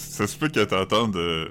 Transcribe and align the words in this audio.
ça 0.00 0.26
se 0.26 0.36
peut 0.38 0.48
que 0.48 0.64
t'entendes... 0.64 1.16
euh, 1.16 1.48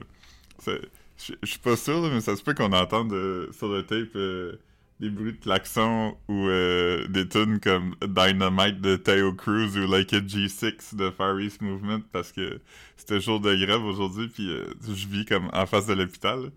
Je 1.17 1.33
suis 1.43 1.59
pas 1.59 1.75
sûr, 1.75 2.01
là, 2.01 2.09
mais 2.13 2.21
ça 2.21 2.35
se 2.35 2.43
peut 2.43 2.53
qu'on 2.53 2.71
entende 2.71 3.11
euh, 3.13 3.51
sur 3.51 3.67
le 3.69 3.83
tape 3.85 4.15
euh, 4.15 4.53
des 4.99 5.09
bruits 5.09 5.33
de 5.33 5.37
klaxon 5.39 6.17
ou 6.27 6.47
euh, 6.47 7.07
des 7.07 7.27
tunes 7.27 7.59
comme 7.59 7.95
Dynamite 8.01 8.81
de 8.81 8.95
Theo 8.95 9.33
Cruz 9.33 9.77
ou 9.77 9.87
Like 9.91 10.13
a 10.13 10.19
G6 10.21 10.95
de 10.95 11.09
Far 11.11 11.39
East 11.39 11.61
Movement 11.61 12.01
parce 12.11 12.31
que 12.31 12.59
c'était 12.97 13.19
jour 13.21 13.39
de 13.39 13.53
grève 13.55 13.83
aujourd'hui 13.83 14.27
puis 14.29 14.49
je 14.83 15.07
vis 15.07 15.25
comme 15.25 15.49
en 15.53 15.65
face 15.65 15.87
de 15.87 15.93
l'hôpital. 15.93 16.51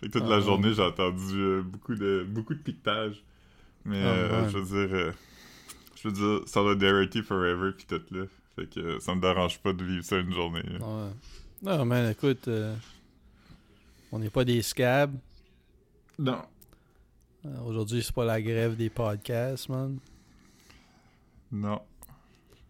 Fait 0.00 0.08
que 0.08 0.12
toute 0.12 0.28
la 0.28 0.36
Ah, 0.36 0.40
journée 0.40 0.72
j'ai 0.74 0.82
entendu 0.82 1.60
beaucoup 1.64 1.94
de 1.94 2.24
beaucoup 2.28 2.54
de 2.54 2.60
piquetage. 2.60 3.22
Mais 3.84 4.02
Ah, 4.02 4.08
euh, 4.08 4.42
ouais. 4.44 4.50
je 4.50 4.58
veux 4.58 4.86
dire 4.88 5.12
je 6.02 6.08
veux 6.08 6.14
dire 6.14 6.48
Solidarity 6.48 7.22
Forever 7.22 7.72
puis 7.76 7.86
tout 7.86 8.02
là. 8.14 8.24
Fait 8.56 8.66
que 8.68 8.98
ça 8.98 9.14
me 9.14 9.20
dérange 9.20 9.58
pas 9.60 9.72
de 9.72 9.82
vivre 9.84 10.04
ça 10.04 10.18
une 10.18 10.32
journée. 10.32 10.62
là. 10.62 10.78
Ouais. 10.86 11.10
Non, 11.62 11.84
man, 11.84 12.10
écoute, 12.10 12.48
euh, 12.48 12.74
on 14.10 14.18
n'est 14.18 14.30
pas 14.30 14.44
des 14.44 14.60
scabs. 14.62 15.14
Non. 16.18 16.42
Euh, 17.46 17.60
Aujourd'hui, 17.64 18.02
c'est 18.02 18.14
pas 18.14 18.24
la 18.24 18.40
grève 18.42 18.76
des 18.76 18.90
podcasts, 18.90 19.68
man. 19.68 19.98
Non. 21.50 21.80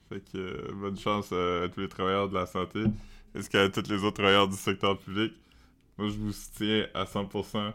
Fait 0.08 0.20
que 0.32 0.36
euh, 0.38 0.70
bonne 0.74 0.98
chance 0.98 1.32
à 1.32 1.68
tous 1.74 1.80
les 1.80 1.88
travailleurs 1.88 2.28
de 2.28 2.34
la 2.34 2.46
santé. 2.46 2.84
Est-ce 3.34 3.48
qu'à 3.50 3.68
tous 3.70 3.88
les 3.90 4.04
autres 4.04 4.18
travailleurs 4.22 4.46
du 4.48 4.56
secteur 4.56 4.98
public? 4.98 5.32
Moi, 5.98 6.08
je 6.08 6.14
vous 6.16 6.32
soutiens 6.32 6.86
à 6.94 7.04
100%. 7.04 7.72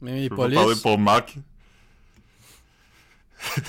Même 0.00 0.14
les 0.16 0.24
Je 0.24 0.28
peux 0.28 0.36
pas 0.36 0.42
parler 0.42 0.56
polices. 0.64 0.82
pour 0.82 0.98
Marc. 0.98 1.36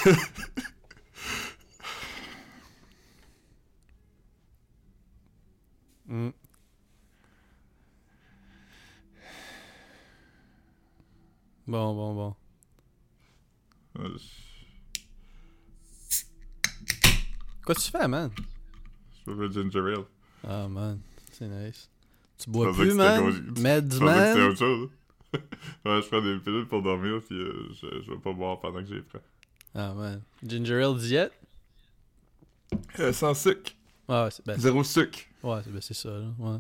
Mm. 6.08 6.30
Bon, 11.68 11.94
bon, 11.96 12.14
bon. 12.16 12.36
Euh, 14.00 14.18
Quoi 17.66 17.76
tu 17.76 17.90
fais, 17.90 18.08
man? 18.08 18.30
Je 19.26 19.32
veux 19.32 19.52
ginger 19.52 19.80
ale. 19.80 20.04
Ah, 20.48 20.68
man, 20.68 21.00
c'est 21.32 21.48
nice. 21.48 21.90
Tu 22.38 22.50
bois 22.52 22.72
plus, 22.72 22.94
man? 22.94 23.20
gros- 23.32 23.62
Meds, 23.62 24.00
man? 24.00 24.38
autre 24.42 24.58
chose. 24.60 24.90
ouais, 25.34 26.02
je 26.02 26.08
prends 26.08 26.22
des 26.22 26.38
pilules 26.40 26.68
pour 26.68 26.84
dormir, 26.84 27.22
puis 27.26 27.36
euh, 27.40 27.68
je, 27.74 28.02
je 28.04 28.12
vais 28.12 28.18
pas 28.20 28.34
boire 28.34 28.60
pendant 28.60 28.82
que 28.82 28.88
j'ai 28.88 29.02
prends. 29.02 29.20
Ah, 29.74 29.94
man. 29.96 30.22
Ginger 30.46 30.84
ale 30.84 30.98
diète? 31.00 31.34
Euh, 33.00 33.12
sans 33.12 33.34
sucre. 33.34 33.72
Ah, 34.08 34.28
c'est 34.30 34.46
ben, 34.46 34.60
Zéro 34.60 34.84
sucre. 34.84 35.20
Ouais, 35.46 35.62
c'est 35.64 35.72
ben, 35.72 35.82
c'est 35.82 35.94
ça, 35.94 36.10
là. 36.10 36.26
Ouais. 36.40 36.58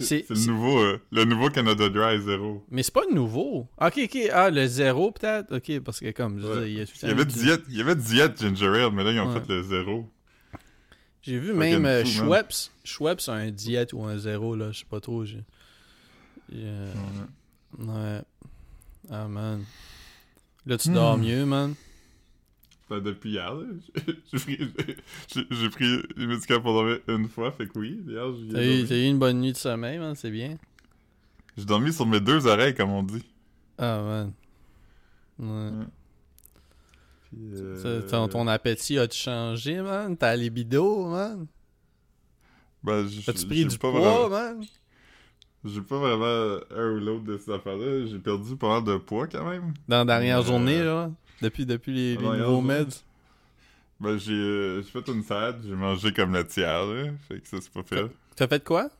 C'est 0.00 0.28
le 0.28 0.46
nouveau, 0.46 0.78
euh, 0.80 1.00
le 1.12 1.24
nouveau 1.24 1.50
Canada 1.50 1.88
Dry 1.88 2.20
zéro. 2.20 2.64
Mais 2.68 2.82
c'est 2.82 2.92
pas 2.92 3.06
nouveau. 3.12 3.68
Ok, 3.80 4.00
ok. 4.04 4.18
Ah, 4.32 4.50
le 4.50 4.66
zéro, 4.66 5.12
peut-être? 5.12 5.56
Ok, 5.56 5.78
parce 5.84 6.00
que 6.00 6.10
comme, 6.10 6.40
je 6.40 6.46
Ouais. 6.46 6.66
dire, 6.66 6.86
il 7.02 7.08
y 7.08 7.12
avait 7.12 7.24
diète, 7.24 7.62
il 7.68 7.76
y 7.76 7.80
avait 7.80 7.94
diète 7.94 8.40
ginger 8.40 8.66
ale, 8.66 8.90
mais 8.92 9.04
là 9.04 9.12
ils 9.12 9.20
ont 9.20 9.32
Ouais. 9.32 9.40
fait 9.40 9.48
le 9.48 9.62
zéro. 9.62 10.10
J'ai 11.22 11.38
vu 11.38 11.52
même 11.54 11.86
euh, 11.86 12.04
fou. 12.04 12.10
Schweppes. 12.10 12.52
Schweppes 12.82 13.20
a 13.28 13.32
un 13.34 13.50
diète 13.50 13.92
ou 13.92 14.02
un 14.04 14.18
zéro, 14.18 14.56
là. 14.56 14.72
Je 14.72 14.80
sais 14.80 14.84
pas 14.84 15.00
trop. 15.00 15.24
Euh, 16.52 16.92
Ouais. 17.78 18.20
Ah, 19.10 19.28
man. 19.28 19.64
Là, 20.66 20.76
tu 20.76 20.90
dors 20.90 21.16
Hmm. 21.16 21.22
mieux, 21.22 21.44
man. 21.46 21.74
Ben, 22.90 23.00
depuis 23.00 23.30
hier, 23.30 23.54
là, 23.54 23.64
j'ai 24.32 24.38
pris, 24.38 24.58
pris 25.70 26.02
les 26.16 26.26
médicaments 26.26 26.60
pour 26.60 26.74
dormir 26.74 26.98
une 27.08 27.28
fois, 27.28 27.50
fait 27.50 27.66
que 27.66 27.78
oui, 27.78 28.02
hier, 28.06 28.24
j'ai 28.36 28.52
T'as 28.52 28.62
eu, 28.62 28.66
dormi. 28.76 28.86
t'as 28.88 28.94
eu 28.96 29.04
une 29.08 29.18
bonne 29.18 29.40
nuit 29.40 29.52
de 29.52 29.56
sommeil, 29.56 29.98
man. 29.98 30.14
C'est 30.14 30.30
bien. 30.30 30.58
J'ai 31.56 31.64
dormi 31.64 31.92
sur 31.94 32.04
mes 32.06 32.20
deux 32.20 32.46
oreilles, 32.46 32.74
comme 32.74 32.90
on 32.90 33.02
dit. 33.02 33.24
Ah, 33.78 34.02
man. 34.02 34.32
Ouais. 35.38 35.84
Puis, 37.30 37.40
euh, 37.54 38.02
ton, 38.02 38.28
ton 38.28 38.46
appétit 38.48 38.98
a-tu 38.98 39.18
changé, 39.18 39.80
man? 39.80 40.14
T'as 40.16 40.36
libido, 40.36 41.08
man? 41.08 41.46
ben, 42.82 43.06
As-tu 43.06 43.22
j'ai 43.22 43.46
pris 43.46 43.64
du 43.64 43.78
pas 43.78 43.90
poids, 43.90 44.00
vraiment- 44.28 44.28
man? 44.58 44.64
J'ai 45.64 45.80
pas 45.80 45.98
vraiment 45.98 46.60
un 46.76 46.90
ou 46.90 47.00
l'autre 47.00 47.24
de 47.24 47.38
ces 47.38 47.50
affaires-là. 47.50 48.04
J'ai 48.06 48.18
perdu 48.18 48.54
pas 48.56 48.68
mal 48.68 48.84
de 48.84 48.98
poids, 48.98 49.26
quand 49.26 49.48
même. 49.48 49.72
Dans 49.88 49.98
la 49.98 50.04
dernière 50.04 50.40
Euh, 50.40 50.44
journée, 50.44 50.84
là? 50.84 51.10
Depuis, 51.40 51.66
depuis 51.66 51.92
les, 51.92 52.16
la 52.16 52.30
nouveaux 52.38 52.60
meds? 52.62 53.04
Ben, 54.00 54.18
j'ai 54.18 54.32
euh, 54.32 54.82
j'ai 54.82 54.90
fait 54.90 55.08
une 55.08 55.22
salade, 55.22 55.62
j'ai 55.66 55.74
mangé 55.74 56.12
comme 56.12 56.32
le 56.32 56.46
tiers, 56.46 56.84
là. 56.86 57.12
Fait 57.28 57.40
que 57.40 57.48
ça, 57.48 57.58
c'est 57.60 57.72
pas 57.72 57.82
fait. 57.82 58.06
T'as 58.36 58.48
fait 58.48 58.62
quoi? 58.64 58.90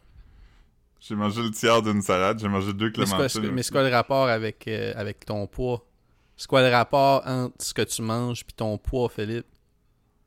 J'ai 1.01 1.15
mangé 1.17 1.43
le 1.43 1.51
tiers 1.51 1.83
d'une 1.83 2.01
salade, 2.01 2.39
j'ai 2.41 2.49
mangé 2.49 2.73
deux 2.73 2.91
Mais 2.97 3.07
c'est 3.07 3.15
quoi, 3.15 3.29
clémentines. 3.29 3.43
quoi- 3.43 3.51
mais 3.53 3.63
c'est 3.63 3.73
quoi 3.73 3.83
le 3.83 3.95
rapport 3.95 4.29
avec, 4.29 4.67
euh, 4.69 4.93
avec 4.97 5.25
ton 5.27 5.47
poids? 5.47 5.85
C'est 6.37 6.49
quoi 6.49 6.63
le 6.63 6.75
rapport 6.75 7.23
entre 7.27 7.55
ce 7.63 7.75
que 7.75 7.83
tu 7.83 8.03
manges 8.03 8.45
puis 8.45 8.55
ton 8.55 8.79
poids, 8.79 9.09
Philippe? 9.09 9.47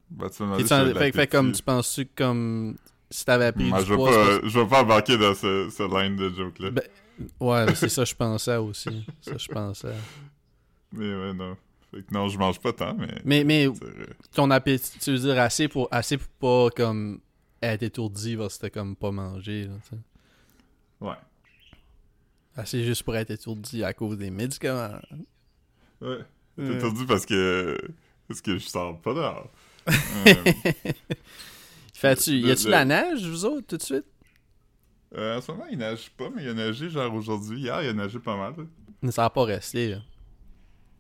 Ben, 0.10 0.30
tu 0.30 0.44
m'as 0.44 0.60
fait, 0.60 1.12
fait 1.12 1.28
comme 1.28 1.52
tu 1.52 1.62
penses-tu 1.62 2.06
que 2.06 2.12
comme 2.16 2.78
si 3.10 3.26
t'avais 3.26 3.52
pris 3.52 3.72
Ben, 3.72 3.80
du 3.80 3.86
je 3.86 3.94
vais 3.94 3.96
poids? 3.98 4.12
pas, 4.12 4.48
je 4.48 4.60
vais 4.60 4.68
pas 4.68 4.82
embarquer 4.84 5.18
dans 5.18 5.34
ce, 5.34 5.70
ce 5.70 5.84
line 5.84 6.16
de 6.16 6.30
joke-là. 6.30 6.70
Ben, 6.72 6.84
Ouais, 7.40 7.74
c'est 7.76 7.90
ça 7.90 8.06
je 8.06 8.14
pensais 8.14 8.58
aussi. 8.58 9.04
ça 9.22 9.38
je 9.38 9.48
pensais. 9.48 9.96
Mais 10.92 11.14
ouais, 11.16 11.34
non. 11.34 11.58
Fait 11.98 12.04
que 12.04 12.14
non, 12.14 12.28
je 12.28 12.38
mange 12.38 12.60
pas 12.60 12.74
tant, 12.74 12.94
mais... 12.96 13.08
Mais, 13.26 13.44
mais 13.44 13.66
vrai. 13.68 13.90
ton 14.34 14.52
appétit, 14.52 15.00
tu 15.00 15.12
veux 15.12 15.18
dire 15.18 15.40
assez 15.40 15.68
pour 15.68 15.88
assez 15.90 16.18
pour 16.18 16.28
pas 16.70 16.76
comme 16.76 17.20
être 17.62 17.82
étourdi 17.82 18.38
parce 18.38 18.56
que 18.58 18.62
t'as 18.62 18.70
comme 18.70 18.96
pas 18.96 19.10
mangé. 19.12 19.64
Là. 19.66 19.74
Ouais. 21.02 21.16
assez 22.56 22.84
juste 22.84 23.02
pour 23.02 23.16
être 23.16 23.32
étourdi 23.32 23.84
à 23.84 23.94
cause 23.94 24.16
des 24.18 24.30
médicaments. 24.30 25.00
Ouais. 26.02 26.20
T'es 26.56 26.62
Euh. 26.62 26.78
étourdi 26.78 27.06
parce 27.08 27.26
que... 27.26 27.76
Parce 28.28 28.42
que 28.42 28.58
je 28.60 28.68
sors 28.68 29.00
pas 29.02 29.14
dehors. 29.14 29.50
Euh, 30.28 30.52
Fais-tu, 31.94 32.32
y 32.38 32.52
a-tu 32.52 32.66
de 32.66 32.70
la 32.70 32.86
neige, 32.86 33.26
vous 33.26 33.46
autres, 33.46 33.66
tout 33.66 33.78
de 33.78 33.82
suite? 33.82 34.06
euh, 35.16 35.38
en 35.38 35.42
ce 35.42 35.52
moment, 35.52 35.66
il 35.72 35.78
neige 35.80 36.12
pas, 36.12 36.30
mais 36.30 36.44
il 36.44 36.50
a 36.50 36.54
neigé 36.54 36.90
genre 36.90 37.12
aujourd'hui. 37.14 37.62
Hier, 37.62 37.82
il 37.82 37.90
a 37.90 37.94
neigé 37.94 38.20
pas 38.20 38.36
mal. 38.38 38.54
là. 39.02 39.12
Ça 39.12 39.30
pas 39.32 39.46
rester, 39.46 39.90
là. 39.92 39.98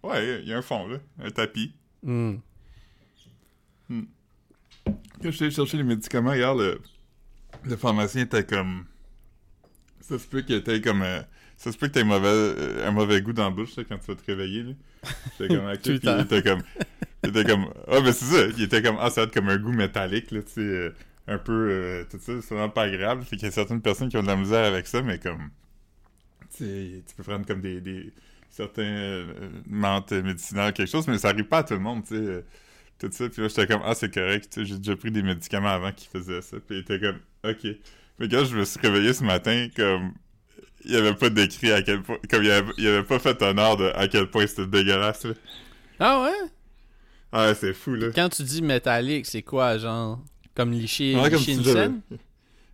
Ouais, 0.03 0.41
il 0.41 0.47
y 0.47 0.53
a 0.53 0.57
un 0.57 0.61
fond, 0.61 0.87
là. 0.87 0.97
Un 1.23 1.31
tapis. 1.31 1.73
Hmm. 2.03 2.35
Quand 5.21 5.23
je 5.23 5.29
suis 5.31 5.45
allé 5.45 5.53
chercher 5.53 5.77
les 5.77 5.83
médicaments 5.83 6.33
hier, 6.33 6.53
le, 6.55 6.79
le 7.63 7.75
pharmacien 7.75 8.23
était 8.23 8.45
comme. 8.45 8.85
Ça 10.01 10.17
se 10.19 10.27
peut 10.27 10.41
qu'il 10.41 10.55
était 10.55 10.79
comme. 10.81 11.01
euh, 11.01 11.21
Ça 11.57 11.71
se 11.71 11.77
peut 11.77 11.87
que 11.87 11.93
t'aies 11.93 12.03
mauvais, 12.03 12.27
euh, 12.29 12.87
un 12.87 12.91
mauvais 12.91 13.21
goût 13.21 13.33
dans 13.33 13.45
la 13.45 13.49
bouche 13.49 13.75
là, 13.75 13.83
quand 13.83 13.97
tu 13.97 14.05
vas 14.07 14.15
te 14.15 14.25
réveiller. 14.25 14.63
là. 14.63 14.71
J'étais 15.39 15.55
comme. 15.55 15.73
il 15.85 16.21
était 16.21 16.43
comme. 16.43 16.61
Il 17.23 17.29
était 17.29 17.43
comme. 17.45 17.73
Ah, 17.87 17.99
ben 18.01 18.11
c'est 18.13 18.25
ça. 18.25 18.45
Il 18.57 18.63
était 18.63 18.81
comme. 18.81 18.97
Ah, 18.99 19.09
ça 19.09 19.21
va 19.21 19.27
être 19.27 19.33
comme 19.33 19.49
un 19.49 19.57
goût 19.57 19.73
métallique, 19.73 20.31
là, 20.31 20.41
tu 20.43 20.51
sais. 20.51 20.61
euh, 20.61 20.93
un 21.27 21.37
peu. 21.39 21.69
euh, 21.71 22.03
tout 22.09 22.19
ça, 22.19 22.33
c'est 22.41 22.53
vraiment 22.53 22.69
pas 22.69 22.83
agréable. 22.83 23.23
Fait 23.23 23.35
qu'il 23.35 23.45
y 23.45 23.49
a 23.49 23.51
certaines 23.51 23.81
personnes 23.81 24.09
qui 24.09 24.17
ont 24.17 24.21
de 24.23 24.27
la 24.27 24.37
misère 24.37 24.63
avec 24.65 24.87
ça, 24.87 25.01
mais 25.01 25.17
comme. 25.19 25.49
Tu 26.55 26.63
sais, 26.63 27.03
tu 27.07 27.15
peux 27.15 27.23
prendre 27.23 27.45
comme 27.45 27.61
des. 27.61 27.81
des 27.81 28.13
certains 28.57 28.81
euh, 28.83 29.25
menthes 29.67 30.11
médicinales, 30.13 30.73
quelque 30.73 30.89
chose, 30.89 31.07
mais 31.07 31.17
ça 31.19 31.29
arrive 31.29 31.45
pas 31.45 31.59
à 31.59 31.63
tout 31.63 31.75
le 31.75 31.79
monde, 31.79 32.03
tu 32.03 32.15
sais. 32.15 32.21
euh, 32.21 32.41
tout 32.99 33.09
ça. 33.11 33.29
Puis 33.29 33.41
là, 33.43 33.47
j'étais 33.47 33.67
comme, 33.67 33.81
ah, 33.85 33.93
c'est 33.93 34.11
correct, 34.11 34.49
tu 34.51 34.61
sais, 34.61 34.65
j'ai 34.65 34.77
déjà 34.79 34.95
pris 34.95 35.11
des 35.11 35.21
médicaments 35.21 35.69
avant 35.69 35.91
qui 35.91 36.07
faisaient 36.07 36.41
ça. 36.41 36.57
Puis 36.65 36.77
il 36.77 36.79
était 36.79 36.99
comme, 36.99 37.19
ok. 37.47 37.67
Mais 38.19 38.27
quand 38.27 38.43
je 38.45 38.57
me 38.57 38.65
suis 38.65 38.79
réveillé 38.81 39.13
ce 39.13 39.23
matin, 39.23 39.67
comme, 39.75 40.13
il 40.83 40.95
avait 40.95 41.13
pas 41.13 41.29
décrit 41.29 41.71
à 41.71 41.83
quel 41.83 42.01
point, 42.01 42.17
comme 42.29 42.43
il 42.43 42.49
avait, 42.49 42.71
il 42.79 42.87
avait 42.87 43.03
pas 43.03 43.19
fait 43.19 43.39
honneur 43.43 43.77
de 43.77 43.91
à 43.95 44.07
quel 44.07 44.27
point 44.29 44.47
c'était 44.47 44.65
dégueulasse, 44.65 45.25
là. 45.25 45.33
Ah 45.99 46.23
ouais? 46.23 46.49
Ah, 47.31 47.53
c'est 47.53 47.73
fou, 47.73 47.93
là. 47.93 48.07
Quand 48.15 48.29
tu 48.29 48.41
dis 48.41 48.61
métallique, 48.63 49.27
c'est 49.27 49.43
quoi, 49.43 49.77
genre? 49.77 50.19
Comme 50.55 50.71
licher, 50.71 51.15
Ouais, 51.15 51.29
comme 51.29 51.37
licher 51.39 51.53
si 51.53 51.57
une 51.59 51.63
scène? 51.63 52.01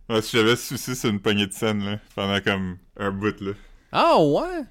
Ouais, 0.08 0.22
si 0.22 0.36
j'avais 0.36 0.56
sucé 0.56 0.94
sur 0.94 1.10
une 1.10 1.20
poignée 1.20 1.46
de 1.46 1.52
scène, 1.52 1.84
là, 1.84 1.98
pendant 2.14 2.40
comme 2.40 2.78
un 2.98 3.10
bout, 3.10 3.38
là. 3.42 3.52
Ah 3.92 4.18
ouais? 4.22 4.64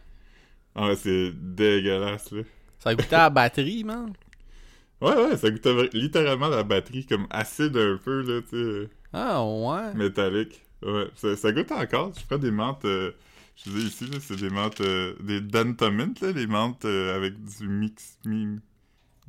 Ah, 0.75 0.87
ouais, 0.87 0.95
c'est 0.95 1.31
dégueulasse, 1.33 2.31
là. 2.31 2.41
Ça 2.79 2.95
goûtait 2.95 3.15
à 3.15 3.19
la 3.19 3.29
batterie, 3.29 3.83
man. 3.83 4.13
Ouais, 5.01 5.15
ouais, 5.15 5.37
ça 5.37 5.51
goûtait 5.51 5.89
littéralement 5.93 6.47
la 6.49 6.63
batterie, 6.63 7.05
comme 7.05 7.27
acide 7.29 7.75
un 7.77 7.97
peu, 8.03 8.21
là, 8.21 8.41
tu 8.41 8.49
sais. 8.83 8.89
Ah 9.13 9.43
ouais? 9.45 9.93
métallique. 9.93 10.61
Ouais, 10.81 11.07
ça, 11.15 11.35
ça 11.35 11.51
goûte 11.51 11.71
encore. 11.71 12.13
Je 12.19 12.25
prends 12.25 12.37
des 12.37 12.51
menthes, 12.51 12.85
euh, 12.85 13.11
je 13.55 13.69
disais 13.69 13.87
ici, 13.87 14.05
là, 14.07 14.17
c'est 14.19 14.37
des 14.37 14.49
menthes, 14.49 14.81
euh, 14.81 15.15
des 15.21 15.41
Dentamint, 15.41 16.13
là, 16.21 16.31
les 16.31 16.47
menthes 16.47 16.85
euh, 16.85 17.15
avec 17.15 17.35
du 17.43 17.67
mix, 17.67 18.17
mi, 18.25 18.59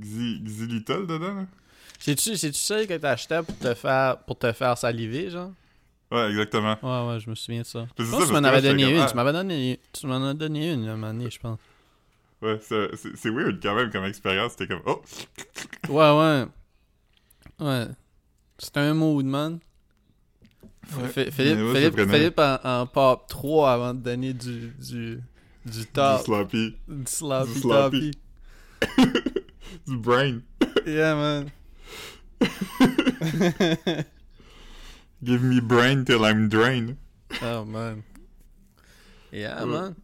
xy- 0.00 0.42
xylitol 0.44 1.06
dedans, 1.06 1.34
là. 1.34 1.46
C'est-tu, 1.98 2.36
c'est-tu 2.36 2.58
celle 2.60 2.86
que 2.86 2.94
t'achetais 2.96 3.42
pour 3.42 3.56
te 3.58 3.74
faire, 3.74 4.18
pour 4.26 4.38
te 4.38 4.52
faire 4.52 4.76
saliver, 4.78 5.30
genre? 5.30 5.52
Ouais, 6.14 6.28
exactement. 6.30 6.76
Ouais, 6.82 7.08
ouais, 7.14 7.20
je 7.20 7.28
me 7.28 7.34
souviens 7.34 7.62
de 7.62 7.66
ça. 7.66 7.86
Je 7.98 8.04
pense 8.08 8.22
que 8.22 8.26
tu 8.28 8.32
m'en 8.32 8.44
avais 8.44 8.62
donné 8.62 8.84
une. 8.96 9.06
Tu 9.06 9.16
m'avais 9.16 9.32
donné, 9.32 9.80
m'en 10.04 10.28
as 10.28 10.34
donné 10.34 10.72
une, 10.72 10.88
un 10.88 10.96
moment 10.96 11.12
donné, 11.12 11.28
je 11.30 11.38
pense. 11.40 11.58
Ouais, 12.40 12.60
c'est 12.60 13.30
weird 13.30 13.60
quand 13.62 13.74
même 13.74 13.90
comme 13.90 14.04
expérience. 14.04 14.52
C'était 14.52 14.68
comme, 14.68 14.82
oh! 14.86 15.02
Ouais, 15.88 16.10
ouais. 16.18 16.46
Ouais. 17.58 17.86
C'est 18.58 18.76
un 18.76 18.94
mood, 18.94 19.24
man. 19.24 19.58
Ouais. 20.96 21.30
Philippe, 21.30 21.98
Philippe, 22.10 22.38
en, 22.38 22.58
en 22.62 22.86
pop 22.86 23.26
3 23.28 23.72
avant 23.72 23.94
de 23.94 24.00
donner 24.00 24.34
du, 24.34 24.68
du, 24.78 25.20
du 25.64 25.80
Du 25.80 25.86
top. 25.86 26.20
sloppy. 26.22 26.76
Du 26.86 27.02
sloppy, 27.06 27.52
Du 27.54 27.60
sloppy. 27.60 28.10
Du 29.86 29.96
brain. 29.96 30.40
Yeah, 30.86 31.14
man. 31.16 31.50
Give 35.24 35.42
me 35.42 35.60
brain 35.60 36.04
till 36.04 36.24
I'm 36.24 36.48
drained. 36.48 36.96
oh, 37.42 37.64
man. 37.64 38.02
Yeah, 39.32 39.64
Ouais. 39.64 39.70
man. 39.72 39.94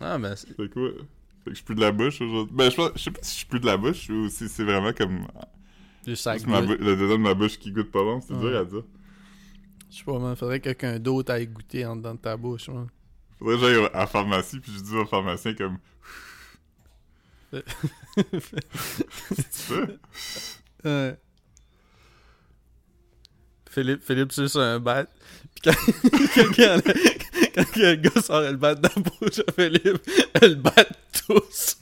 Ah, 0.00 0.18
ben, 0.18 0.34
c'est- 0.36 0.54
Fait 0.56 0.68
quoi? 0.68 0.90
Fait 1.44 1.50
que 1.50 1.50
je 1.50 1.54
suis 1.56 1.64
plus 1.64 1.74
de 1.74 1.80
la 1.80 1.92
bouche 1.92 2.20
aujourd'hui. 2.20 2.54
Ben, 2.54 2.70
je, 2.70 2.76
pense- 2.76 2.92
je 2.96 3.02
sais 3.02 3.10
pas 3.10 3.20
si 3.22 3.30
je 3.32 3.36
suis 3.38 3.46
plus 3.46 3.60
de 3.60 3.66
la 3.66 3.76
bouche 3.76 4.08
ou 4.10 4.28
si 4.28 4.48
c'est 4.48 4.64
vraiment 4.64 4.92
comme 4.92 5.26
du 6.04 6.16
sac 6.16 6.44
ma 6.46 6.60
le 6.60 6.76
dedans 6.76 7.12
de 7.12 7.16
ma 7.22 7.34
bouche 7.34 7.58
qui 7.58 7.70
goûte 7.72 7.90
pas 7.92 8.02
bon. 8.02 8.20
C'est 8.20 8.32
Ouais. 8.34 8.40
dur 8.40 8.58
à 8.58 8.64
dire. 8.64 8.82
Je 9.90 9.96
sais 9.98 10.04
pas, 10.04 10.18
man. 10.18 10.34
Faudrait 10.36 10.58
que 10.60 10.64
quelqu'un 10.64 10.98
d'autre 10.98 11.32
aille 11.32 11.46
goûter 11.48 11.84
en 11.86 11.96
dedans 11.96 12.14
de 12.14 12.20
ta 12.20 12.36
bouche, 12.36 12.68
man. 12.68 12.88
Faudrait 13.38 13.56
que 13.56 13.60
j'aille 13.60 13.84
à 13.92 13.98
la 13.98 14.06
pharmacie 14.06 14.58
puis 14.60 14.72
je 14.72 14.80
dis 14.82 14.94
au 14.96 15.04
pharmacien 15.06 15.54
comme 15.54 15.78
tu 17.52 17.62
peux? 19.68 19.98
Ouais. 20.84 21.18
Philippe, 23.72 24.02
Philippe, 24.06 24.32
c'est 24.32 24.48
sur 24.48 24.60
un 24.60 24.78
bat. 24.78 25.06
Puis 25.54 25.62
quand, 25.64 25.72
quand, 26.34 26.44
quand, 26.56 26.80
quand 27.54 27.76
le 27.76 27.94
gars 27.96 28.22
sort 28.22 28.40
le 28.42 28.56
bat 28.56 28.74
de 28.74 28.82
la 28.82 28.88
bouche 29.02 29.40
à 29.46 29.52
Philippe, 29.52 29.98
elle 30.40 30.56
bat 30.56 30.84
tous. 31.26 31.76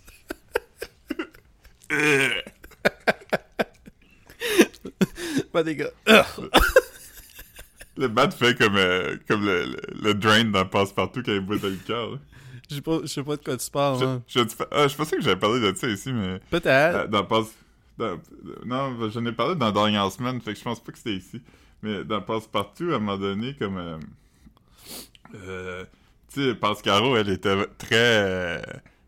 Pas 5.52 5.62
des 5.62 5.76
gars. 5.76 5.90
Le 7.96 8.08
bat 8.08 8.30
fait 8.30 8.56
comme, 8.56 8.76
euh, 8.76 9.16
comme 9.28 9.44
le, 9.44 9.64
le, 9.66 9.76
le 10.02 10.14
drain 10.14 10.44
dans 10.44 10.64
Passe-Partout 10.64 11.22
quand 11.24 11.32
il 11.32 11.40
boit 11.40 11.58
de 11.58 11.68
l'alcool. 11.68 12.18
Je 12.70 12.76
sais 12.76 12.80
pas, 12.80 12.98
je 13.02 13.06
sais 13.08 13.22
pas 13.22 13.36
de 13.36 13.44
quoi 13.44 13.56
tu 13.56 13.70
parles, 13.70 14.20
Je, 14.28 14.38
je, 14.40 14.44
ah, 14.70 14.86
je 14.86 14.94
pensais 14.96 15.16
que 15.16 15.22
j'avais 15.22 15.38
parlé 15.38 15.60
de 15.60 15.76
ça 15.76 15.88
ici, 15.88 16.12
mais 16.12 16.40
Peut-être. 16.50 16.96
euh, 16.96 17.06
dans 17.08 17.24
Passe... 17.24 17.48
dans- 17.98 18.18
non, 18.64 19.10
j'en 19.10 19.26
ai 19.26 19.32
parlé 19.32 19.56
dans 19.56 19.72
Dernière 19.72 20.10
Semaine, 20.12 20.40
fait 20.40 20.52
que 20.52 20.58
je 20.58 20.64
pense 20.64 20.82
pas 20.82 20.92
que 20.92 20.98
c'était 20.98 21.16
ici. 21.16 21.42
Mais 21.82 22.04
dans 22.04 22.20
Passe-Partout, 22.20 22.90
à 22.92 22.96
un 22.96 22.98
moment 22.98 23.16
donné, 23.18 23.54
comme... 23.54 23.78
Euh, 23.78 23.98
euh, 25.34 25.84
tu 26.32 26.42
sais, 26.44 26.54
Pascaro, 26.54 27.16
elle 27.16 27.30
était 27.30 27.66
très... 27.78 27.96
euh, 27.96 28.62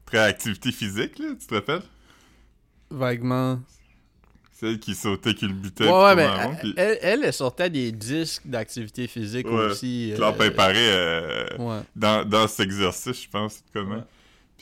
très 0.07 0.19
activité 0.19 0.73
physique, 0.73 1.19
là, 1.19 1.27
tu 1.39 1.47
te 1.47 1.55
rappelles? 1.55 1.83
Vaguement. 2.91 3.61
Celle 4.53 4.79
qui 4.79 4.95
sautait, 4.95 5.35
qui 5.35 5.47
le 5.47 5.55
butait, 5.55 5.89
Ouais, 5.89 6.15
mais 6.15 6.27
en 6.27 6.49
rond, 6.51 6.57
puis 6.57 6.73
elle, 6.77 6.99
elle, 7.03 7.25
elle 7.25 7.33
sortait 7.33 7.69
des 7.71 7.91
disques 7.91 8.43
d'activité 8.47 9.09
physique 9.09 9.47
Ouais. 9.47 9.67
aussi. 9.71 10.13
Claude 10.15 10.35
euh, 10.35 10.39
Pimparé, 10.51 11.57
Ouais. 11.59 11.81
dans, 11.97 12.29
dans 12.29 12.47
cet 12.47 12.61
exercice, 12.67 13.23
je 13.25 13.29
pense, 13.29 13.65
comment? 13.73 13.97
Ouais. 13.97 14.03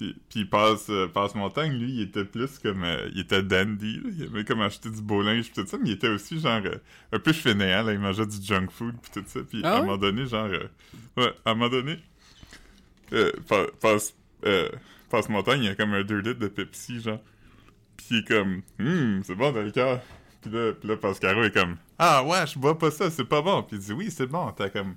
Puis, 0.00 0.16
puis 0.30 0.44
passe, 0.46 0.86
euh, 0.88 1.08
passe 1.08 1.34
montagne, 1.34 1.72
lui, 1.78 1.90
il 1.92 2.00
était 2.00 2.24
plus 2.24 2.58
comme, 2.58 2.84
euh, 2.84 3.06
il 3.12 3.20
était 3.20 3.42
dandy, 3.42 3.96
là. 3.96 4.08
il 4.16 4.22
aimait 4.24 4.44
comme 4.46 4.62
acheter 4.62 4.88
du 4.88 5.02
beau 5.02 5.20
linge 5.22 5.50
pis 5.52 5.60
tout 5.60 5.66
ça, 5.66 5.76
mais 5.76 5.90
il 5.90 5.92
était 5.92 6.08
aussi 6.08 6.40
genre 6.40 6.62
euh, 6.64 6.76
un 7.12 7.18
peu 7.18 7.34
fainéant, 7.34 7.82
là, 7.82 7.92
il 7.92 7.98
mangeait 7.98 8.24
du 8.24 8.42
junk 8.42 8.68
food 8.70 8.94
pis 9.02 9.10
tout 9.10 9.24
ça, 9.26 9.40
puis 9.46 9.60
Ah 9.62 9.74
à 9.74 9.76
un 9.76 9.80
moment 9.82 9.98
donné, 9.98 10.24
genre, 10.26 10.46
euh, 10.46 10.68
ouais, 11.18 11.32
à 11.44 11.50
un 11.50 11.54
moment 11.54 11.68
donné, 11.68 11.98
euh, 13.12 13.30
pa- 13.46 13.66
passe, 13.80 14.14
euh, 14.46 14.68
passe 15.10 15.28
montagne, 15.28 15.62
il 15.62 15.66
y 15.66 15.68
a 15.68 15.74
comme 15.74 15.92
un 15.92 16.02
2 16.02 16.18
litres 16.20 16.40
de 16.40 16.48
Pepsi, 16.48 17.00
genre, 17.02 17.20
pis 17.98 18.06
il 18.10 18.16
est 18.20 18.26
comme, 18.28 18.62
hum, 18.78 19.20
c'est 19.24 19.34
bon 19.34 19.52
dans 19.52 19.62
le 19.62 19.70
cœur. 19.70 20.00
Puis 20.40 20.50
là, 20.50 20.72
pis 20.72 20.86
là, 20.86 20.96
Pascaro 20.96 21.42
est 21.42 21.52
comme, 21.52 21.76
ah 21.98 22.24
ouais, 22.24 22.46
je 22.46 22.58
bois 22.58 22.78
pas 22.78 22.90
ça, 22.90 23.10
c'est 23.10 23.26
pas 23.26 23.42
bon. 23.42 23.62
Puis 23.64 23.76
il 23.76 23.82
dit, 23.82 23.92
oui, 23.92 24.10
c'est 24.10 24.26
bon. 24.26 24.50
T'as 24.52 24.70
comme, 24.70 24.94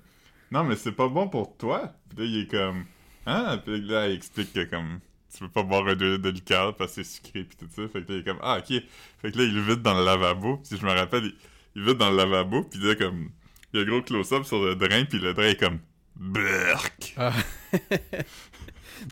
non, 0.52 0.64
mais 0.64 0.78
c'est 0.78 0.94
pas 0.94 1.10
bon 1.10 1.28
pour 1.28 1.58
toi. 1.58 1.92
Puis 2.10 2.20
là, 2.20 2.24
il 2.26 2.40
est 2.44 2.48
comme, 2.50 2.86
ah, 3.26 3.58
puis 3.64 3.82
là, 3.82 4.10
il 4.10 4.16
explique 4.16 4.54
que 4.54 4.64
comme, 4.66 5.00
tu 5.34 5.40
peux 5.40 5.50
pas 5.50 5.64
boire 5.64 5.88
un 5.88 5.96
2 5.96 6.12
litres 6.12 6.24
de 6.24 6.30
liqueur 6.30 6.76
parce 6.76 6.96
que 6.96 7.04
c'est 7.04 7.16
sucré 7.16 7.44
pis 7.44 7.56
tout 7.56 7.68
ça. 7.70 7.88
Fait 7.88 8.04
que 8.04 8.12
là, 8.12 8.18
il 8.18 8.20
est 8.20 8.24
comme, 8.24 8.40
ah, 8.42 8.60
ok. 8.60 8.82
Fait 9.22 9.32
que 9.32 9.38
là, 9.38 9.44
il 9.44 9.62
vide 9.62 9.82
dans 9.82 9.98
le 9.98 10.06
lavabo. 10.06 10.60
Si 10.64 10.78
je 10.78 10.86
me 10.86 10.92
rappelle, 10.92 11.26
il, 11.26 11.36
il 11.76 11.84
vide 11.84 11.98
dans 11.98 12.12
le 12.12 12.18
lavabo. 12.18 12.64
Puis 12.64 12.80
là, 12.80 12.96
comme, 12.96 13.30
il 13.74 13.80
y 13.80 13.84
a 13.84 13.86
un 13.86 13.90
gros 13.90 14.02
close-up 14.02 14.44
sur 14.44 14.64
le 14.64 14.76
drain. 14.76 15.06
Puis 15.06 15.20
le 15.20 15.34
drain 15.34 15.48
est 15.48 15.60
comme, 15.60 15.80
Burk. 16.16 17.16
Ah. 17.18 17.34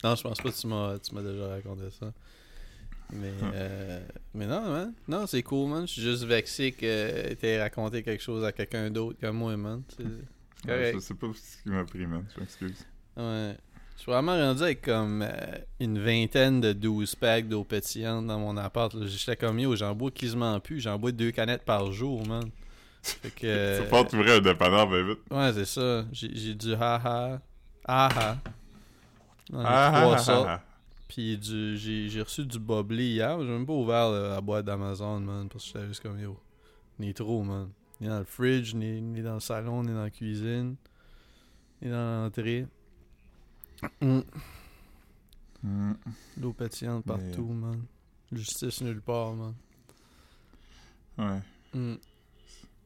non, 0.04 0.16
je 0.16 0.22
pense 0.22 0.40
pas 0.40 0.52
que 0.52 0.60
tu 0.60 0.68
m'as, 0.68 1.00
tu 1.00 1.16
m'as 1.16 1.22
déjà 1.22 1.48
raconté 1.48 1.90
ça. 2.00 2.13
Mais, 3.13 3.34
euh, 3.44 4.06
mais 4.34 4.46
non, 4.46 4.62
man. 4.69 4.94
Non, 5.08 5.28
c'est 5.28 5.44
cool, 5.44 5.69
man. 5.69 5.88
Je 5.88 5.94
suis 5.94 6.02
juste 6.02 6.24
vexé 6.24 6.72
que 6.72 7.34
t'aies 7.34 7.62
raconté 7.62 8.04
quelque 8.04 8.24
chose 8.24 8.44
à 8.46 8.52
quelqu'un 8.52 8.90
d'autre 8.90 9.19
que 9.19 9.28
moi, 9.28 9.58
man. 9.58 9.84
C'est 9.90 11.00
sais 11.00 11.13
pas 11.16 11.28
ce 11.34 11.63
qui 11.63 11.69
m'a 11.69 11.84
pris, 11.84 12.06
man. 12.06 12.25
Je 12.34 12.40
m'excuse. 12.40 12.86
Ouais. 13.18 13.58
Je 14.01 14.06
suis 14.06 14.13
vraiment 14.13 14.31
rendu 14.31 14.63
avec 14.63 14.81
comme 14.81 15.21
euh, 15.21 15.57
une 15.80 16.00
vingtaine 16.00 16.59
de 16.59 16.74
12 16.74 17.13
packs 17.18 17.48
d'eau 17.48 17.63
pétillante 17.63 18.25
dans 18.25 18.39
mon 18.39 18.57
appart. 18.57 18.92
J'étais 19.06 19.36
comme 19.36 19.59
yo, 19.59 19.75
j'en 19.75 19.94
bois 19.94 20.09
quasiment 20.09 20.59
plus. 20.59 20.80
J'en 20.80 20.98
bois 20.98 21.12
deux 21.12 21.30
canettes 21.30 21.63
par 21.65 21.92
jour, 21.92 22.25
man. 22.25 22.50
Fait 23.03 23.30
que. 23.30 23.38
euh, 23.45 23.89
pas 23.92 24.03
t'ouvrir 24.03 24.38
un 24.38 24.39
dépanneur, 24.39 24.89
ben 24.89 25.07
vite. 25.07 25.19
Ouais, 25.30 25.53
c'est 25.53 25.65
ça. 25.65 26.03
J'ai 26.12 26.56
du 26.56 26.74
ha-ha. 26.74 27.42
Ha-ha. 27.86 28.38
Ah. 29.53 30.62
Puis 31.07 31.38
du, 31.38 31.77
j'ai, 31.77 32.21
reçu 32.24 32.44
du 32.44 32.57
bubbly 32.57 33.12
hier. 33.12 33.39
J'ai 33.39 33.50
même 33.50 33.68
pas 33.68 33.74
ouvert 33.74 34.09
la 34.09 34.42
boîte 34.42 34.65
d'Amazon, 34.65 35.19
man. 35.19 35.48
Parce 35.48 35.65
que 35.65 35.77
j'étais 35.77 35.88
juste 35.89 36.01
comme 36.01 36.19
yo. 36.19 36.39
Ni 36.98 37.13
trop, 37.13 37.44
man. 37.44 37.69
Ni 38.00 38.07
dans 38.07 38.18
le 38.18 38.25
fridge, 38.25 38.74
ni, 38.74 39.00
ni 39.00 39.21
dans 39.21 39.36
le 39.36 39.39
salon, 39.39 39.83
ni 39.83 39.94
dans 39.94 40.01
la 40.01 40.09
cuisine. 40.09 40.75
Ni 41.83 41.92
dans 41.92 42.24
l'entrée. 42.24 42.65
Mm. 44.01 45.94
L'eau 46.39 46.54
pétillante 46.54 47.06
Mais- 47.06 47.13
partout, 47.13 47.48
man. 47.48 47.83
Justice 48.31 48.81
nulle 48.81 49.01
part, 49.01 49.33
man. 49.33 49.54
Ouais. 51.18 51.42
Mm. 51.74 51.95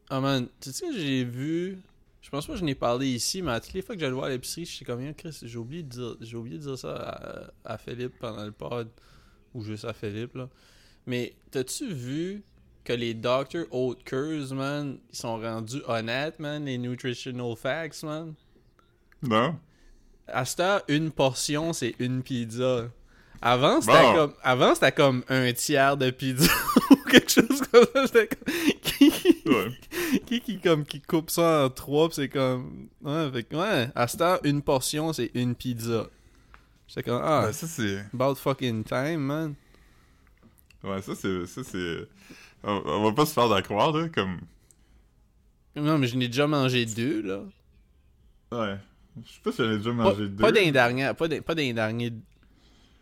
Ah, 0.10 0.20
man. 0.20 0.48
Tu 0.60 0.72
sais, 0.72 0.92
j'ai 0.94 1.24
vu. 1.24 1.80
Je 2.22 2.30
pense 2.32 2.48
pas 2.48 2.54
que 2.54 2.60
je 2.60 2.66
n'ai 2.66 2.76
parlé 2.76 3.08
ici, 3.08 3.42
mais 3.44 3.52
à 3.52 3.60
toutes 3.60 3.74
les 3.74 3.82
fois 3.84 3.94
que 3.96 4.02
j'allais 4.02 4.14
voir 4.14 4.26
à 4.26 4.30
l'épicerie, 4.30 4.66
je 4.66 4.76
sais 4.78 4.86
combien, 4.86 5.14
Chris, 5.14 5.38
j'ai 5.44 5.58
oublié 5.60 5.84
de 5.84 5.90
dire, 5.90 6.18
j'ai 6.22 6.36
oublié 6.38 6.58
de 6.58 6.64
dire 6.64 6.78
ça 6.78 6.96
à, 6.96 7.74
à 7.74 7.78
Philippe 7.78 8.18
pendant 8.20 8.44
le 8.44 8.52
pod, 8.52 8.90
ou 9.54 9.64
juste 9.64 9.86
à 9.86 9.94
Philippe, 9.94 10.34
là. 10.36 10.50
Mais, 11.06 11.36
t'as-tu 11.52 11.94
vu 11.94 12.44
que 12.84 12.94
les 12.94 13.14
Dr. 13.14 13.66
Oatkers, 13.72 14.54
man, 14.56 14.98
ils 15.12 15.16
sont 15.16 15.40
rendus 15.40 15.84
honnêtes, 15.88 16.40
man, 16.40 16.66
les 16.66 16.80
nutritional 16.80 17.56
facts, 17.56 18.02
man? 18.04 18.34
Non? 19.22 19.60
À 20.28 20.46
cette 20.46 20.60
heure, 20.60 20.82
une 20.88 21.12
portion, 21.12 21.74
c'est 21.74 21.96
une 22.00 22.24
pizza. 22.24 22.90
Avant, 23.42 23.80
c'était 23.82 24.02
Bon. 24.02 24.14
comme, 24.16 24.34
avant, 24.42 24.74
c'était 24.74 24.92
comme 24.92 25.24
un 25.30 25.54
tiers 25.54 25.98
de 25.98 26.10
pizza 26.10 26.52
ou 26.92 26.96
quelque 27.10 27.30
chose 27.30 27.62
comme 27.72 27.86
ça. 27.94 28.08
C'était 28.08 28.28
comme, 28.28 28.54
qui, 28.82 29.12
Ouais. 29.46 29.72
qui, 30.26 30.42
qui, 30.42 30.60
comme, 30.60 30.84
qui 30.86 31.00
coupe 31.02 31.30
ça 31.30 31.66
en 31.66 31.70
trois, 31.70 32.10
pis 32.10 32.16
c'est 32.16 32.30
comme, 32.30 32.88
ouais, 33.02 33.30
fait 33.32 33.44
que, 33.44 33.56
ouais, 33.56 33.90
à 33.94 34.08
cette 34.08 34.22
heure, 34.22 34.40
une 34.44 34.64
portion, 34.64 35.14
c'est 35.14 35.30
une 35.36 35.54
pizza. 35.54 36.08
J'étais 36.88 37.04
comme, 37.04 37.22
ah, 37.24 37.44
Ben, 37.46 37.54
ça, 37.54 37.68
c'est... 37.68 38.06
about 38.14 38.36
fucking 38.36 38.84
time, 38.84 39.18
man. 39.20 39.54
Ouais, 40.84 41.02
ça, 41.04 41.14
c'est... 41.16 41.46
Ça, 41.46 41.64
c'est... 41.64 42.08
On, 42.64 42.82
on 42.86 43.04
va 43.04 43.12
pas 43.12 43.26
se 43.28 43.34
faire 43.34 43.50
d'accroire, 43.50 43.92
là, 43.92 44.10
comme... 44.10 44.40
Non, 45.76 45.98
mais 46.00 46.08
je 46.08 46.16
n'ai 46.16 46.28
déjà 46.28 46.48
mangé 46.48 46.86
deux, 46.88 47.22
là. 47.22 47.42
Ouais. 48.52 48.78
Je 49.24 49.32
sais 49.32 49.40
pas 49.44 49.52
si 49.52 49.58
j'en 49.64 49.72
ai 49.72 49.78
déjà 49.78 49.90
Pas, 49.92 49.96
mangé 49.96 50.28
deux. 50.28 50.36
pas 50.44 50.52
dernières, 50.52 51.16
pas 51.16 51.28
dans, 51.28 51.42
pas 51.42 51.56
dans 51.56 51.62
les 51.62 51.74
derniers, 51.74 52.14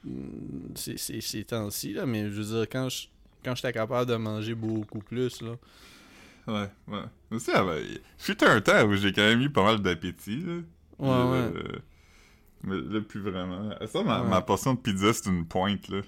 mm, 0.03 0.75
ces, 0.75 1.43
temps-ci, 1.43 1.93
là, 1.93 2.05
mais 2.05 2.29
je 2.29 2.41
veux 2.41 2.57
dire, 2.59 2.69
quand 2.69 2.89
je, 2.89 3.07
quand 3.43 3.55
j'étais 3.55 3.73
capable 3.73 4.09
de 4.09 4.15
manger 4.15 4.53
beaucoup 4.55 4.99
plus, 4.99 5.41
là. 5.41 5.55
Ouais, 6.45 6.69
ouais. 6.89 7.03
Mais 7.31 7.39
ça, 7.39 7.61
avait... 7.61 7.83
Fut 8.17 8.43
un 8.43 8.59
temps 8.61 8.85
où 8.85 8.95
j'ai 8.95 9.13
quand 9.13 9.21
même 9.21 9.41
eu 9.41 9.49
pas 9.49 9.63
mal 9.63 9.79
d'appétit, 9.81 10.41
là. 10.41 10.53
Ouais, 10.99 11.31
ouais. 11.31 11.51
Euh, 11.55 11.79
Mais 12.63 12.75
là, 12.79 13.01
plus 13.01 13.21
vraiment. 13.21 13.71
Ça, 13.87 14.03
ma, 14.03 14.21
Ouais. 14.21 14.29
ma 14.29 14.41
portion 14.41 14.73
de 14.73 14.79
pizza, 14.79 15.13
c'est 15.13 15.29
une 15.29 15.45
pointe, 15.45 15.87
là. 15.89 16.01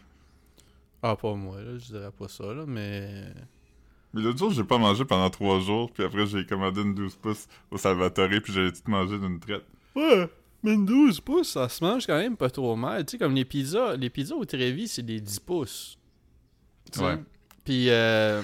Ah, 1.01 1.15
pas 1.15 1.33
moi, 1.35 1.61
là, 1.61 1.77
je 1.77 1.85
dirais 1.85 2.11
pas 2.17 2.27
ça, 2.27 2.43
là, 2.53 2.65
mais... 2.67 3.25
Mais 4.13 4.21
l'autre 4.21 4.39
jour, 4.39 4.51
j'ai 4.51 4.63
pas 4.63 4.77
mangé 4.77 5.03
pendant 5.03 5.29
trois 5.29 5.59
jours, 5.59 5.91
puis 5.91 6.03
après, 6.03 6.25
j'ai 6.25 6.45
commandé 6.45 6.81
une 6.81 6.95
12 6.95 7.15
pouces 7.15 7.47
au 7.71 7.77
Salvatore, 7.77 8.29
puis 8.43 8.53
j'avais 8.53 8.71
tout 8.71 8.89
mangé 8.89 9.17
d'une 9.19 9.39
traite. 9.39 9.65
Ouais, 9.95 10.29
mais 10.63 10.73
une 10.73 10.85
12 10.85 11.19
pouces, 11.21 11.49
ça 11.51 11.69
se 11.69 11.83
mange 11.83 12.05
quand 12.05 12.17
même 12.17 12.35
pas 12.37 12.49
trop 12.49 12.75
mal. 12.75 13.05
Tu 13.05 13.11
sais, 13.11 13.17
comme 13.17 13.35
les 13.35 13.45
pizzas, 13.45 13.95
les 13.95 14.09
pizzas 14.09 14.35
au 14.35 14.45
Trévis, 14.45 14.87
c'est 14.89 15.03
des 15.03 15.21
10 15.21 15.39
pouces. 15.39 15.97
Ouais. 16.97 17.17
Puis, 17.63 17.89
euh, 17.89 18.41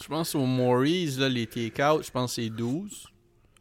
je 0.00 0.06
pense 0.08 0.34
au 0.34 0.44
Maurice, 0.46 1.18
là, 1.18 1.28
les 1.28 1.46
take-out, 1.46 2.04
je 2.04 2.10
pense 2.10 2.36
que 2.36 2.42
c'est 2.42 2.50
12. 2.50 3.06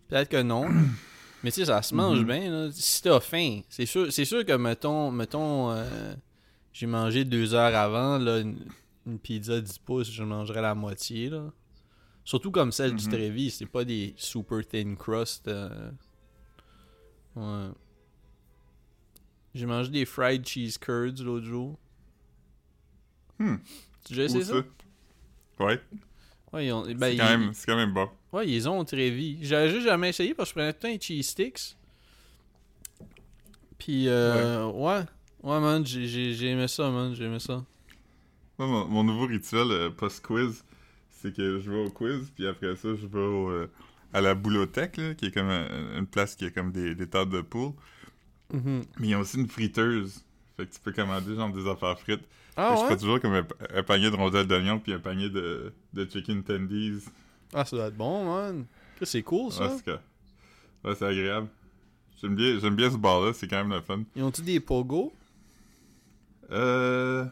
Peut-être 0.08 0.30
que 0.30 0.42
non. 0.42 0.68
mais 1.44 1.52
tu 1.52 1.62
sais, 1.62 1.66
ça 1.66 1.82
se 1.82 1.96
mange 1.96 2.20
Mhm. 2.20 2.26
bien, 2.28 2.52
là. 2.52 2.70
Si 2.72 3.02
t'as 3.02 3.20
faim, 3.20 3.62
c'est 3.70 3.86
sûr, 3.86 4.12
sûr 4.12 4.46
que, 4.46 4.54
mettons, 4.54 5.12
mettons 5.12 5.72
euh, 5.72 6.14
j'ai 6.74 6.88
mangé 6.88 7.24
deux 7.26 7.54
heures 7.54 7.76
avant, 7.76 8.18
là, 8.18 8.40
une, 8.40 8.58
une 9.08 9.18
pizza 9.20 9.60
10 9.62 9.78
pouces, 9.80 10.12
je 10.12 10.24
mangerais 10.24 10.62
la 10.62 10.76
moitié, 10.76 11.30
là. 11.30 11.52
Surtout 12.24 12.50
comme 12.52 12.72
celle 12.72 12.96
du 12.96 13.06
Mhm. 13.06 13.12
Trevi, 13.14 13.52
c'est 13.52 13.68
pas 13.68 13.86
des 13.86 14.14
super 14.18 14.66
thin 14.68 14.96
crust. 14.96 15.48
euh. 15.48 15.92
Ouais. 17.36 17.68
J'ai 19.54 19.66
mangé 19.66 19.90
des 19.92 20.06
fried 20.06 20.46
cheese 20.48 20.78
curds 20.78 21.22
l'autre 21.24 21.46
jour. 21.46 21.78
Hmm. 23.40 23.56
Tu 24.06 24.14
as 24.14 24.16
déjà 24.16 24.24
essayé 24.24 24.44
ça? 24.44 24.56
Ouais, 25.60 25.82
Ouais, 26.54 26.68
ils 26.68 26.72
ont, 26.72 26.84
ben, 26.86 26.98
c'est 27.00 27.14
ils- 27.16 27.18
quand, 27.18 27.26
même- 27.38 27.54
c'est 27.54 27.66
quand 27.66 27.76
même 27.76 27.94
bon. 27.94 28.10
ouais, 28.34 28.48
ils 28.50 28.68
ont 28.70 28.80
au 28.80 28.84
Trevi. 28.84 29.40
J'avais 29.42 29.70
juste 29.70 29.86
jamais 29.86 30.10
essayé 30.10 30.34
parce 30.34 30.50
que 30.54 30.60
je 30.62 30.66
prenais 30.66 30.74
tout 30.74 30.88
les 30.88 31.00
cheese 31.00 31.24
sticks. 31.24 31.76
Puis, 33.78 34.08
euh, 34.08 34.66
ouais. 34.72 35.02
Ouais, 35.44 35.60
man, 35.60 35.86
j'ai- 35.86 36.08
j'ai 36.08 36.34
j'ai 36.34 36.48
aimé 36.52 36.68
ça, 36.68 36.90
man. 36.90 37.14
J'ai 37.14 37.26
aimé 37.26 37.40
ça. 37.40 37.64
Moi, 38.58 38.68
mon, 38.68 38.86
mon 38.88 39.04
nouveau 39.04 39.26
rituel 39.28 39.70
euh, 39.72 39.90
post-quiz, 39.92 40.64
c'est 41.12 41.36
que 41.36 41.60
je 41.60 41.70
vais 41.72 41.86
au 41.86 41.90
quiz, 41.90 42.32
puis 42.34 42.48
après 42.48 42.76
ça, 42.78 42.96
je 42.96 43.06
vais 43.06 43.20
au, 43.20 43.50
euh, 43.50 43.70
à 44.14 44.22
la 44.22 44.34
boulothèque, 44.36 44.98
là, 44.98 45.14
qui 45.16 45.26
est 45.28 45.32
comme 45.32 45.50
un- 45.50 45.98
une 46.00 46.08
place 46.08 46.36
qui 46.36 46.46
a 46.46 46.50
comme 46.52 46.72
des, 46.72 46.96
des 46.96 47.08
tables 47.08 47.32
de 47.34 47.42
poule. 47.42 47.72
Mhm. 48.54 48.84
Mais 49.00 49.08
ils 49.10 49.16
ont 49.16 49.20
aussi 49.20 49.38
une 49.38 49.48
friteuse. 49.50 50.24
Fait 50.58 50.66
que 50.66 50.74
tu 50.74 50.80
peux 50.80 50.92
commander 50.94 51.36
genre 51.36 51.52
des 51.52 51.68
affaires 51.68 52.00
frites. 52.00 52.24
Ah 52.56 52.70
que 52.72 52.78
Je 52.78 52.82
ouais? 52.84 52.90
fais 52.90 52.98
toujours 52.98 53.20
comme 53.20 53.34
un, 53.34 53.46
un 53.74 53.84
panier 53.84 54.10
de 54.10 54.16
rondelles 54.16 54.48
d'oignon 54.48 54.80
puis 54.80 54.94
un 54.94 55.00
panier 55.00 55.30
de, 55.30 55.74
de 55.94 56.10
chicken 56.10 56.42
tendies. 56.44 57.04
Ah, 57.54 57.66
ça 57.66 57.76
doit 57.76 57.88
être 57.88 57.98
bon, 57.98 58.26
man. 58.26 58.66
C'est 59.02 59.24
cool, 59.24 59.52
ça. 59.52 59.68
Ouais, 59.68 59.74
c'est 59.78 59.84
que- 59.86 60.88
ouais, 60.88 61.04
agréable. 61.04 61.48
J'aime 62.22 62.36
bien, 62.36 62.58
bien 62.72 62.90
ce 62.90 62.96
bar-là, 62.98 63.34
c'est 63.34 63.48
quand 63.48 63.58
même 63.58 63.72
le 63.74 63.82
fun. 63.82 64.04
Ils 64.16 64.24
ont-tu 64.24 64.42
des 64.42 64.62
pogo? 64.62 65.12
Euh... 66.52 67.26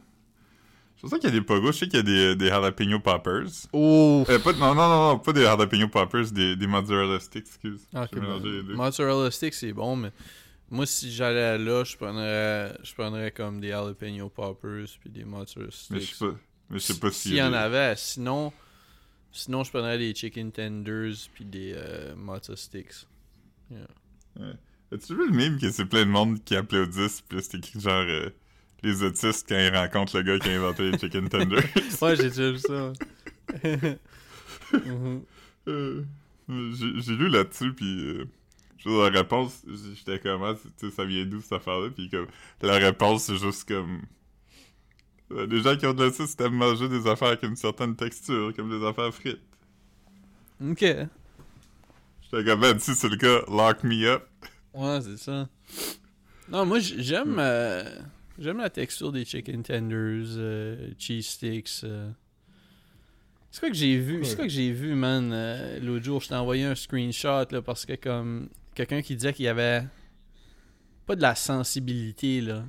Je 1.04 1.10
sais 1.10 1.20
qu'il 1.20 1.30
y 1.30 1.34
a 1.34 1.40
des 1.40 1.46
pogos, 1.46 1.74
je 1.74 1.80
sais 1.80 1.88
qu'il 1.88 1.98
y 1.98 2.00
a 2.00 2.04
des, 2.04 2.36
des 2.38 2.48
jalapeno 2.48 2.98
poppers. 3.00 3.68
Oh! 3.74 4.24
Euh, 4.30 4.40
pas, 4.40 4.54
non, 4.54 4.74
non, 4.74 4.88
non, 4.88 5.10
non, 5.14 5.20
pas 5.20 5.34
des 5.34 5.42
jalapeno 5.44 5.90
poppers, 5.90 6.32
des, 6.32 6.56
des 6.56 6.66
mozzarella 6.68 7.20
sticks, 7.20 7.46
excuse. 7.48 7.82
Ah, 7.94 8.04
ok, 8.04 8.10
J'ai 8.14 8.20
mélangé 8.22 8.44
ben, 8.44 8.52
les 8.52 8.64
deux. 8.64 8.74
mozzarella 8.76 9.30
stick, 9.32 9.54
c'est 9.54 9.74
bon, 9.74 9.98
mais 9.98 10.12
moi, 10.70 10.86
si 10.86 11.12
j'allais 11.12 11.58
là, 11.58 11.84
je 11.84 11.98
prendrais, 11.98 12.78
je 12.84 12.94
prendrais 12.94 13.32
comme 13.32 13.60
des 13.60 13.68
jalapeno 13.70 14.30
poppers 14.30 14.86
puis 15.02 15.10
des 15.10 15.26
mozzarella 15.26 15.72
Mais 15.90 16.00
je 16.00 16.06
sticks. 16.06 16.16
sais 16.16 16.26
pas, 16.26 16.36
mais 16.70 16.80
je 16.80 16.84
sais 16.84 17.00
pas 17.00 17.12
si... 17.12 17.20
S'il 17.20 17.36
y 17.36 17.42
en 17.44 17.52
avait, 17.52 17.96
sinon, 17.98 18.54
sinon 19.32 19.66
je 19.66 19.72
prendrais 19.72 19.98
des 19.98 20.16
chicken 20.16 20.54
tenders 20.54 21.16
puis 21.34 21.44
des 21.44 21.74
euh, 21.76 22.16
mozzarella 22.16 22.56
sticks. 22.56 23.08
As-tu 24.92 25.16
vu 25.16 25.28
le 25.30 25.36
meme 25.36 25.60
que 25.60 25.70
c'est 25.72 25.86
plein 25.86 26.06
de 26.06 26.12
monde 26.12 26.44
qui 26.44 26.56
applaudissent, 26.56 27.22
puis 27.28 27.40
c'est 27.42 27.58
écrit 27.58 27.82
genre... 27.82 28.06
euh, 28.08 28.30
les 28.84 29.04
autistes 29.04 29.48
quand 29.48 29.58
ils 29.58 29.76
rencontrent 29.76 30.18
le 30.18 30.24
gars 30.24 30.40
qui 30.40 30.50
a 30.50 30.58
inventé 30.58 30.92
les 30.92 30.98
chicken 30.98 31.30
tenders. 31.30 31.64
Ouais, 32.02 32.16
j'ai 32.16 32.30
déjà 32.30 32.52
vu 32.52 32.60
ça. 32.60 32.94
Mhm. 34.74 35.22
Euh, 35.68 36.04
j'ai 36.50 37.14
lu 37.16 37.30
là-dessus, 37.30 37.74
puis 37.74 38.26
euh, 38.86 39.10
la 39.10 39.10
réponse, 39.10 39.64
j'étais 39.96 40.18
comme, 40.20 40.42
ah, 40.44 40.56
tu 40.56 40.90
sais, 40.90 40.96
ça 40.96 41.06
vient 41.06 41.26
d'où 41.26 41.42
cette 41.42 41.54
affaire-là, 41.54 41.90
puis 41.96 42.10
comme, 42.10 42.26
la 42.62 42.74
réponse, 42.78 43.26
c'est 43.26 43.38
juste 43.38 43.68
comme, 43.68 44.02
euh, 45.32 45.46
les 45.46 45.62
gens 45.62 45.76
qui 45.78 45.86
ont 45.86 45.94
de 45.94 46.04
l'autisme 46.04 46.44
aiment 46.44 46.56
manger 46.56 46.90
des 46.90 47.08
affaires 47.08 47.30
avec 47.30 47.44
une 47.44 47.56
certaine 47.56 47.96
texture, 47.96 48.52
comme 48.56 48.70
des 48.78 48.86
affaires 48.86 49.14
frites. 49.14 49.42
Ok. 50.62 50.80
J'étais 50.82 52.44
comme, 52.46 52.60
ben, 52.62 52.80
si 52.80 52.96
c'est 52.96 53.10
le 53.10 53.18
cas, 53.18 53.42
lock 53.48 53.84
me 53.84 54.06
up. 54.08 54.28
Ouais, 54.74 55.00
c'est 55.02 55.18
ça. 55.18 55.48
Non, 56.50 56.66
moi, 56.66 56.80
j'aime 56.80 57.38
euh, 57.40 57.84
j'aime 58.44 58.58
la 58.58 58.70
texture 58.70 59.12
des 59.12 59.26
chicken 59.26 59.64
tenders, 59.64 60.36
euh, 60.38 60.90
cheese 61.00 61.24
sticks. 61.24 61.84
euh. 61.84 62.10
C'est 63.50 63.60
quoi 63.60 63.70
que 63.70 63.76
j'ai 63.76 63.98
vu? 63.98 64.26
C'est 64.26 64.36
quoi 64.36 64.46
que 64.46 64.52
j'ai 64.52 64.72
vu, 64.72 64.96
man, 64.96 65.32
euh, 65.32 65.80
l'autre 65.80 66.04
jour? 66.04 66.22
Je 66.22 66.28
t'ai 66.30 66.36
envoyé 66.36 66.66
un 66.66 66.76
screenshot, 66.76 67.46
là, 67.52 67.62
parce 67.62 67.86
que 67.86 67.94
comme 67.94 68.50
quelqu'un 68.76 69.02
qui 69.02 69.16
disait 69.16 69.32
qu'il 69.34 69.46
y 69.46 69.48
avait 69.48 69.84
pas 71.06 71.16
de 71.16 71.22
la 71.22 71.36
sensibilité, 71.36 72.42
là. 72.42 72.64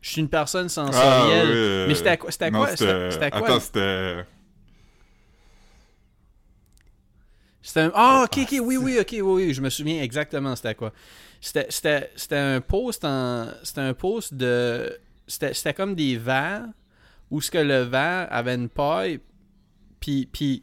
Je 0.00 0.10
suis 0.10 0.20
une 0.20 0.28
personne 0.28 0.68
sensorielle. 0.68 1.48
oui, 1.48 1.54
euh, 1.56 1.88
Mais 1.88 1.94
c'était 1.94 2.10
à 2.10 2.16
quoi? 2.16 2.30
C'était 2.30 2.44
à 2.44 2.50
quoi? 2.52 2.76
C'était 2.76 3.30
quoi? 3.30 3.48
Attends, 3.48 3.60
c'était... 3.60 4.24
C'était 7.60 7.80
un... 7.80 7.92
Ah, 7.94 8.24
ok, 8.24 8.38
ok, 8.42 8.60
oui, 8.62 8.76
oui, 8.76 8.98
ok, 9.00 9.08
oui, 9.10 9.20
oui, 9.22 9.54
je 9.54 9.60
me 9.60 9.68
souviens 9.68 10.00
exactement 10.00 10.54
c'était 10.56 10.74
quoi. 10.74 10.92
C'était 11.40 12.36
un 12.36 12.60
post 12.60 13.04
en... 13.04 13.48
C'était 13.62 13.80
un 13.80 13.94
post 13.94 14.34
de... 14.34 14.96
C'était, 15.28 15.54
c'était 15.54 15.74
comme 15.74 15.94
des 15.94 16.16
verres 16.16 16.66
où 17.30 17.40
ce 17.40 17.50
que 17.50 17.58
le 17.58 17.82
verre 17.82 18.26
avait 18.30 18.54
une 18.56 18.68
paille, 18.68 19.20
puis... 20.00 20.26
puis 20.32 20.62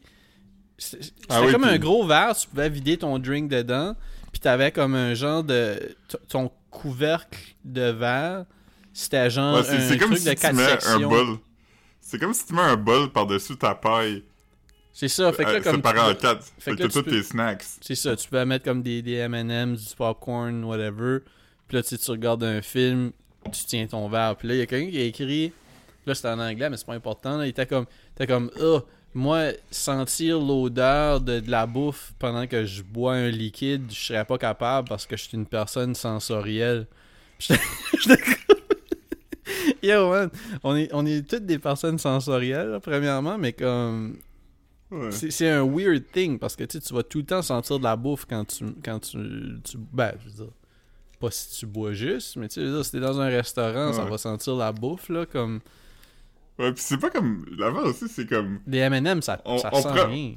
c'était 0.78 1.04
c'était 1.04 1.26
Ah 1.30 1.42
oui, 1.44 1.52
comme 1.54 1.62
puis- 1.62 1.72
un 1.72 1.78
gros 1.78 2.06
verre, 2.06 2.36
tu 2.36 2.48
pouvais 2.48 2.70
vider 2.70 2.98
ton 2.98 3.18
drink 3.20 3.50
dedans, 3.50 3.96
puis 4.34 4.42
t'avais 4.42 4.72
comme 4.72 4.96
un 4.96 5.14
genre 5.14 5.44
de... 5.44 5.96
Ton 6.28 6.52
couvercle 6.72 7.40
de 7.64 7.92
verre, 7.92 8.46
c'était 8.92 9.30
genre 9.30 9.58
Ouais, 9.58 9.64
c'est 9.64 9.78
un 9.78 9.80
c'est 9.88 9.98
comme 9.98 10.10
truc 10.10 10.20
si 10.20 10.26
de 10.26 10.30
tu 10.32 10.36
quatre 10.36 10.56
mets 10.56 10.64
un 10.64 10.68
sections. 10.80 11.10
bol... 11.10 11.38
C'est 12.02 12.20
comme 12.20 12.34
si 12.34 12.46
tu 12.46 12.54
mets 12.54 12.62
un 12.62 12.76
bol 12.78 13.12
par-dessus 13.12 13.56
ta 13.58 13.74
paille, 13.76 14.24
C'est 14.92 15.08
ça, 15.08 15.32
fait 15.34 15.46
que 15.46 15.50
là, 15.52 15.56
euh, 15.58 15.62
comme... 15.62 15.76
séparé 15.78 16.00
en 16.00 16.14
quatre. 16.16 16.46
fait 16.60 16.76
que 16.76 16.84
tous 16.88 17.02
peux- 17.04 17.12
tes 17.12 17.24
snacks. 17.24 17.64
C'est 17.82 17.96
ça, 17.96 18.16
tu 18.16 18.28
peux 18.28 18.44
mettre 18.46 18.66
comme 18.66 18.82
des, 18.84 19.02
des 19.02 19.14
M&M's, 19.14 19.90
du 19.90 19.96
popcorn, 19.96 20.64
whatever. 20.66 21.20
Puis 21.68 21.78
là, 21.78 21.84
tu 21.84 21.90
sais, 21.90 21.98
tu 21.98 22.12
regardes 22.12 22.44
un 22.44 22.62
film, 22.62 23.12
tu 23.52 23.66
tiens 23.66 23.88
ton 23.88 24.08
verre. 24.10 24.36
Puis 24.36 24.48
là, 24.48 24.54
il 24.56 24.58
y 24.60 24.62
a 24.62 24.66
quelqu'un 24.66 24.92
qui 24.92 25.00
a 25.00 25.04
écrit, 25.04 25.54
là, 26.06 26.16
c'était 26.16 26.30
en 26.30 26.40
anglais, 26.40 26.70
mais 26.70 26.78
c'est 26.78 26.86
pas 26.86 26.94
important. 26.94 27.38
Là, 27.38 27.46
il 27.46 27.50
était 27.50 27.66
comme, 27.66 27.86
était 28.16 28.28
comme, 28.28 28.52
ah, 28.60 28.80
moi, 29.14 29.52
sentir 29.72 30.40
l'odeur 30.40 31.22
de, 31.22 31.40
de 31.40 31.50
la 31.52 31.66
bouffe 31.66 32.14
pendant 32.20 32.48
que 32.48 32.66
je 32.66 32.84
bois 32.84 33.14
un 33.14 33.30
liquide, 33.30 33.84
je 33.90 34.06
serais 34.08 34.26
pas 34.26 34.38
capable 34.38 34.90
parce 34.90 35.06
que 35.06 35.16
je 35.16 35.24
suis 35.24 35.38
une 35.38 35.46
personne 35.46 35.96
sensorielle. 35.96 36.88
Yo, 39.84 40.10
man, 40.10 40.30
on 40.64 40.76
est, 40.76 40.90
on 40.94 41.06
est 41.06 41.28
toutes 41.28 41.46
des 41.46 41.60
personnes 41.60 42.00
sensorielles, 42.00 42.70
là, 42.70 42.80
premièrement, 42.80 43.38
mais 43.38 43.54
comme, 43.54 44.18
Ouais. 44.92 45.12
c'est 45.12 45.32
c'est 45.32 45.50
un 45.50 45.66
weird 45.66 46.04
thing 46.14 46.38
parce 46.38 46.56
que 46.56 46.64
tu 46.64 46.78
sais, 46.78 46.84
tu 46.88 46.94
vas 46.94 47.02
tout 47.02 47.18
le 47.18 47.26
temps 47.26 47.42
sentir 47.42 47.80
de 47.80 47.84
la 47.84 47.96
bouffe 47.96 48.26
quand 48.30 48.46
tu. 48.46 48.66
Quand 48.84 49.00
tu, 49.00 49.18
tu 49.64 49.78
ben, 49.92 50.12
je 50.20 50.30
veux 50.30 50.36
dire, 50.46 50.54
pas 51.20 51.32
si 51.32 51.60
tu 51.60 51.66
bois 51.66 51.94
juste, 51.94 52.36
mais 52.38 52.48
tu 52.48 52.62
sais, 52.62 52.84
si 52.84 52.92
t'es 52.92 53.00
dans 53.00 53.20
un 53.20 53.28
restaurant, 53.28 53.94
ça 53.94 54.06
va 54.06 54.18
sentir 54.18 54.56
la 54.56 54.72
bouffe, 54.72 55.10
là, 55.10 55.26
comme. 55.26 55.60
Ouais, 56.58 56.72
pis 56.72 56.82
c'est 56.82 56.98
pas 56.98 57.10
comme... 57.10 57.46
L'avant 57.58 57.82
aussi, 57.84 58.08
c'est 58.08 58.26
comme... 58.26 58.60
Des 58.66 58.88
MM, 58.90 59.22
ça, 59.22 59.42
On- 59.44 59.58
ça 59.58 59.70
on 59.74 59.82
sent 59.82 59.90
prend- 59.90 60.08
rien. 60.08 60.36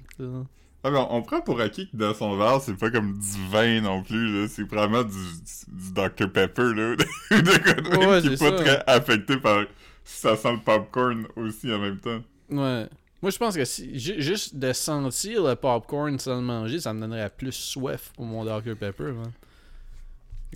Ah, 0.82 0.90
mais 0.90 0.98
on, 0.98 1.14
on 1.14 1.22
prend 1.22 1.40
pour 1.40 1.60
acquis 1.60 1.88
que 1.88 1.96
dans 1.96 2.12
son 2.12 2.36
verre, 2.36 2.60
c'est 2.60 2.74
pas 2.76 2.90
comme 2.90 3.18
du 3.18 3.48
vin 3.50 3.80
non 3.80 4.02
plus, 4.02 4.42
là. 4.42 4.48
C'est 4.48 4.68
vraiment 4.68 5.04
du, 5.04 5.12
du 5.12 5.92
Dr 5.92 6.28
Pepper, 6.32 6.74
là. 6.74 6.96
de 7.30 7.94
quoi 7.96 8.06
Ouais, 8.08 8.20
qui 8.20 8.28
est 8.28 8.36
pas 8.38 8.50
ça. 8.50 8.64
très 8.64 8.82
affecté 8.88 9.36
par... 9.36 9.62
Si 10.04 10.20
ça 10.22 10.36
sent 10.36 10.52
le 10.52 10.58
popcorn 10.60 11.26
aussi 11.36 11.72
en 11.72 11.78
même 11.78 11.98
temps. 12.00 12.20
Ouais. 12.50 12.88
Moi, 13.22 13.30
je 13.30 13.36
pense 13.38 13.54
que 13.56 13.64
si, 13.64 13.98
ju- 13.98 14.20
juste 14.22 14.56
de 14.56 14.72
sentir 14.72 15.44
le 15.44 15.54
popcorn 15.54 16.18
sans 16.18 16.36
le 16.36 16.42
manger, 16.42 16.80
ça 16.80 16.92
me 16.94 17.00
donnerait 17.00 17.30
plus 17.30 17.52
soif 17.52 18.12
pour 18.16 18.24
mon 18.24 18.44
Dr 18.44 18.74
Pepper, 18.76 19.12
man. 19.12 19.30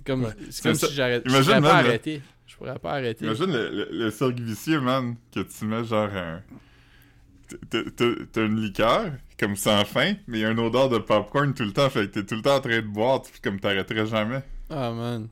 C'est 0.05 0.11
comme, 0.11 0.23
Ouais. 0.25 0.33
c'est 0.49 0.63
comme 0.63 0.75
C'est 0.75 0.87
si 0.87 0.93
j'arrêtais. 0.95 1.29
Je 1.29 1.33
Imagine, 1.33 1.53
pourrais 1.53 1.61
pas 1.71 1.75
arrêter. 1.77 2.21
Je 2.45 2.55
pourrais 2.57 2.79
pas 2.79 2.91
arrêter. 2.91 3.25
Imagine 3.25 3.51
le, 3.53 3.69
le, 3.69 3.87
le 3.91 4.11
cercle 4.11 4.41
vicieux, 4.43 4.81
man, 4.81 5.15
que 5.33 5.39
tu 5.39 5.65
mets 5.65 5.83
genre 5.85 6.09
un... 6.13 6.41
t'as- 7.69 8.41
une 8.45 8.59
liqueur, 8.61 9.11
comme 9.39 9.55
sans 9.55 9.83
fin, 9.85 10.15
mais 10.27 10.39
il 10.39 10.41
y 10.41 10.45
a 10.45 10.49
une 10.51 10.59
odeur 10.59 10.89
de 10.89 10.97
popcorn 10.97 11.53
tout 11.53 11.63
le 11.63 11.71
temps, 11.71 11.89
fait 11.89 12.01
que 12.09 12.19
t'es 12.19 12.23
tout 12.25 12.35
le 12.35 12.41
temps 12.41 12.55
en 12.55 12.59
train 12.61 12.75
de 12.81 12.87
boire, 12.87 13.21
puis 13.21 13.39
comme 13.41 13.59
t'arrêterais 13.59 14.05
jamais. 14.07 14.43
Ah, 14.69 14.91
man. 14.91 15.27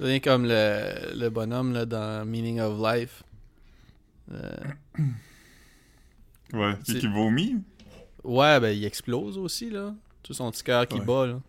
C'est 0.00 0.20
comme 0.20 0.44
le, 0.46 1.14
le 1.16 1.28
bonhomme 1.28 1.72
là, 1.72 1.84
dans 1.86 2.24
Meaning 2.26 2.60
of 2.60 2.78
Life. 2.80 3.22
Euh, 4.32 4.52
Ouais, 6.52 6.74
C'est- 6.84 6.94
qui, 6.94 7.00
qui 7.00 7.06
vomit? 7.08 7.56
ouais, 8.24 8.58
ben 8.60 8.70
il 8.76 8.84
explose 8.84 9.36
aussi, 9.38 9.70
là. 9.70 9.94
Tout 10.22 10.32
son 10.34 10.50
petit 10.50 10.62
cœur 10.64 10.86
qui 10.86 10.98
Ouais. 10.98 11.04
bat, 11.04 11.26
là. 11.26 11.40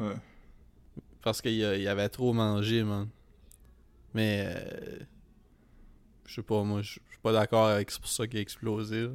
Ouais. 0.00 0.16
Parce 1.22 1.40
qu'il 1.42 1.52
il 1.52 1.88
avait 1.88 2.08
trop 2.08 2.32
mangé, 2.32 2.82
man. 2.82 3.08
Mais. 4.14 4.44
euh, 4.46 4.98
je 6.26 6.34
sais 6.36 6.42
pas, 6.42 6.62
moi, 6.62 6.80
je 6.82 6.92
suis 6.92 7.00
pas 7.22 7.32
d'accord 7.32 7.66
avec 7.68 7.90
c'est 7.90 8.00
pour 8.00 8.08
ça 8.10 8.26
qu'il 8.26 8.38
a 8.38 8.42
explosé, 8.42 9.08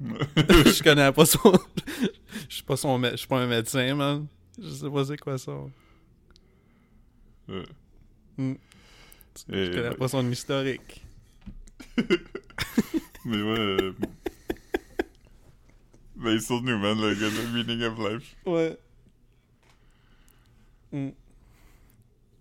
je 0.02 0.82
connais 0.82 1.12
pas 1.12 1.24
son. 1.26 1.52
Je 2.48 2.54
suis 2.56 2.62
pas 2.64 2.76
son. 2.76 3.00
Je 3.02 3.16
suis 3.16 3.28
pas 3.28 3.38
un 3.40 3.46
médecin, 3.46 3.94
man. 3.94 4.26
Je 4.60 4.68
sais 4.68 4.90
pas 4.90 5.04
c'est 5.04 5.16
quoi 5.18 5.38
ça. 5.38 5.52
Ouais. 7.48 7.62
Et- 8.38 8.56
Je 9.48 9.70
connais 9.72 9.94
pas 9.94 10.08
son 10.08 10.28
historique. 10.30 11.04
Mais 13.24 13.42
ouais. 13.42 13.58
euh, 13.58 13.92
Ben, 16.16 16.30
il 16.32 16.40
saute 16.40 16.64
nous, 16.64 16.78
man, 16.78 17.00
le 17.00 17.14
gars 17.14 17.30
de 17.30 17.54
Meaning 17.54 17.82
of 17.84 17.98
Life. 17.98 18.36
Ouais. 18.46 18.76
Mm. 20.92 21.08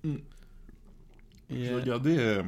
Mm. 0.03 0.15
J'ai 1.50 1.75
regardé. 1.75 2.17
euh, 2.17 2.43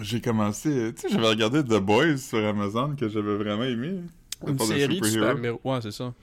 j'ai 0.00 0.20
commencé. 0.20 0.92
Tu 0.94 1.02
sais, 1.02 1.08
j'avais 1.08 1.28
regardé 1.28 1.62
The 1.64 1.80
Boys 1.80 2.16
sur 2.18 2.44
Amazon 2.44 2.94
que 2.96 3.08
j'avais 3.08 3.36
vraiment 3.36 3.64
aimé. 3.64 4.00
Une 4.46 4.58
série 4.58 5.00
de 5.00 5.04
super-héros. 5.04 5.60
Ouais, 5.64 5.80
c'est 5.82 5.90
ça. 5.90 6.14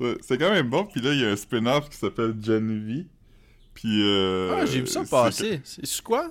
Ouais, 0.00 0.16
c'est 0.22 0.38
quand 0.38 0.50
même 0.50 0.70
bon. 0.70 0.86
Puis 0.86 1.00
là, 1.00 1.12
il 1.12 1.20
y 1.20 1.24
a 1.24 1.30
un 1.30 1.36
spin-off 1.36 1.88
qui 1.90 1.96
s'appelle 1.96 2.34
Gen 2.40 2.86
V. 2.86 3.06
Puis. 3.74 4.02
Euh, 4.02 4.56
ah, 4.56 4.66
j'ai 4.66 4.80
vu 4.80 4.86
ça 4.86 5.04
passer. 5.04 5.60
C'est 5.64 6.02
quoi? 6.02 6.30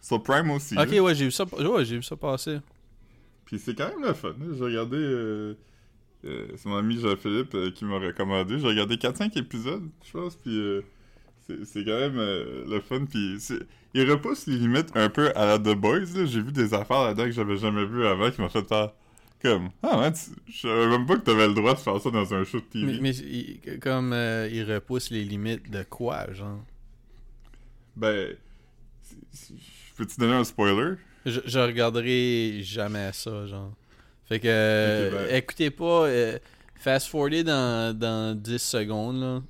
Sur 0.00 0.22
Prime 0.22 0.50
aussi. 0.52 0.76
Ok, 0.78 0.90
là. 0.90 1.02
ouais, 1.02 1.14
j'ai 1.14 1.26
vu 1.26 1.30
ça. 1.30 1.44
Ouais, 1.44 1.84
j'ai 1.84 1.96
vu 1.96 2.02
ça 2.02 2.16
passer. 2.16 2.60
Puis 3.44 3.58
c'est 3.58 3.74
quand 3.74 3.88
même 3.88 4.02
le 4.02 4.14
fun. 4.14 4.30
là. 4.30 4.46
J'ai 4.56 4.64
regardé. 4.64 5.56
Euh, 6.24 6.48
c'est 6.56 6.66
mon 6.68 6.76
ami 6.76 7.00
Jean-Philippe 7.00 7.54
euh, 7.54 7.70
qui 7.70 7.84
m'a 7.84 7.98
recommandé. 7.98 8.58
J'ai 8.58 8.66
regardé 8.66 8.96
4-5 8.96 9.38
épisodes, 9.38 9.88
je 10.04 10.12
pense. 10.12 10.36
Puis 10.36 10.58
euh, 10.58 10.82
c'est 11.64 11.84
quand 11.84 11.98
même 11.98 12.16
le 12.16 12.80
fun. 12.80 13.04
Puis 13.06 13.38
il 13.94 14.10
repousse 14.10 14.46
les 14.46 14.56
limites 14.56 14.90
un 14.94 15.08
peu 15.08 15.30
à 15.36 15.46
la 15.46 15.58
The 15.58 15.74
Boys. 15.74 16.04
J'ai 16.26 16.42
vu 16.42 16.52
des 16.52 16.74
affaires 16.74 17.02
là-dedans 17.04 17.24
que 17.24 17.32
j'avais 17.32 17.56
jamais 17.56 17.84
vu 17.86 18.06
avant 18.06 18.30
qui 18.30 18.40
m'ont 18.40 18.48
fait 18.48 18.66
faire. 18.66 18.92
Comme, 19.42 19.70
ah 19.82 19.98
ouais, 20.00 20.12
tu- 20.12 20.30
je 20.52 20.60
savais 20.68 20.86
même 20.86 21.06
pas 21.06 21.16
que 21.16 21.22
t'avais 21.22 21.48
le 21.48 21.54
droit 21.54 21.72
de 21.72 21.78
faire 21.78 21.98
ça 21.98 22.10
dans 22.10 22.34
un 22.34 22.44
show 22.44 22.58
de 22.60 22.64
TV. 22.64 22.86
Mais, 22.92 22.98
mais 23.00 23.10
il- 23.16 23.80
comme 23.80 24.12
il 24.52 24.62
repousse 24.70 25.10
les 25.10 25.24
limites 25.24 25.70
de 25.70 25.82
quoi, 25.82 26.30
genre? 26.34 26.60
Ben, 27.96 28.34
peux-tu 29.96 30.16
donner 30.18 30.34
un 30.34 30.44
spoiler? 30.44 30.96
Je, 31.26 31.40
je 31.44 31.58
regarderai 31.58 32.60
jamais 32.62 33.10
ça, 33.12 33.46
genre. 33.46 33.72
Fait 34.30 34.38
que, 34.40 34.46
euh, 34.48 35.10
ben. 35.28 35.34
écoutez 35.36 35.70
pas, 35.70 36.06
euh, 36.06 36.38
fast 36.76 37.08
forwarder 37.08 37.44
dans, 37.44 37.94
dans 37.98 38.34
10 38.34 38.58
secondes, 38.62 39.20
là. 39.20 39.42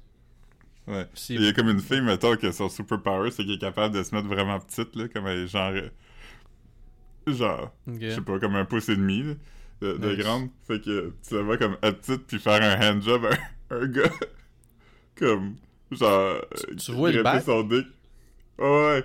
Ouais. 0.93 1.07
Si- 1.15 1.35
Il 1.35 1.45
y 1.45 1.49
a 1.49 1.53
comme 1.53 1.69
une 1.69 1.79
fille, 1.81 2.01
mettons, 2.01 2.35
que 2.37 2.51
son 2.51 2.69
superpower, 2.69 3.31
c'est 3.31 3.45
qu'elle 3.45 3.55
est 3.55 3.59
capable 3.61 3.95
de 3.95 4.03
se 4.03 4.13
mettre 4.15 4.27
vraiment 4.27 4.59
petite, 4.59 4.97
là, 4.97 5.07
comme 5.09 5.27
elle 5.29 5.41
est 5.45 5.47
genre. 5.47 5.71
euh, 5.73 5.89
genre, 7.27 7.73
je 8.01 8.11
sais 8.11 8.21
pas, 8.23 8.39
comme 8.41 8.57
un 8.57 8.65
pouce 8.65 8.89
et 8.89 8.97
demi, 8.97 9.23
là, 9.23 9.35
de, 9.83 9.93
de 9.99 10.09
Nice. 10.15 10.19
grande. 10.25 10.49
Fait 10.67 10.81
que 10.81 11.13
tu 11.29 11.35
la 11.37 11.43
vois 11.43 11.59
comme 11.59 11.77
être 11.83 12.01
petite, 12.01 12.27
puis 12.27 12.39
faire 12.39 12.61
un 12.63 12.91
handjob 12.97 13.27
à 13.27 13.75
un, 13.75 13.83
un 13.83 13.87
gars. 13.87 14.11
comme, 15.19 15.57
genre. 15.93 16.41
Tu- 16.69 16.77
tu 16.77 16.93
vois 16.93 17.13
le 17.13 17.23
bac? 17.23 17.45
son 17.45 17.63
dick. 17.65 17.87
Ouais. 18.59 19.05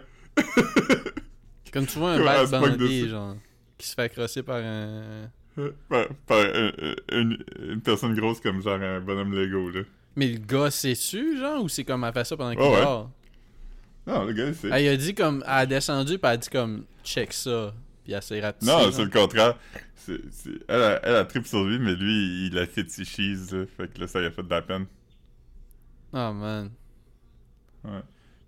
Comme 1.72 1.86
tu 1.86 2.00
vois 2.00 2.12
un 2.14 2.24
bac 2.24 2.50
bandé, 2.50 2.78
dessus. 2.78 3.10
genre, 3.10 3.36
qui 3.78 3.88
se 3.88 3.94
fait 3.94 4.10
crosser 4.10 4.42
par 4.44 4.58
un... 4.64 5.30
par 5.90 6.08
par 6.28 6.40
un- 6.40 6.72
un- 6.82 6.96
une, 7.20 7.38
une 7.70 7.82
personne 7.82 8.14
grosse 8.16 8.40
comme 8.42 8.62
genre 8.62 8.82
un 8.82 9.00
bonhomme 9.00 9.34
Lego, 9.34 9.70
là. 9.70 9.82
Mais 10.18 10.28
le 10.28 10.38
gars, 10.40 10.72
c'est-tu, 10.72 11.38
genre, 11.38 11.64
ou 11.64 11.68
c'est 11.70 11.84
comme 11.84 12.04
elle 12.04 12.14
fait 12.14 12.24
ça 12.24 12.38
pendant 12.38 12.52
qu'il 12.52 12.62
Ouais, 12.62 12.70
ouais. 12.76 12.82
dort? 12.82 13.12
Non, 14.08 14.24
le 14.26 14.34
gars, 14.34 14.54
c'est. 14.54 14.70
Elle 14.70 14.88
a 14.90 14.98
dit 14.98 15.14
comme, 15.16 15.44
elle 15.46 15.52
a 15.52 15.66
descendu, 15.66 16.14
puis 16.18 16.22
elle 16.24 16.30
a 16.30 16.38
dit 16.38 16.50
comme, 16.50 16.86
check 17.04 17.34
ça, 17.34 17.74
puis 18.04 18.14
elle 18.14 18.22
s'est. 18.22 18.42
Non, 18.62 18.92
c'est 18.92 19.04
le 19.04 19.10
contraire. 19.10 19.58
Elle, 20.08 20.82
a, 20.82 21.00
elle 21.04 21.16
a 21.16 21.26
trip 21.26 21.48
sur 21.48 21.64
lui, 21.64 21.80
mais 21.80 21.96
lui, 21.96 22.46
il 22.48 22.54
la 22.54 22.68
fétichise, 22.68 23.52
là. 23.54 23.66
Fait 23.66 23.92
que 23.92 24.00
là, 24.00 24.08
ça 24.08 24.20
lui 24.20 24.28
a 24.28 24.32
fait 24.32 24.44
de 24.44 24.50
la 24.50 24.62
peine. 24.62 24.86
Oh, 26.14 26.32
man. 26.32 26.70
Ouais. 27.84 28.02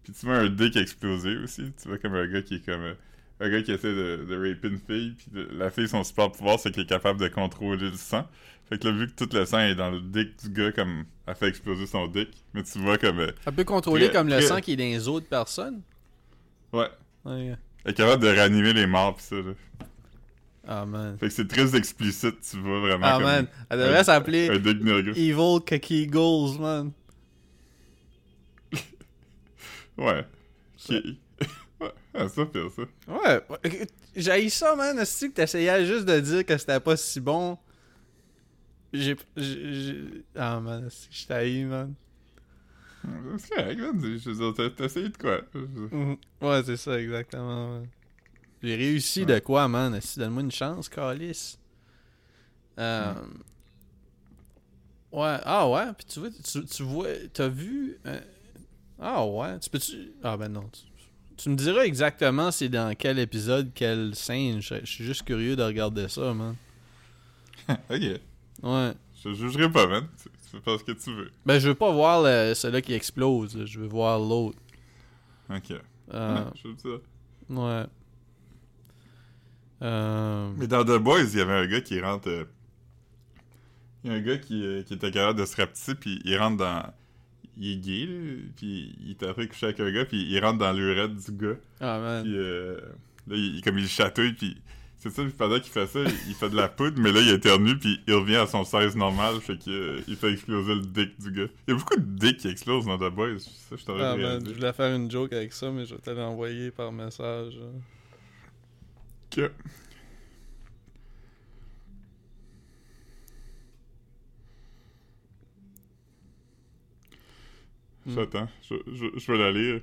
Puis 0.03 0.13
tu 0.13 0.25
vois 0.25 0.37
un 0.37 0.49
dick 0.49 0.75
exploser 0.77 1.35
aussi. 1.37 1.71
Tu 1.81 1.87
vois 1.87 1.97
comme 1.97 2.13
un 2.15 2.27
gars 2.27 2.41
qui 2.41 2.55
est 2.55 2.65
comme... 2.65 2.81
euh, 2.81 2.93
un 3.39 3.49
gars 3.49 3.61
qui 3.61 3.71
essaie 3.71 3.93
de, 3.93 4.25
de 4.27 4.35
raper 4.35 4.67
une 4.69 4.79
fille, 4.79 5.11
puis 5.17 5.27
de- 5.31 5.47
la 5.57 5.69
fille, 5.69 5.87
son 5.87 6.03
super 6.03 6.31
pouvoir, 6.31 6.59
c'est 6.59 6.71
qu'elle 6.71 6.83
est 6.83 6.87
capable 6.87 7.19
de 7.19 7.27
contrôler 7.27 7.89
le 7.91 7.95
sang. 7.97 8.27
Fait 8.69 8.77
que 8.77 8.87
là, 8.87 8.93
vu 8.93 9.07
que 9.07 9.13
tout 9.13 9.29
le 9.33 9.45
sang 9.45 9.59
est 9.59 9.75
dans 9.75 9.91
le 9.91 10.01
dick 10.01 10.37
du 10.43 10.49
gars, 10.49 10.71
comme... 10.71 11.05
Elle 11.25 11.35
fait 11.35 11.47
exploser 11.47 11.85
son 11.87 12.07
dick. 12.07 12.29
Mais 12.53 12.63
tu 12.63 12.79
vois 12.79 12.97
comme... 12.97 13.19
euh, 13.19 13.31
Elle 13.45 13.53
peut 13.53 13.63
contrôler 13.63 14.05
Très- 14.07 14.13
comme 14.15 14.27
le 14.27 14.33
très- 14.37 14.41
sang 14.47 14.59
qui 14.59 14.73
est 14.73 14.75
dans 14.75 14.83
les 14.83 15.07
autres 15.07 15.27
personnes? 15.27 15.81
ouais. 16.73 16.87
Ouais. 17.25 17.55
Elle 17.85 17.91
est 17.91 17.93
capable 17.93 18.23
de 18.23 18.27
réanimer 18.29 18.73
les 18.73 18.85
morts, 18.87 19.15
pis 19.15 19.23
ça, 19.23 19.35
là. 19.35 19.53
Ah, 20.67 20.85
man. 20.85 21.17
Fait 21.17 21.27
que 21.27 21.33
c'est 21.33 21.47
très 21.47 21.75
explicite, 21.77 22.35
tu 22.49 22.57
vois, 22.59 22.79
vraiment 22.81 23.05
Ah, 23.07 23.19
man. 23.19 23.47
Elle 23.69 23.79
devrait 23.79 24.03
s'appeler. 24.03 24.47
Evil 24.47 25.59
Cookie 25.65 26.07
Goals, 26.07 26.59
man. 26.59 26.91
Ouais. 29.97 30.25
Qui- 30.77 31.19
ouais, 31.81 31.91
ah, 32.13 32.27
ça 32.29 32.45
pire, 32.45 32.69
ça. 32.71 32.83
Ouais, 33.11 33.87
j'ai 34.15 34.49
ça, 34.49 34.75
man. 34.75 34.97
Est-ce 34.99 35.25
que 35.27 35.31
t'essayais 35.31 35.85
juste 35.85 36.05
de 36.05 36.19
dire 36.19 36.45
que 36.45 36.57
c'était 36.57 36.79
pas 36.79 36.97
si 36.97 37.19
bon? 37.19 37.57
J'ai. 38.93 39.15
Ah, 40.35 40.59
man, 40.59 40.89
je 41.11 41.25
t'haïs, 41.25 41.65
man? 41.65 41.93
C'est 43.37 43.49
correct, 43.55 43.79
man. 43.79 44.17
Je 44.17 44.29
veux 44.31 44.53
dire, 44.53 44.73
t'as- 44.75 44.85
essayé 44.85 45.09
de 45.09 45.17
quoi? 45.17 45.41
Mhm. 45.53 46.17
Ouais, 46.41 46.63
c'est 46.65 46.77
ça, 46.77 46.99
exactement. 46.99 47.83
J'ai 48.63 48.75
réussi 48.75 49.19
Ouais. 49.21 49.25
de 49.25 49.39
quoi, 49.39 49.67
man? 49.67 49.99
Que 49.99 50.19
donne-moi 50.19 50.41
une 50.43 50.51
chance, 50.51 50.89
Calis? 50.89 51.57
Euh... 52.79 53.13
Ouais, 55.11 55.37
ah 55.43 55.69
ouais, 55.69 55.93
puis 55.97 56.05
tu 56.05 56.19
vois, 56.19 56.29
tu, 56.29 56.65
tu 56.65 56.83
vois, 56.83 57.07
t'as 57.33 57.47
vu... 57.47 57.97
euh, 58.05 58.19
Ah 58.99 59.25
ouais, 59.25 59.57
tu 59.59 59.69
peux-tu... 59.69 60.11
Ah 60.21 60.35
ben 60.37 60.49
non, 60.49 60.69
tu, 60.69 60.81
tu 61.37 61.49
me 61.49 61.55
diras 61.55 61.83
exactement 61.83 62.51
c'est 62.51 62.69
dans 62.69 62.95
quel 62.95 63.19
épisode, 63.19 63.71
quelle 63.73 64.15
scène, 64.15 64.61
je, 64.61 64.83
suis 64.85 65.03
juste 65.05 65.23
curieux 65.23 65.55
de 65.55 65.63
regarder 65.63 66.07
ça, 66.07 66.33
man. 66.33 66.55
ok. 67.69 68.01
Ouais. 68.63 68.93
Je 69.23 69.33
jugerai 69.33 69.71
pas, 69.71 69.87
man. 69.87 70.07
Tu, 70.21 70.29
fais 70.51 70.59
pas 70.59 70.77
ce 70.77 70.83
que 70.83 70.91
tu 70.93 71.13
veux. 71.13 71.31
Ben 71.45 71.59
je 71.59 71.69
veux 71.69 71.75
pas 71.75 71.91
voir 71.91 72.21
le- 72.23 72.53
celui 72.53 72.81
qui 72.81 72.93
explose, 72.93 73.55
là. 73.57 73.65
je 73.65 73.79
veux 73.79 73.87
voir 73.87 74.19
l'autre. 74.19 74.57
Ok. 75.49 75.71
Euh, 76.13 76.35
Ouais, 76.35 76.51
je 76.55 76.67
veux 76.69 76.75
ça. 76.77 77.03
ouais. 77.49 77.85
Euh... 79.83 80.51
Mais 80.57 80.67
dans 80.67 80.83
The 80.83 80.97
Boys, 80.97 81.23
il 81.33 81.37
y 81.37 81.41
avait 81.41 81.53
un 81.53 81.67
gars 81.67 81.81
qui 81.81 81.99
rentre. 81.99 82.29
euh, 82.29 82.45
Il 84.03 84.11
y 84.11 84.13
a 84.13 84.17
un 84.17 84.21
gars 84.21 84.37
qui, 84.37 84.63
euh, 84.65 84.83
qui 84.83 84.93
était 84.95 85.11
capable 85.11 85.39
de 85.39 85.45
se 85.45 85.55
rapetisser, 85.55 85.95
puis 85.95 86.19
il 86.25 86.37
rentre 86.37 86.57
dans. 86.57 86.83
Il 87.59 87.71
est 87.71 87.75
gay, 87.77 88.05
là, 88.05 88.35
puis 88.55 88.95
il 89.05 89.47
coucher 89.47 89.67
avec 89.67 89.79
un 89.79 89.91
gars, 89.91 90.05
puis 90.05 90.21
il 90.29 90.39
rentre 90.39 90.59
dans 90.59 90.71
l'urette 90.73 91.15
du 91.15 91.31
gars. 91.31 91.55
Ah 91.79 91.99
man. 91.99 92.23
Puis 92.23 92.37
euh, 92.37 92.79
là, 93.27 93.35
il, 93.35 93.61
comme 93.63 93.77
il 93.77 93.83
le 93.83 93.87
chatouille, 93.87 94.33
puis 94.33 94.57
c'est 94.99 95.11
ça, 95.11 95.23
puis 95.23 95.31
pendant 95.31 95.59
qu'il 95.59 95.71
fait 95.71 95.85
ça, 95.87 95.99
il 96.27 96.33
fait 96.33 96.49
de 96.49 96.55
la 96.55 96.69
poudre, 96.69 96.99
mais 96.99 97.11
là, 97.11 97.19
il 97.21 97.29
éternue, 97.29 97.77
puis 97.77 97.99
il 98.07 98.13
revient 98.13 98.37
à 98.37 98.47
son 98.47 98.63
size 98.63 98.95
normal, 98.95 99.35
fait 99.41 99.57
qu'il 99.57 99.73
euh, 99.73 100.01
il 100.07 100.15
fait 100.15 100.31
exploser 100.31 100.75
le 100.75 100.81
dick 100.81 101.19
du 101.19 101.31
gars. 101.31 101.47
Il 101.67 101.73
y 101.73 101.73
a 101.73 101.79
beaucoup 101.79 101.95
de 101.95 102.01
dicks 102.01 102.37
qui 102.37 102.47
explosent 102.47 102.85
dans 102.85 102.97
The 102.97 103.13
Boys, 103.13 103.39
ça, 103.39 103.75
je 103.75 103.85
t'aurais 103.85 104.03
Ah 104.03 104.15
man, 104.15 104.43
je 104.45 104.53
voulais 104.53 104.73
faire 104.73 104.95
une 104.95 105.09
joke 105.09 105.33
avec 105.33 105.53
ça, 105.53 105.71
mais 105.71 105.85
je 105.85 105.93
vais 105.95 106.01
te 106.01 106.09
l'envoyer 106.09 106.71
par 106.71 106.91
message. 106.91 107.53
hein. 107.61 107.79
Ok. 109.31 109.51
J'attends, 118.07 118.47
je, 118.69 118.75
je, 118.93 119.05
je 119.19 119.31
vais 119.31 119.37
la 119.37 119.51
lire. 119.51 119.81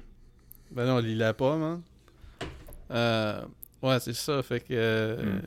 Ben 0.70 0.86
non, 0.86 1.00
il 1.00 1.18
l'a 1.18 1.34
pas, 1.34 1.56
man. 1.56 1.82
Euh, 2.90 3.42
ouais, 3.82 4.00
c'est 4.00 4.14
ça, 4.14 4.42
fait 4.42 4.60
que... 4.60 4.66
euh, 4.70 5.40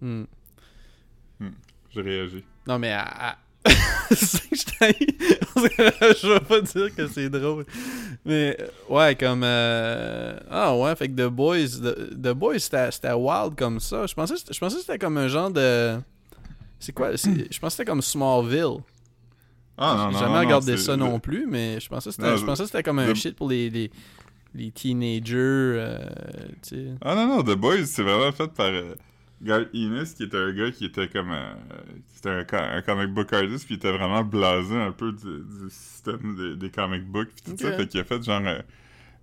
hmm. 0.00 0.24
J'ai 1.90 2.00
réagi. 2.02 2.44
Non, 2.66 2.78
mais... 2.78 2.92
à- 2.92 3.30
à- 3.30 3.38
je 4.86 6.32
vais 6.32 6.40
pas 6.40 6.60
dire 6.60 6.94
que 6.94 7.06
c'est 7.08 7.30
drôle. 7.30 7.64
Mais, 8.24 8.56
ouais, 8.88 9.14
comme... 9.16 9.42
euh, 9.44 10.38
Ah 10.50 10.76
ouais, 10.76 10.94
fait 10.96 11.08
que 11.08 11.14
The 11.14 11.28
Boys... 11.30 11.80
The, 11.82 12.10
The 12.22 12.32
Boys, 12.34 12.58
c'était 12.60 13.12
wild 13.12 13.54
comme 13.56 13.80
ça. 13.80 14.06
Je 14.06 14.14
pensais, 14.14 14.34
que 14.34 14.40
c'était- 14.40 14.52
je 14.54 14.60
pensais 14.60 14.76
que 14.76 14.80
c'était 14.82 14.98
comme 14.98 15.16
un 15.18 15.28
genre 15.28 15.50
de... 15.50 15.98
C'est 16.78 16.92
quoi? 16.92 17.12
Je 17.16 17.18
pensais 17.26 17.48
que 17.60 17.70
c'était 17.70 17.84
comme 17.86 18.02
Smallville. 18.02 18.82
Ah 19.78 20.08
J'ai 20.12 20.18
jamais 20.20 20.38
regardé 20.40 20.72
ça 20.78 20.96
non 20.96 21.20
plus, 21.20 21.46
mais 21.46 21.80
je 21.80 21.88
pensais 21.88 22.10
que 22.10 22.16
c'était, 22.16 22.28
Non, 22.28 22.36
je 22.36 22.44
pensais 22.46 22.62
que 22.62 22.68
c'était 22.68 22.82
comme 22.82 22.98
un 22.98 23.06
shit 23.14 23.36
pour 23.36 23.48
les, 23.48 23.68
les, 23.70 23.90
les 24.54 24.70
teenagers, 24.70 25.34
euh. 25.36 25.98
Ah 27.02 27.14
non, 27.14 27.26
non, 27.26 27.42
The 27.42 27.56
Boys, 27.56 27.84
c'est 27.86 28.02
vraiment 28.02 28.32
fait 28.32 28.48
par 28.54 28.66
euh, 28.68 28.94
Guy 29.42 29.52
Ennis, 29.74 30.14
qui 30.16 30.22
était 30.24 30.36
un 30.38 30.52
gars 30.52 30.70
qui 30.70 30.86
était 30.86 31.08
comme... 31.08 31.30
euh, 31.30 31.52
c'était 32.14 32.30
un, 32.30 32.44
co- 32.44 32.56
un 32.56 32.80
comic 32.82 33.12
book 33.12 33.32
artist, 33.34 33.66
puis 33.66 33.74
il 33.74 33.78
était 33.78 33.92
vraiment 33.92 34.24
blasé 34.24 34.74
un 34.76 34.92
peu 34.92 35.12
du, 35.12 35.40
du 35.44 35.68
système 35.70 36.34
des, 36.36 36.56
des 36.56 36.70
comic 36.70 37.04
books, 37.04 37.28
puis 37.34 37.44
tout 37.44 37.50
ça. 37.58 37.68
Fait 37.76 37.86
qu'il 37.86 38.00
a 38.00 38.04
fait 38.04 38.22
genre 38.22 38.42
euh, 38.46 38.60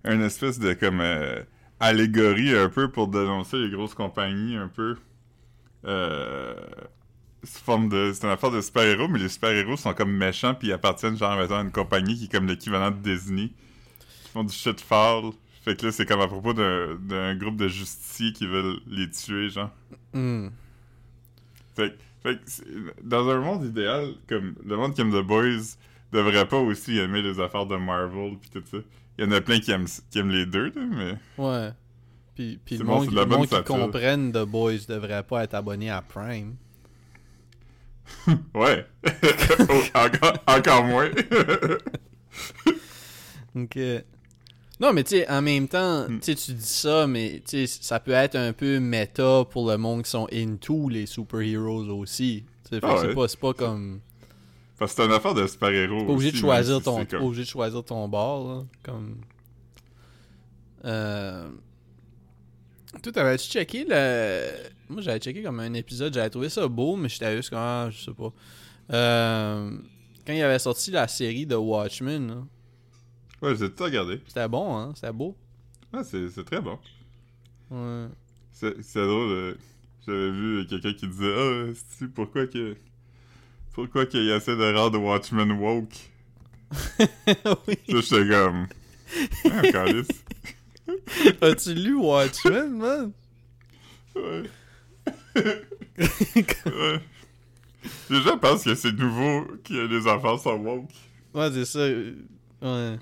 une 0.04 0.22
espèce 0.22 0.60
de 0.60 0.72
comme 0.74 1.00
euh, 1.00 1.42
allégorie 1.80 2.56
un 2.56 2.68
peu 2.68 2.88
pour 2.90 3.08
dénoncer 3.08 3.56
les 3.58 3.70
grosses 3.70 3.94
compagnies 3.94 4.56
un 4.56 4.68
peu... 4.68 4.96
Euh, 5.86 6.54
forme 7.46 7.88
de 7.88 8.12
c'est 8.14 8.24
une 8.24 8.32
affaire 8.32 8.50
de 8.50 8.60
super-héros 8.60 9.08
mais 9.08 9.18
les 9.18 9.28
super-héros 9.28 9.76
sont 9.76 9.92
comme 9.94 10.12
méchants 10.12 10.54
puis 10.54 10.68
ils 10.68 10.72
appartiennent 10.72 11.16
genre 11.16 11.32
à 11.32 11.60
une 11.60 11.70
compagnie 11.72 12.16
qui 12.16 12.24
est 12.24 12.32
comme 12.32 12.46
l'équivalent 12.46 12.90
de 12.90 12.96
Disney 12.96 13.48
qui 14.24 14.30
font 14.32 14.44
du 14.44 14.52
shit 14.54 14.80
foul 14.80 15.32
fait 15.62 15.76
que 15.78 15.86
là 15.86 15.92
c'est 15.92 16.06
comme 16.06 16.20
à 16.20 16.26
propos 16.28 16.52
d'un 16.54 17.34
groupe 17.36 17.56
de 17.56 17.68
justiciers 17.68 18.32
qui 18.32 18.46
veulent 18.46 18.78
les 18.86 19.10
tuer 19.10 19.48
genre 19.50 19.70
Hmm. 20.12 20.48
fait, 21.74 21.90
que- 21.90 21.98
fait 22.22 22.38
dans 23.02 23.28
un 23.28 23.40
monde 23.40 23.64
idéal 23.64 24.14
comme 24.28 24.54
le 24.64 24.76
monde 24.76 24.94
qui 24.94 25.00
aime 25.00 25.10
The 25.12 25.24
Boys 25.26 25.76
devrait 26.12 26.46
pas 26.46 26.58
aussi 26.58 26.98
aimer 26.98 27.20
les 27.22 27.40
affaires 27.40 27.66
de 27.66 27.76
Marvel 27.76 28.36
puis 28.40 28.50
tout 28.50 28.62
ça 28.70 28.78
il 29.18 29.24
y 29.24 29.28
en 29.28 29.32
a 29.32 29.40
plein 29.40 29.58
qui 29.60 29.70
aiment 29.70 29.86
qui 30.10 30.18
aiment 30.18 30.30
les 30.30 30.46
deux 30.46 30.66
là, 30.66 30.82
mais 30.90 31.14
Ouais. 31.38 31.70
Puis, 32.34 32.58
puis 32.64 32.78
le 32.78 32.84
bon, 32.84 32.96
monde, 33.04 33.14
le 33.14 33.26
monde 33.26 33.46
qui 33.48 33.62
comprenne 33.62 34.32
The 34.32 34.44
Boys 34.44 34.86
devrait 34.88 35.22
pas 35.22 35.44
être 35.44 35.54
abonné 35.54 35.88
à 35.88 36.02
Prime. 36.02 36.56
Ouais. 38.54 38.86
Encore, 39.94 40.34
encore 40.46 40.84
moins. 40.84 41.10
Ok. 43.56 43.78
Non, 44.80 44.92
mais 44.92 45.04
tu 45.04 45.10
sais, 45.10 45.28
en 45.30 45.40
même 45.40 45.68
temps, 45.68 46.08
Hmm. 46.08 46.18
tu 46.18 46.34
dis 46.34 46.56
ça, 46.60 47.06
mais 47.06 47.40
tu 47.48 47.66
ça 47.68 48.00
peut 48.00 48.10
être 48.12 48.34
un 48.34 48.52
peu 48.52 48.80
méta 48.80 49.44
pour 49.48 49.70
le 49.70 49.76
monde 49.78 50.02
qui 50.02 50.10
sont 50.10 50.26
into 50.32 50.88
les 50.88 51.06
superheroes 51.06 51.88
aussi. 51.96 52.44
Ah 52.48 52.80
que 52.80 53.00
c'est 53.00 53.06
ouais. 53.08 53.14
pas, 53.14 53.26
pas 53.40 53.54
comme. 53.54 54.00
Parce 54.76 54.92
que 54.94 55.02
c'est 55.02 55.06
une 55.08 55.12
affaire 55.14 55.34
de 55.34 55.46
super-héros. 55.46 56.04
Pas 56.06 56.12
obligé 56.12 56.32
de 56.32 56.36
choisir 56.36 56.78
si 56.78 56.82
ton, 56.82 57.04
comme- 57.06 57.22
obligé 57.22 57.42
de 57.44 57.48
choisir 57.48 57.84
ton 57.84 58.08
bord, 58.08 58.48
là. 58.48 58.64
Comme. 58.82 59.20
Euh... 60.84 61.48
Toi, 63.02 63.12
t'avais-tu 63.12 63.48
checké 63.48 63.86
le. 63.88 64.48
Moi, 64.88 65.00
j'avais 65.02 65.18
checké 65.18 65.42
comme 65.42 65.60
un 65.60 65.72
épisode, 65.74 66.12
j'avais 66.14 66.30
trouvé 66.30 66.48
ça 66.48 66.66
beau, 66.68 66.96
mais 66.96 67.08
j'étais 67.08 67.34
juste 67.36 67.50
comme, 67.50 67.58
ah, 67.60 67.88
je 67.90 68.04
sais 68.04 68.12
pas. 68.12 68.32
Euh... 68.92 69.70
Quand 70.26 70.32
il 70.32 70.42
avait 70.42 70.58
sorti 70.58 70.90
la 70.90 71.06
série 71.08 71.46
de 71.46 71.54
Watchmen, 71.54 72.28
là, 72.28 72.42
Ouais, 73.42 73.54
j'ai 73.56 73.70
tout 73.70 73.84
regardé. 73.84 74.20
c'était 74.26 74.48
bon, 74.48 74.76
hein? 74.76 74.92
C'était 74.94 75.12
beau. 75.12 75.36
Ouais, 75.92 76.02
c'est 76.04 76.44
très 76.44 76.60
bon. 76.60 76.78
Ouais. 77.70 78.06
C'est 78.52 78.74
drôle. 79.06 79.30
euh, 79.30 79.54
J'avais 80.06 80.30
vu 80.30 80.66
quelqu'un 80.66 80.92
qui 80.94 81.06
disait 81.08 81.34
Ah, 81.36 81.72
c'est 81.98 82.08
pourquoi 82.12 82.46
que. 82.46 82.74
Pourquoi 83.72 84.06
qu'il 84.06 84.30
essaie 84.30 84.56
de 84.56 84.74
rendre 84.76 84.98
Watchmen 85.00 85.52
woke? 85.52 85.92
Oui. 87.68 87.76
Ça, 87.90 88.00
j'étais 88.00 88.28
comme. 88.30 88.66
Ah. 89.50 89.92
As-tu 91.46 91.74
lu 91.74 91.94
Watchmen, 91.96 92.78
man? 92.78 93.12
Ouais. 94.14 94.42
ouais. 96.66 97.00
Les 98.10 98.20
gens 98.22 98.38
pensent 98.38 98.64
que 98.64 98.74
c'est 98.74 98.92
nouveau 98.92 99.46
que 99.64 99.86
les 99.86 100.06
enfants 100.06 100.38
sont 100.38 100.56
woke. 100.58 100.90
Ouais, 101.34 101.50
c'est 101.52 101.64
ça. 101.64 101.78
euh, 101.80 102.14
Ouais. 102.62 102.98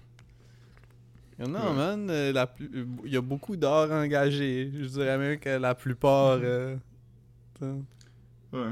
Non, 1.39 1.71
Ouais. 1.71 1.75
man, 1.75 2.11
euh, 2.11 2.33
la 2.33 2.47
plus- 2.47 2.71
euh, 2.75 2.87
il 3.05 3.13
y 3.13 3.17
a 3.17 3.21
beaucoup 3.21 3.57
d'art 3.57 3.91
engagé. 3.91 4.71
Je 4.75 4.87
dirais 4.87 5.19
même 5.19 5.39
que 5.39 5.49
la 5.51 5.75
plupart. 5.75 6.39
euh, 6.43 6.77
t'sais. 7.55 7.67
Ouais. 8.53 8.71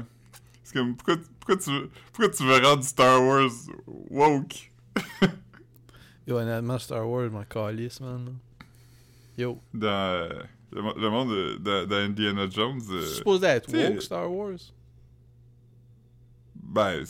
C'est 0.63 0.73
comme, 0.73 0.95
pourquoi, 0.95 1.15
pourquoi, 1.39 1.57
tu 1.57 1.69
veux, 1.71 1.89
pourquoi 2.13 2.29
tu 2.29 2.43
veux 2.43 2.65
rendre 2.65 2.83
Star 2.83 3.21
Wars 3.23 3.51
woke? 4.09 4.71
Yo, 6.27 6.37
honnêtement, 6.37 6.77
Star 6.79 7.07
Wars, 7.09 7.25
je 7.25 7.29
m'en 7.29 7.43
calisse, 7.43 7.99
man. 7.99 8.35
Yo. 9.37 9.59
dans 9.73 9.87
euh, 9.87 10.29
le, 10.71 10.81
mo- 10.81 10.93
le 10.97 11.09
monde 11.09 11.29
de, 11.29 11.57
de- 11.57 11.85
dans 11.85 11.95
Indiana 11.97 12.47
Jones? 12.49 12.81
euh, 12.91 13.01
C'est 13.01 13.15
supposé 13.17 13.45
être 13.47 13.73
woke, 13.73 14.01
Star 14.01 14.31
Wars? 14.31 14.57
ben, 16.55 17.03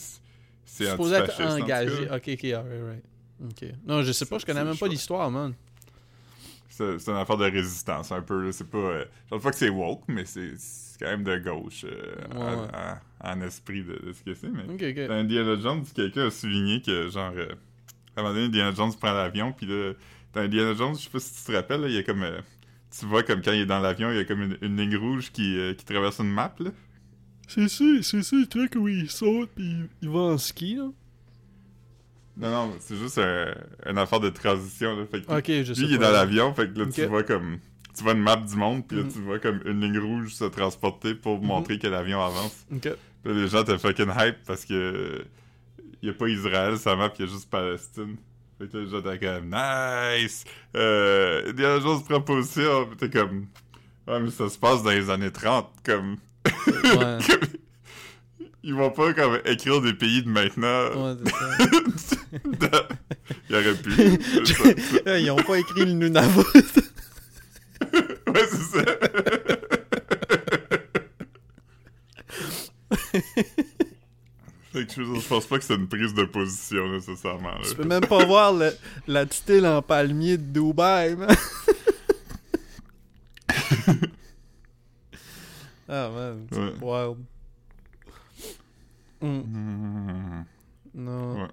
c'est- 0.64 0.90
supposé 0.90 1.16
être 1.16 1.40
en 1.40 1.60
engagé. 1.60 2.04
Ok, 2.10 2.28
ok, 2.28 2.44
alright, 2.44 2.82
right. 2.82 3.04
Ok. 3.44 3.68
Non, 3.86 4.02
je 4.02 4.12
sais 4.12 4.26
pas, 4.26 4.38
je 4.38 4.46
connais 4.46 4.64
même 4.64 4.76
pas 4.78 4.88
l'histoire, 4.88 5.30
man. 5.30 5.54
C'est 6.68 7.06
une 7.06 7.16
affaire 7.16 7.36
de 7.36 7.44
résistance, 7.50 8.10
un 8.12 8.22
peu. 8.22 8.50
C'est 8.50 8.68
pas. 8.68 8.78
Euh, 8.78 9.04
je 9.26 9.28
pense 9.30 9.42
pas 9.42 9.50
que 9.50 9.56
c'est 9.56 9.68
woke, 9.68 10.02
mais 10.08 10.24
c'est 10.24 10.52
quand 10.98 11.06
même 11.06 11.22
de 11.22 11.36
gauche 11.38 11.84
euh, 11.84 12.14
Ouais, 12.34 12.36
en, 12.40 12.62
ouais. 12.62 12.68
en- 13.20 13.30
en 13.30 13.40
esprit 13.42 13.84
de, 13.84 13.92
de 14.06 14.12
ce 14.12 14.22
que 14.22 14.32
c'est. 14.34 14.48
Mais 14.48 14.62
Ok, 14.64 14.82
ok. 14.82 15.06
dans 15.08 15.14
Indiana 15.14 15.60
Jones, 15.60 15.84
quelqu'un 15.94 16.26
a 16.28 16.30
souligné 16.30 16.80
que, 16.80 17.08
genre, 17.10 17.32
euh, 17.36 17.48
à 18.16 18.20
un 18.20 18.22
moment 18.22 18.34
donné, 18.34 18.46
Indiana 18.46 18.72
Jones 18.74 18.92
prend 18.98 19.12
l'avion, 19.12 19.52
puis 19.52 19.66
là, 19.66 19.92
dans 20.32 20.40
Indiana 20.40 20.72
Jones, 20.74 20.94
je 20.96 21.02
sais 21.04 21.10
pas 21.10 21.20
si 21.20 21.34
tu 21.34 21.42
te 21.44 21.52
rappelles, 21.52 21.82
là, 21.82 21.88
il 21.88 21.94
y 21.94 21.98
a 21.98 22.02
comme. 22.02 22.24
Tu 22.98 23.06
vois, 23.06 23.22
comme 23.22 23.42
quand 23.42 23.52
il 23.52 23.60
est 23.62 23.66
dans 23.66 23.80
l'avion, 23.80 24.10
il 24.10 24.16
y 24.16 24.20
a 24.20 24.24
comme 24.24 24.42
une, 24.42 24.58
une 24.62 24.76
ligne 24.76 24.96
rouge 24.96 25.30
qui, 25.32 25.56
euh, 25.58 25.74
qui 25.74 25.84
traverse 25.84 26.18
une 26.20 26.30
map, 26.30 26.54
là. 26.60 26.70
C'est 27.48 27.68
ça, 27.68 27.84
c'est 28.02 28.22
ça 28.22 28.36
le 28.36 28.46
truc 28.46 28.74
où 28.76 28.88
il 28.88 29.10
saute 29.10 29.50
pis 29.54 29.74
il 30.00 30.08
va 30.08 30.20
en 30.20 30.38
ski, 30.38 30.76
là. 30.76 30.88
Non, 32.36 32.50
non, 32.50 32.76
c'est 32.80 32.96
juste 32.96 33.18
un- 33.18 33.54
une 33.90 33.98
affaire 33.98 34.20
de 34.20 34.30
transition, 34.30 34.96
là. 34.96 35.04
Fait 35.06 35.20
que 35.20 35.30
Ok, 35.38 35.64
je 35.64 35.74
sais 35.74 35.80
lui, 35.82 35.88
il 35.88 35.94
est 35.94 35.98
dans 35.98 36.10
l'avion, 36.10 36.54
fait 36.54 36.72
que 36.72 36.78
là, 36.78 36.86
tu 36.86 37.04
vois 37.06 37.22
comme. 37.24 37.58
Tu 37.94 38.02
vois 38.02 38.12
une 38.14 38.20
map 38.22 38.36
du 38.36 38.56
monde, 38.56 38.86
puis 38.88 38.96
là, 38.96 39.02
Mhm. 39.02 39.12
tu 39.12 39.18
vois 39.20 39.38
comme 39.38 39.60
une 39.66 39.80
ligne 39.82 39.98
rouge 39.98 40.32
se 40.32 40.44
transporter 40.44 41.14
pour 41.14 41.38
Mhm. 41.40 41.46
montrer 41.46 41.78
que 41.78 41.86
l'avion 41.88 42.22
avance. 42.24 42.64
Ok. 42.74 42.86
Là, 42.86 42.96
les 43.34 43.48
gens 43.48 43.60
étaient 43.62 43.78
fucking 43.78 44.08
hype 44.18 44.38
parce 44.46 44.64
que. 44.64 45.24
Il 46.02 46.06
y 46.08 46.10
a 46.10 46.14
pas 46.14 46.26
Israël, 46.28 46.78
sa 46.78 46.96
map, 46.96 47.12
il 47.18 47.26
y 47.26 47.28
a 47.28 47.30
juste 47.30 47.48
Palestine. 47.48 48.16
Fait 48.58 48.68
que 48.70 48.76
là, 48.76 48.98
étaient 49.14 49.26
comme 49.26 49.46
Nice! 49.50 50.44
Euh. 50.76 51.50
Indiana 51.50 51.80
Jones 51.80 52.02
prend 52.04 52.20
position, 52.20 52.86
Puis 52.86 52.96
t'es 52.96 53.10
comme. 53.18 53.46
Ouais, 54.06 54.20
mais 54.20 54.30
ça 54.30 54.48
se 54.48 54.58
passe 54.58 54.82
dans 54.82 54.90
les 54.90 55.10
années 55.10 55.30
30, 55.32 55.68
comme. 55.84 56.16
Ouais. 56.46 57.18
Ils 58.64 58.74
vont 58.74 58.90
pas 58.90 59.12
comme 59.12 59.40
écrire 59.44 59.80
des 59.80 59.92
pays 59.94 60.22
de 60.22 60.28
maintenant. 60.28 60.90
Ouais, 60.94 61.16
c'est 61.98 61.98
ça. 62.16 62.16
dans- 62.44 62.96
Il 63.50 63.56
aurait 63.56 63.74
pu. 63.74 63.90
Ils 65.20 65.30
ont 65.32 65.36
pas 65.36 65.58
écrit 65.58 65.84
le 65.84 65.92
Nunavut. 65.92 66.44
Ouais, 68.28 68.46
c'est 68.48 68.78
ça. 68.78 68.84
fait 74.72 74.81
que 74.81 74.81
je, 74.96 75.02
je 75.02 75.28
pense 75.28 75.46
pas 75.46 75.58
que 75.58 75.64
c'est 75.64 75.74
une 75.74 75.88
prise 75.88 76.14
de 76.14 76.24
position 76.24 76.88
nécessairement. 76.90 77.52
là. 77.52 77.60
Tu 77.68 77.74
peux 77.74 77.84
même 77.84 78.00
pas 78.06 78.24
voir 78.24 78.52
le- 78.52 78.72
la 79.06 79.26
petite 79.26 79.48
île 79.48 79.66
en 79.66 79.82
palmier 79.82 80.36
de 80.38 80.42
Dubaï, 80.60 81.16
man. 81.16 81.28
ah, 85.88 86.08
man. 86.10 86.46
c'est 86.50 86.58
Ouais. 86.58 86.72
Wild. 86.80 87.18
Hmm, 89.20 89.40
Hmm, 89.40 90.44
non. 90.94 91.42
Ouais. 91.42 91.48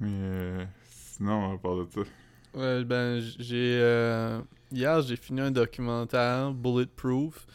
Mais 0.00 0.08
euh, 0.12 0.64
sinon, 0.90 1.54
à 1.54 1.58
part 1.58 1.76
de 1.76 1.86
ça. 1.94 2.00
Ouais, 2.54 2.84
ben, 2.84 3.20
j'ai. 3.38 3.78
euh, 3.80 4.40
Hier, 4.70 5.00
j'ai 5.02 5.16
fini 5.16 5.40
un 5.40 5.50
documentaire, 5.50 6.50
Bulletproof. 6.52 7.46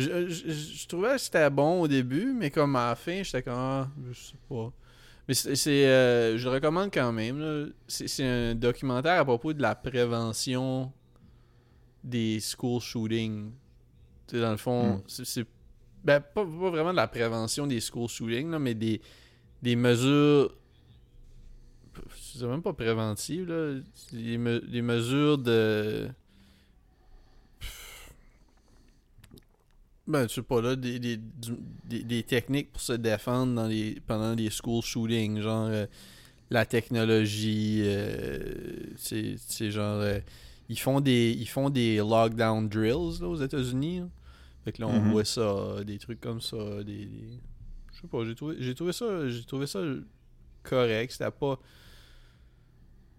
Je, 0.00 0.28
je- 0.28 0.50
je 0.50 0.86
trouvais 0.88 1.12
que 1.12 1.18
c'était 1.18 1.50
bon 1.50 1.82
au 1.82 1.88
début, 1.88 2.32
mais 2.32 2.50
comme 2.50 2.74
à 2.76 2.88
la 2.90 2.94
fin, 2.96 3.22
j'étais 3.22 3.42
comme. 3.42 3.54
Ah, 3.56 3.88
je 4.10 4.18
sais 4.18 4.36
pas. 4.48 4.72
Mais 5.28 5.34
c'est. 5.34 5.86
euh, 5.86 6.36
je 6.38 6.44
le 6.48 6.54
recommande 6.54 6.90
quand 6.92 7.12
même. 7.12 7.72
C'est 7.86 8.26
un 8.26 8.54
documentaire 8.54 9.20
à 9.20 9.24
propos 9.24 9.52
de 9.52 9.62
la 9.62 9.74
prévention 9.74 10.92
des 12.02 12.40
school 12.40 12.80
shootings. 12.80 13.52
Sais, 14.26 14.40
dans 14.40 14.50
le 14.52 14.56
fond, 14.56 14.96
Hmm. 14.96 15.02
c'est-. 15.06 15.46
Ben, 16.02 16.18
pas, 16.20 16.44
pas 16.44 16.70
vraiment 16.70 16.90
de 16.92 16.96
la 16.96 17.08
prévention 17.08 17.66
des 17.66 17.80
school 17.80 18.08
shootings, 18.08 18.50
là, 18.50 18.58
mais 18.58 18.74
des, 18.74 19.00
des 19.62 19.76
mesures 19.76 20.54
c'est 22.16 22.46
même 22.46 22.62
pas 22.62 22.72
préventive, 22.72 23.46
là. 23.48 23.80
Des, 24.12 24.38
me- 24.38 24.60
des 24.60 24.80
mesures 24.82 25.36
de. 25.38 26.08
Ben, 30.10 30.28
je 30.28 30.34
sais 30.34 30.42
pas, 30.42 30.60
là, 30.60 30.74
des, 30.76 30.98
des, 30.98 31.18
des, 31.84 32.02
des 32.02 32.22
techniques 32.24 32.72
pour 32.72 32.80
se 32.82 32.92
défendre 32.94 33.54
dans 33.54 33.66
les, 33.66 34.00
pendant 34.06 34.34
les 34.34 34.50
school 34.50 34.82
shootings, 34.82 35.40
genre 35.40 35.68
euh, 35.68 35.86
la 36.50 36.66
technologie, 36.66 37.82
euh, 37.84 38.92
c'est 38.96 39.70
genre. 39.70 40.00
euh, 40.00 40.18
ils, 40.68 40.78
font 40.78 41.00
des, 41.00 41.30
ils 41.38 41.46
font 41.48 41.70
des 41.70 41.98
lockdown 41.98 42.68
drills 42.68 43.20
là, 43.20 43.28
aux 43.28 43.36
États-Unis. 43.40 44.02
Fait 44.64 44.72
que 44.72 44.82
là, 44.82 44.88
on 44.88 45.00
Mhm. 45.00 45.10
voit 45.12 45.24
ça, 45.24 45.84
des 45.84 45.98
trucs 45.98 46.20
comme 46.20 46.40
ça, 46.40 46.82
des. 46.84 47.06
des- 47.06 47.40
Je 47.92 48.00
sais 48.00 48.08
pas, 48.08 48.24
j'ai 48.24 48.34
trouvé, 48.34 48.74
trouvé 48.74 48.92
ça. 48.92 49.28
J'ai 49.28 49.44
trouvé 49.44 49.66
ça 49.66 49.80
correct. 50.64 51.12
C'était 51.12 51.30
pas. 51.30 51.58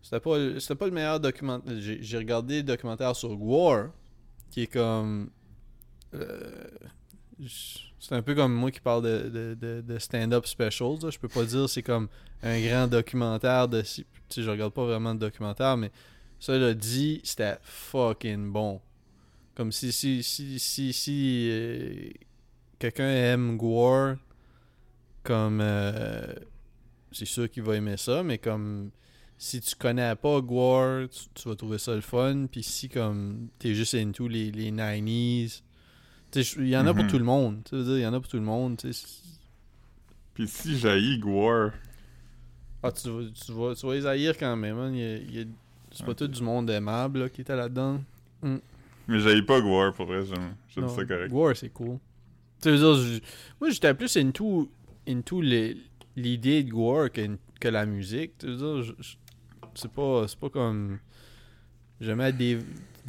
C'était 0.01 0.19
pas, 0.19 0.59
c'était 0.59 0.75
pas 0.75 0.85
le 0.87 0.91
meilleur 0.91 1.19
documentaire. 1.19 1.73
J'ai, 1.79 1.99
j'ai 2.01 2.17
regardé 2.17 2.57
le 2.57 2.63
documentaire 2.63 3.15
sur 3.15 3.39
War, 3.41 3.91
qui 4.49 4.63
est 4.63 4.67
comme. 4.67 5.29
Euh, 6.13 6.67
c'est 7.99 8.15
un 8.15 8.21
peu 8.21 8.35
comme 8.35 8.53
moi 8.53 8.71
qui 8.71 8.79
parle 8.79 9.03
de, 9.03 9.55
de, 9.55 9.81
de, 9.81 9.99
stand-up 9.99 10.45
specials. 10.45 10.99
là. 11.03 11.09
Je 11.09 11.19
peux 11.19 11.27
pas 11.27 11.43
dire 11.45 11.69
c'est 11.69 11.83
comme 11.83 12.07
un 12.43 12.59
grand 12.61 12.87
documentaire 12.87 13.67
de. 13.67 13.83
si- 13.83 14.05
je 14.35 14.49
regarde 14.49 14.73
pas 14.73 14.85
vraiment 14.85 15.13
de 15.13 15.19
documentaire, 15.19 15.77
mais 15.77 15.91
ça 16.39 16.57
l'a 16.57 16.73
dit, 16.73 17.21
c'était 17.23 17.57
fucking 17.63 18.51
bon. 18.51 18.81
Comme 19.55 19.71
si, 19.71 19.91
si, 19.91 20.23
si, 20.23 20.59
si, 20.59 20.93
si 20.93 21.47
euh, 21.51 22.09
quelqu'un 22.79 23.09
aime 23.09 23.57
Gore, 23.57 24.15
comme. 25.23 25.59
euh, 25.61 26.33
c'est 27.11 27.25
sûr 27.25 27.49
qu'il 27.49 27.63
va 27.63 27.75
aimer 27.75 27.97
ça, 27.97 28.23
mais 28.23 28.37
comme 28.37 28.91
si 29.37 29.59
tu 29.59 29.75
connais 29.75 30.15
pas 30.15 30.39
Gore, 30.41 31.07
tu, 31.35 31.49
vas 31.49 31.55
trouver 31.55 31.77
ça 31.77 31.93
le 31.95 32.01
fun. 32.01 32.45
Puis 32.51 32.63
si 32.63 32.89
comme 32.89 33.49
t'es 33.59 33.73
juste 33.75 33.95
into 33.95 34.27
les, 34.27 34.51
les 34.51 34.71
90s, 34.71 35.03
tu 35.03 35.49
sais, 35.49 35.61
il 36.35 36.67
y 36.69 36.77
en 36.77 36.85
a 36.87 36.93
pour 36.93 37.03
Mhm. 37.03 37.09
tout 37.09 37.17
le 37.19 37.25
monde. 37.25 37.61
Tu 37.67 37.75
veux 37.75 37.83
dire, 37.83 37.97
il 37.97 38.01
y 38.01 38.05
en 38.07 38.13
a 38.13 38.19
pour 38.19 38.29
tout 38.29 38.37
le 38.37 38.43
monde. 38.43 38.79
sais. 38.81 38.91
Puis 40.33 40.47
si 40.47 40.77
jaillit 40.77 41.19
Gwar, 41.19 41.71
Ah, 42.83 42.91
tu 42.91 43.09
tu 43.33 43.51
vas, 43.51 43.75
tu 43.75 43.85
vas 43.85 43.93
les 43.93 44.05
haïr 44.07 44.35
quand 44.37 44.55
même. 44.55 44.77
hein. 44.79 45.45
C'est 45.91 46.05
pas 46.05 46.15
tout 46.15 46.27
du 46.27 46.41
monde 46.41 46.69
aimable 46.69 47.19
là, 47.19 47.29
qui 47.29 47.41
était 47.41 47.55
là-dedans. 47.55 48.01
Mm. 48.41 48.55
Mais 49.07 49.19
j'avais 49.19 49.41
pas 49.43 49.59
Gwar, 49.61 49.93
pour 49.93 50.05
vrai, 50.07 50.23
j'aime 50.25 50.87
ça 50.89 51.05
correct. 51.05 51.31
War, 51.31 51.55
c'est 51.55 51.69
cool. 51.69 51.99
Tu 52.61 52.75
sais, 52.77 53.21
moi, 53.59 53.69
j'étais 53.69 53.93
plus 53.93 54.15
into, 54.17 54.71
into 55.07 55.41
l'idée 55.41 56.63
de 56.63 56.73
War 56.73 57.11
que, 57.11 57.37
que 57.59 57.67
la 57.67 57.85
musique. 57.85 58.37
Tu 58.39 58.47
veux 58.47 58.55
dire, 58.55 58.81
je- 58.83 58.93
je- 59.03 59.15
c'est 59.75 59.91
pas, 59.91 60.27
c'est 60.27 60.39
pas 60.39 60.49
comme. 60.49 60.97
J'aimais 61.99 62.31
Dave, 62.33 62.63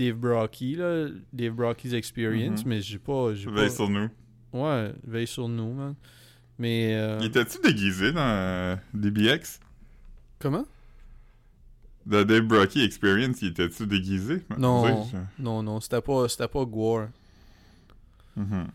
Dave 0.04 0.16
Brocky, 0.16 0.74
là, 0.76 1.06
Dave 1.32 1.52
Brocky's 1.54 1.92
Experience, 1.92 2.64
Mhm. 2.64 2.68
mais 2.68 2.80
j'ai 2.80 2.98
pas. 2.98 3.34
J'ai 3.34 3.50
Veille 3.50 3.68
pas... 3.68 3.74
sur 3.74 3.88
nous. 3.88 4.08
Ouais, 4.52 4.92
veille 5.04 5.26
sur 5.26 5.48
nous, 5.48 5.72
man. 5.72 5.94
Mais. 6.58 6.94
euh, 6.94 7.18
Il 7.20 7.26
était-tu 7.26 7.58
déguisé 7.62 8.12
dans 8.12 8.20
euh, 8.20 8.76
DBX? 8.94 9.60
Comment? 10.38 10.64
Dans 12.04 12.24
Dave 12.26 12.42
Brocky 12.42 12.82
Experience, 12.82 13.40
il 13.42 13.48
était-tu 13.48 13.86
déguisé? 13.86 14.42
Non. 14.58 15.08
Non, 15.38 15.62
non, 15.62 15.80
c'était 15.80 16.00
pas, 16.00 16.28
c'était 16.28 16.48
pas 16.48 16.64
Gwar. 16.64 17.08
je- 18.36 18.42
Mhm. 18.42 18.66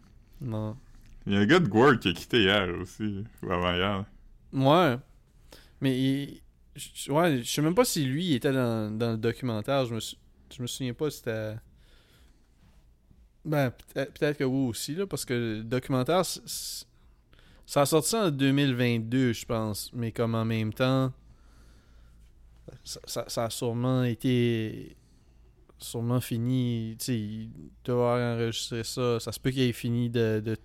Non. 0.41 0.77
Il 1.25 1.33
y 1.33 1.35
a 1.35 1.39
un 1.39 1.45
gars 1.45 1.59
de 1.59 1.67
Gwar 1.67 1.99
qui 1.99 2.07
a 2.09 2.13
quitté 2.13 2.43
hier 2.43 2.69
aussi, 2.79 3.25
ou 3.43 3.51
avant-hier. 3.51 4.05
Ouais. 4.53 4.97
Mais 5.81 5.99
il... 5.99 6.41
je- 6.75 7.11
ouais, 7.11 7.43
je 7.43 7.49
sais 7.51 7.61
même 7.61 7.75
pas 7.75 7.83
si 7.85 8.05
lui 8.05 8.27
il 8.27 8.35
était 8.35 8.53
dans, 8.53 8.97
dans 8.97 9.11
le 9.11 9.17
documentaire. 9.17 9.85
Je 9.85 9.95
me, 9.95 9.99
sou- 9.99 10.15
je 10.55 10.61
me 10.61 10.67
souviens 10.67 10.93
pas 10.93 11.09
si 11.09 11.17
c'était. 11.17 11.55
Ben, 13.45 13.71
peut-être 13.93 14.37
que 14.37 14.43
oui 14.43 14.67
aussi, 14.69 14.95
là, 14.95 15.07
parce 15.07 15.23
que 15.23 15.33
le 15.33 15.63
documentaire, 15.63 16.23
ça 16.25 17.81
a 17.81 17.85
sorti 17.85 18.15
en 18.15 18.29
2022, 18.29 19.33
je 19.33 19.45
pense. 19.45 19.91
Mais 19.93 20.11
comme 20.11 20.35
en 20.35 20.43
même 20.45 20.73
temps, 20.73 21.13
ça, 22.83 23.25
ça- 23.27 23.45
a 23.45 23.49
sûrement 23.49 24.03
été. 24.03 24.95
Sûrement 25.79 26.19
fini. 26.19 26.95
Tu 26.99 27.49
sais, 27.85 27.91
avoir 27.91 28.19
enregistré 28.35 28.83
ça. 28.83 29.19
Ça 29.19 29.31
se 29.31 29.39
peut 29.39 29.51
qu'il 29.51 29.61
ait 29.61 29.71
fini 29.73 30.09
de 30.09 30.57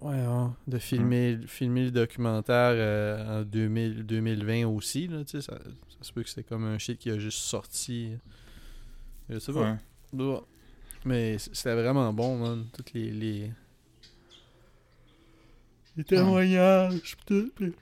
Ouais, 0.00 0.14
hein, 0.14 0.54
de 0.68 0.78
filmer, 0.78 1.38
filmer 1.46 1.84
le 1.86 1.90
documentaire 1.90 2.72
euh, 2.74 3.40
en 3.40 3.44
2000, 3.44 4.04
2020 4.06 4.66
aussi, 4.68 5.08
là, 5.08 5.24
tu 5.24 5.32
sais, 5.32 5.40
ça, 5.40 5.58
ça 5.58 5.96
se 6.02 6.12
peut 6.12 6.22
que 6.22 6.28
c'était 6.28 6.44
comme 6.44 6.64
un 6.64 6.78
shit 6.78 6.98
qui 6.98 7.10
a 7.10 7.18
juste 7.18 7.38
sorti. 7.38 8.12
Je 9.28 9.38
sais 9.38 9.52
pas. 9.52 9.76
Ouais. 10.12 10.24
Ouais. 10.24 10.40
Mais 11.04 11.38
c'était 11.38 11.74
vraiment 11.74 12.12
bon, 12.12 12.38
man. 12.38 12.66
Toutes 12.76 12.92
les... 12.92 13.10
Les, 13.10 13.52
les 15.96 16.04
témoignages, 16.04 17.16
tout. 17.26 17.50
Tu 17.58 17.72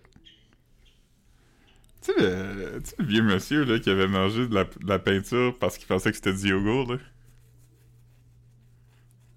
sais, 2.00 2.12
le, 2.18 2.80
le 2.98 3.04
vieux 3.04 3.22
monsieur 3.22 3.64
là, 3.64 3.78
qui 3.78 3.90
avait 3.90 4.08
mangé 4.08 4.48
de 4.48 4.54
la, 4.54 4.64
de 4.64 4.86
la 4.86 4.98
peinture 4.98 5.58
parce 5.58 5.76
qu'il 5.76 5.86
pensait 5.86 6.10
que 6.10 6.16
c'était 6.16 6.32
du 6.32 6.48
yogourt, 6.48 6.92
là? 6.94 6.98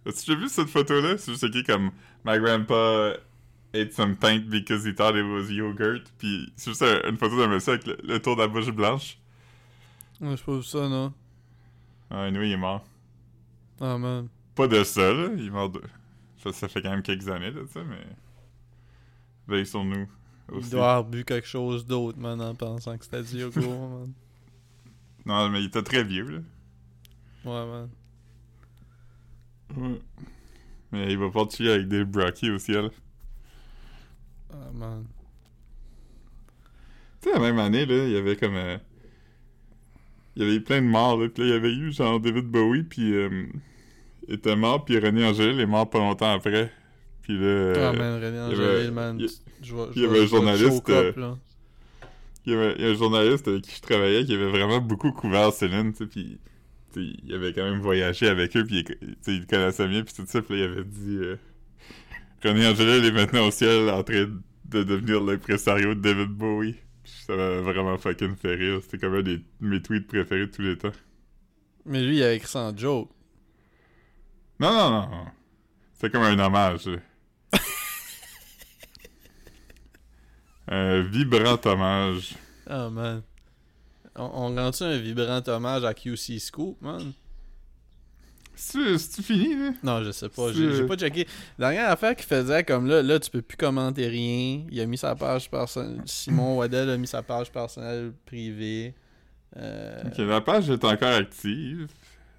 As-tu 0.05 0.25
déjà 0.31 0.39
vu 0.39 0.49
cette 0.49 0.69
photo-là? 0.69 1.17
C'est 1.17 1.31
juste 1.31 1.43
écrit 1.43 1.63
comme 1.63 1.91
My 2.25 2.39
grandpa 2.39 3.13
ate 3.73 3.93
some 3.93 4.15
paint 4.15 4.49
because 4.49 4.85
he 4.85 4.93
thought 4.95 5.15
it 5.15 5.23
was 5.25 5.51
yogurt. 5.51 6.03
Puis 6.17 6.51
c'est 6.55 6.71
juste 6.71 6.81
un- 6.83 7.09
une 7.09 7.17
photo 7.17 7.38
d'un 7.38 7.47
monsieur 7.47 7.73
avec 7.73 7.85
le, 7.88 7.97
le 8.03 8.19
tour 8.21 8.35
de 8.35 8.41
la 8.41 8.47
bouche 8.47 8.69
blanche. 8.71 9.17
Ouais, 10.21 10.35
j'ai 10.35 10.43
pas 10.43 10.55
vu 10.57 10.63
ça, 10.63 10.89
non? 10.89 11.13
Ah, 12.09 12.29
nous, 12.31 12.41
il 12.41 12.51
est 12.51 12.57
mort. 12.57 12.83
Ah, 13.79 13.97
man. 13.97 14.27
Pas 14.55 14.67
de 14.67 14.83
ça, 14.83 15.13
là. 15.13 15.29
Il 15.38 15.47
est 15.47 15.49
mort 15.51 15.69
de. 15.69 15.81
Ça, 16.43 16.51
ça 16.53 16.67
fait 16.67 16.81
quand 16.81 16.89
même 16.89 17.03
quelques 17.03 17.27
années, 17.29 17.51
là, 17.51 17.62
ça, 17.71 17.81
mais. 17.83 18.05
Veille 19.47 19.65
sur 19.65 19.83
nous. 19.83 20.07
Il 20.51 20.57
Aussi. 20.57 20.71
doit 20.71 20.89
avoir 20.95 21.03
bu 21.05 21.23
quelque 21.23 21.47
chose 21.47 21.85
d'autre, 21.85 22.17
man, 22.17 22.41
en 22.41 22.55
pensant 22.55 22.97
que 22.97 23.03
c'était 23.05 23.21
du 23.23 23.38
yogourt, 23.38 23.89
man. 23.89 24.13
Non, 25.25 25.49
mais 25.49 25.62
il 25.62 25.67
était 25.67 25.83
très 25.83 26.03
vieux, 26.03 26.25
là. 26.29 26.39
Ouais, 27.45 27.65
man. 27.71 27.89
Ouais. 29.77 29.99
Mais 30.91 31.12
il 31.12 31.17
va 31.17 31.29
pas 31.29 31.45
tuer 31.45 31.71
avec 31.71 31.88
des 31.88 32.03
Brocky 32.03 32.49
au 32.49 32.58
ciel. 32.58 32.89
Ah, 34.51 34.55
man. 34.73 35.05
Tu 37.21 37.29
sais, 37.29 37.36
la 37.36 37.39
même 37.41 37.60
année, 37.60 37.86
là, 37.86 38.05
il 38.05 38.12
y 38.12 38.17
avait 38.17 38.36
comme. 38.36 38.55
euh, 38.55 38.77
Il 40.36 40.43
y 40.43 40.45
avait 40.45 40.55
eu 40.55 40.62
plein 40.63 40.82
de 40.82 40.88
morts, 40.88 41.17
là. 41.17 41.27
Puis 41.29 41.43
là, 41.43 41.49
il 41.49 41.51
y 41.53 41.55
avait 41.55 41.73
eu 41.73 41.91
genre 41.91 42.19
David 42.19 42.45
Bowie, 42.45 42.84
puis. 42.84 43.13
euh, 43.13 43.45
il 44.27 44.36
était 44.36 44.55
mort, 44.55 44.86
puis 44.86 44.99
René 44.99 45.25
Angélil 45.25 45.60
est 45.60 45.65
mort 45.65 45.89
pas 45.89 45.97
longtemps 45.99 46.32
après. 46.32 46.71
Puis 47.23 47.34
là. 47.38 47.45
euh, 47.45 47.89
ah, 47.89 47.93
man, 47.93 48.15
René 48.23 48.29
il 48.29 48.36
y 48.36 48.39
Angélil, 48.39 48.91
man. 48.91 49.19
il- 49.19 50.01
y 50.01 50.05
avait 50.05 50.21
un 50.21 50.25
journaliste, 50.27 50.89
euh. 50.89 51.12
Il 52.45 52.53
y, 52.53 52.55
avait, 52.55 52.84
un 52.91 52.93
journaliste 52.95 53.47
avec 53.47 53.63
qui 53.63 53.75
je 53.75 53.82
travaillais 53.82 54.23
qui 54.25 54.34
avait 54.34 54.49
vraiment 54.49 54.79
beaucoup 54.79 55.12
couvert 55.12 55.51
Céline, 55.51 55.91
tu 55.91 55.97
sais, 55.99 56.05
puis 56.08 56.39
il 56.95 57.34
avait 57.34 57.54
quand 57.54 57.63
même 57.63 57.80
voyagé 57.80 58.28
avec 58.28 58.56
eux, 58.58 58.65
puis 58.65 58.86
il, 59.28 59.45
connaissait 59.45 59.88
bien, 59.88 60.04
puis 60.04 60.13
tout 60.13 60.25
ça, 60.28 60.41
puis 60.41 60.60
là, 60.60 60.65
il 60.65 60.71
avait 60.71 60.84
dit 60.84 61.17
euh, 61.17 61.38
René 62.43 62.67
Angélil 62.67 63.06
est 63.06 63.12
maintenant 63.12 63.47
au 63.47 63.52
ciel 63.52 63.89
en 63.89 64.04
train 64.04 64.28
de 64.65 64.84
devenir 64.84 65.21
l'impresario 65.21 65.95
de 65.95 66.02
David 66.02 66.30
Bowie. 66.30 66.75
Ça 67.04 67.36
m'a 67.36 67.62
vraiment 67.62 67.97
fucking 67.97 68.36
fait 68.36 68.56
rire. 68.56 68.80
C'était 68.82 68.97
comme 68.99 69.15
un 69.15 69.21
des 69.21 69.41
mes 69.60 69.82
tweets 69.82 70.08
préférés 70.08 70.47
de 70.47 70.52
tous 70.52 70.62
les 70.62 70.78
temps. 70.78 70.91
Mais 71.86 72.02
lui, 72.02 72.17
il 72.17 72.23
a 72.23 72.34
écrit 72.34 72.47
ça 72.47 72.60
en 72.60 72.78
joke. 72.78 73.10
Non, 74.60 74.71
non, 74.71 75.10
non. 75.10 75.25
C'était 75.93 76.12
comme 76.12 76.23
un 76.23 76.38
hommage. 76.39 76.89
un 80.67 81.02
vibrant 81.02 81.60
hommage. 81.65 82.36
Ah, 82.67 82.89
man. 82.89 83.23
On, 84.15 84.24
on 84.52 84.56
rend-tu 84.56 84.84
un 84.84 84.98
vibrant 84.98 85.41
hommage 85.48 85.84
à 85.86 85.93
QC 85.93 86.39
Scoop, 86.39 86.82
man? 86.82 87.13
C'est-tu 88.56 89.24
fini, 89.24 89.56
là? 89.56 89.72
Non, 89.84 90.04
je 90.04 90.12
sais 90.12 90.28
pas. 90.28 90.52
J'ai 90.52 90.86
pas 90.86 90.98
checké. 90.98 91.26
La 91.58 91.69
dernière 91.72 91.91
affaire 91.91 92.13
qu'il 92.15 92.26
faisait, 92.26 92.63
comme 92.65 92.88
là, 92.88 93.02
là, 93.02 93.17
tu 93.19 93.30
peux 93.32 93.41
plus 93.41 93.56
commenter 93.56 94.08
rien. 94.08 94.65
Il 94.69 94.82
a 94.82 94.86
mis 94.86 94.98
sa 94.98 95.15
page 95.15 95.50
personnelle. 95.50 96.02
Simon 96.06 96.58
Waddell 96.58 96.89
a 96.89 96.98
mis 96.98 97.08
sa 97.08 97.22
page 97.24 97.50
personnelle 97.52 98.12
privée. 98.26 98.93
Euh, 99.56 100.04
Ok, 100.08 100.17
la 100.17 100.41
page 100.41 100.69
est 100.69 100.84
encore 100.84 101.13
active. 101.13 101.88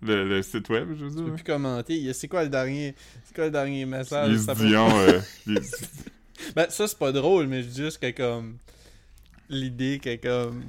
Le, 0.03 0.29
le 0.29 0.43
site 0.43 0.69
web, 0.69 0.89
je 0.99 1.05
veux 1.07 1.11
Tu 1.11 1.17
peux 1.17 1.25
dire. 1.25 1.35
plus 1.35 1.45
commenter. 1.45 2.13
C'est 2.13 2.29
quoi 2.29 2.43
le 2.43 2.51
dernier 2.51 2.95
C'est 3.25 3.35
quoi 3.35 3.45
le 3.47 3.51
dernier 3.51 3.87
message? 3.87 4.31
Les 4.31 4.39
Ça 4.39 4.55
Dion, 4.55 4.89
euh, 4.99 5.21
les- 5.47 5.61
Ben, 6.57 6.67
ça, 6.71 6.87
c'est 6.87 6.99
pas 6.99 7.13
drôle, 7.13 7.47
mais 7.47 7.63
je 7.63 7.69
dis 7.69 7.83
juste 7.83 7.99
que 7.99 8.11
comme. 8.11 8.57
L'idée 9.49 9.99
que 10.03 10.17
comme. 10.17 10.63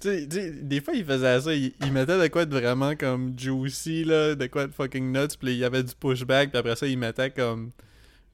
Tu 0.00 0.08
sais, 0.08 0.28
tu 0.28 0.36
sais, 0.36 0.50
des 0.52 0.80
fois, 0.80 0.94
il 0.94 1.04
faisait 1.04 1.40
ça. 1.40 1.54
Il, 1.54 1.72
il 1.84 1.92
mettait 1.92 2.18
de 2.20 2.28
quoi 2.28 2.44
de 2.44 2.56
vraiment 2.56 2.94
comme 2.96 3.38
juicy, 3.38 4.04
là. 4.04 4.34
De 4.34 4.46
quoi 4.46 4.66
de 4.66 4.72
fucking 4.72 5.12
nuts. 5.12 5.36
Puis 5.40 5.52
il 5.52 5.58
y 5.58 5.64
avait 5.64 5.82
du 5.82 5.94
pushback. 5.94 6.50
Puis 6.50 6.58
après 6.58 6.76
ça, 6.76 6.86
il 6.86 6.98
mettait 6.98 7.30
comme. 7.30 7.70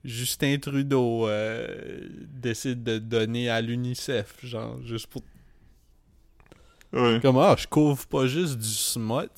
Justin 0.05 0.59
Trudeau 0.59 1.27
euh, 1.29 2.07
décide 2.29 2.83
de 2.83 2.99
donner 2.99 3.49
à 3.49 3.63
l'UNICEF, 3.63 4.35
genre, 4.45 4.79
juste 4.85 5.07
pour. 5.07 5.23
ouais. 6.93 7.21
Comme, 7.23 7.39
ah, 7.39 7.57
je 7.59 7.67
couvre 7.67 8.07
pas 8.07 8.27
juste 8.27 8.59
du 8.59 8.69
smut. 8.69 9.31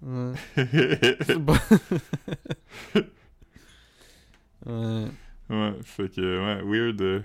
Ouais. 0.00 0.32
Ouais. 4.66 5.04
ouais, 5.50 5.72
fait 5.84 6.08
que, 6.14 6.20
ouais, 6.20 6.62
weird, 6.64 7.00
euh, 7.02 7.20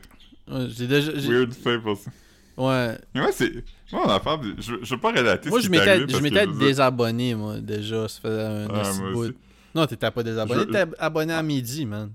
Ouais, 0.49 0.67
j'ai 0.69 0.87
déjà. 0.87 1.11
weird 1.13 1.53
fait 1.53 1.79
pour 1.79 1.97
ça. 1.97 2.11
Ouais. 2.57 2.97
Ouais, 3.15 3.31
c'est. 3.31 3.51
Moi, 3.91 4.05
mon 4.05 4.09
affaire, 4.11 4.39
je, 4.57 4.73
je 4.83 4.93
veux 4.95 4.99
pas 4.99 5.11
relater 5.11 5.49
Moi, 5.49 5.59
ce 5.59 5.65
je 5.65 5.71
m'étais 5.71 6.07
je 6.07 6.17
m'étais 6.17 6.47
désabonné, 6.47 7.35
moi, 7.35 7.57
déjà. 7.59 8.07
Ça 8.07 8.19
faisait 8.21 8.41
un 8.43 8.67
Ah, 8.73 8.91
bout. 9.13 9.33
Non, 9.75 9.85
t'étais 9.87 10.11
pas 10.11 10.23
désabonné. 10.23 10.61
Je- 10.61 10.65
T'étais 10.65 10.85
abonné 10.99 11.33
à 11.33 11.41
midi, 11.43 11.85
man. 11.85 12.11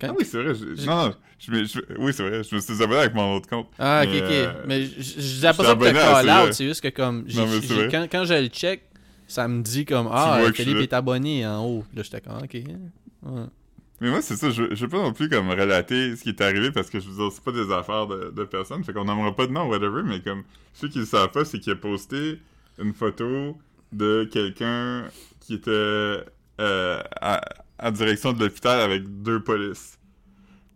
Quand- 0.00 0.08
Ah 0.10 0.14
oui, 0.18 0.24
c'est 0.24 0.42
vrai. 0.42 0.54
je- 0.54 0.84
Non, 0.86 1.06
non, 1.06 1.14
je, 1.38 1.50
me- 1.52 1.64
je- 1.64 1.80
oui, 1.98 2.12
c'est 2.12 2.28
vrai. 2.28 2.42
Je 2.42 2.54
me 2.54 2.60
suis 2.60 2.82
abonné 2.82 3.00
avec 3.00 3.14
mon 3.14 3.36
autre 3.36 3.48
compte. 3.48 3.68
Ah, 3.78 4.02
ok, 4.04 4.10
Mais, 4.12 4.20
ok. 4.20 4.26
euh, 4.30 4.52
Mais 4.66 4.84
je 4.84 4.90
disais 5.14 5.52
pas 5.54 5.64
ça 5.64 5.76
pour 5.76 5.86
te 5.86 5.92
call 5.92 6.30
out. 6.48 6.52
C'est 6.52 6.66
juste 6.66 6.80
que, 6.82 6.88
comme, 6.88 7.24
j'ai- 7.26 7.38
Non, 7.40 7.46
quand, 7.90 8.06
quand 8.10 8.24
je 8.24 8.34
le 8.34 8.48
check, 8.48 8.82
ça 9.26 9.48
me 9.48 9.62
dit 9.62 9.84
comme, 9.86 10.08
ah, 10.12 10.38
Philippe 10.54 10.78
est 10.82 10.92
abonné 10.92 11.46
en 11.46 11.64
haut. 11.64 11.84
Là, 11.94 12.02
j'étais 12.02 12.20
comme, 12.20 12.42
ok. 12.42 12.54
Ouais. 12.54 13.42
Mais 14.04 14.10
moi, 14.10 14.20
c'est 14.20 14.36
ça, 14.36 14.50
je, 14.50 14.74
je 14.74 14.84
veux 14.84 14.90
pas 14.90 15.00
non 15.00 15.14
plus 15.14 15.30
comme 15.30 15.48
relater 15.48 16.14
ce 16.14 16.24
qui 16.24 16.28
est 16.28 16.40
arrivé 16.42 16.70
parce 16.70 16.90
que 16.90 17.00
je 17.00 17.08
veux 17.08 17.16
dire, 17.16 17.32
c'est 17.32 17.42
pas 17.42 17.52
des 17.52 17.72
affaires 17.72 18.06
de, 18.06 18.44
personnes, 18.44 18.84
fait 18.84 18.92
qu'on 18.92 19.06
n'aimera 19.06 19.34
pas 19.34 19.46
de 19.46 19.52
nom, 19.52 19.66
whatever, 19.66 20.02
mais 20.04 20.20
comme 20.20 20.42
ceux 20.74 20.88
qui 20.88 20.98
le 20.98 21.06
savent 21.06 21.30
pas, 21.30 21.46
c'est 21.46 21.58
qu'il 21.58 21.72
a 21.72 21.76
posté 21.76 22.38
une 22.78 22.92
photo 22.92 23.56
de 23.92 24.28
quelqu'un 24.30 25.08
qui 25.40 25.54
était 25.54 25.70
euh, 25.70 27.02
à, 27.22 27.40
en 27.78 27.90
direction 27.92 28.34
de 28.34 28.44
l'hôpital 28.44 28.78
avec 28.78 29.22
deux 29.22 29.42
polices. 29.42 29.98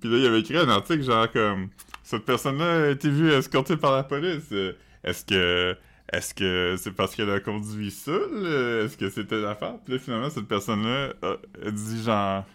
Puis 0.00 0.08
là, 0.08 0.16
il 0.16 0.24
avait 0.26 0.40
écrit 0.40 0.56
un 0.56 0.70
article 0.70 1.02
genre 1.02 1.30
comme 1.30 1.68
cette 2.02 2.24
personne-là 2.24 2.86
a 2.86 2.88
été 2.88 3.10
vue 3.10 3.30
escortée 3.30 3.76
par 3.76 3.94
la 3.94 4.04
police. 4.04 4.50
Est-ce 5.04 5.26
que 5.26 5.76
est-ce 6.14 6.32
que 6.32 6.76
c'est 6.78 6.92
parce 6.92 7.14
qu'elle 7.14 7.28
a 7.28 7.40
conduit 7.40 7.90
seule? 7.90 8.86
Est-ce 8.86 8.96
que 8.96 9.10
c'était 9.10 9.38
l'affaire? 9.38 9.74
Puis 9.84 9.92
là, 9.92 9.98
finalement, 9.98 10.30
cette 10.30 10.48
personne-là 10.48 11.12
a 11.20 11.70
dit 11.70 12.02
genre 12.02 12.46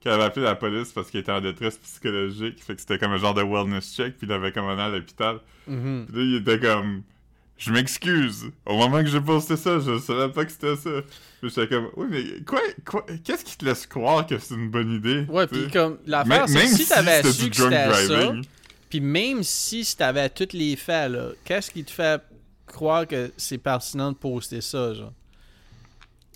qu'elle 0.00 0.12
avait 0.12 0.24
appelé 0.24 0.44
la 0.44 0.54
police 0.54 0.92
parce 0.92 1.10
qu'elle 1.10 1.20
était 1.20 1.32
en 1.32 1.40
détresse 1.40 1.78
psychologique. 1.78 2.62
Fait 2.64 2.74
que 2.74 2.80
c'était 2.80 2.98
comme 2.98 3.12
un 3.12 3.18
genre 3.18 3.34
de 3.34 3.42
wellness 3.42 3.94
check, 3.94 4.16
puis 4.16 4.26
il 4.26 4.30
l'avait 4.30 4.52
commandé 4.52 4.82
à 4.82 4.88
l'hôpital. 4.88 5.40
Mhm. 5.66 6.06
Puis 6.08 6.16
là, 6.16 6.22
il 6.22 6.34
était 6.36 6.58
comme... 6.58 7.02
je 7.58 7.70
m'excuse. 7.70 8.50
Au 8.64 8.76
moment 8.76 9.00
que 9.02 9.08
j'ai 9.08 9.20
posté 9.20 9.56
ça, 9.56 9.78
je 9.78 9.98
savais 9.98 10.32
pas 10.32 10.44
que 10.46 10.50
c'était 10.50 10.76
ça. 10.76 10.90
J'étais 11.42 11.68
comme, 11.68 11.88
oui, 11.96 12.06
mais 12.10 12.44
quoi, 12.44 12.60
quoi 12.84 13.04
qu'est-ce 13.22 13.44
qui 13.44 13.56
te 13.56 13.64
laisse 13.64 13.86
croire 13.86 14.26
que 14.26 14.38
c'est 14.38 14.54
une 14.54 14.70
bonne 14.70 14.90
idée? 14.92 15.26
Ouais, 15.28 15.46
puis 15.46 15.70
comme, 15.70 15.98
l'affaire, 16.06 16.48
c'est 16.48 16.66
si 16.66 16.84
si 16.84 16.88
t'avais 16.88 17.22
su 17.22 17.50
que 17.50 17.56
c'était 17.56 17.92
ça, 17.92 18.32
puis 18.88 19.00
même 19.00 19.42
si 19.42 19.86
t'avais 19.96 20.28
tous 20.30 20.52
les 20.52 20.76
faits, 20.76 21.12
là, 21.12 21.28
qu'est-ce 21.44 21.70
qui 21.70 21.84
te 21.84 21.90
fait 21.90 22.20
croire 22.66 23.06
que 23.06 23.30
c'est 23.36 23.58
pertinent 23.58 24.12
de 24.12 24.16
poster 24.16 24.60
ça, 24.60 24.94
genre? 24.94 25.12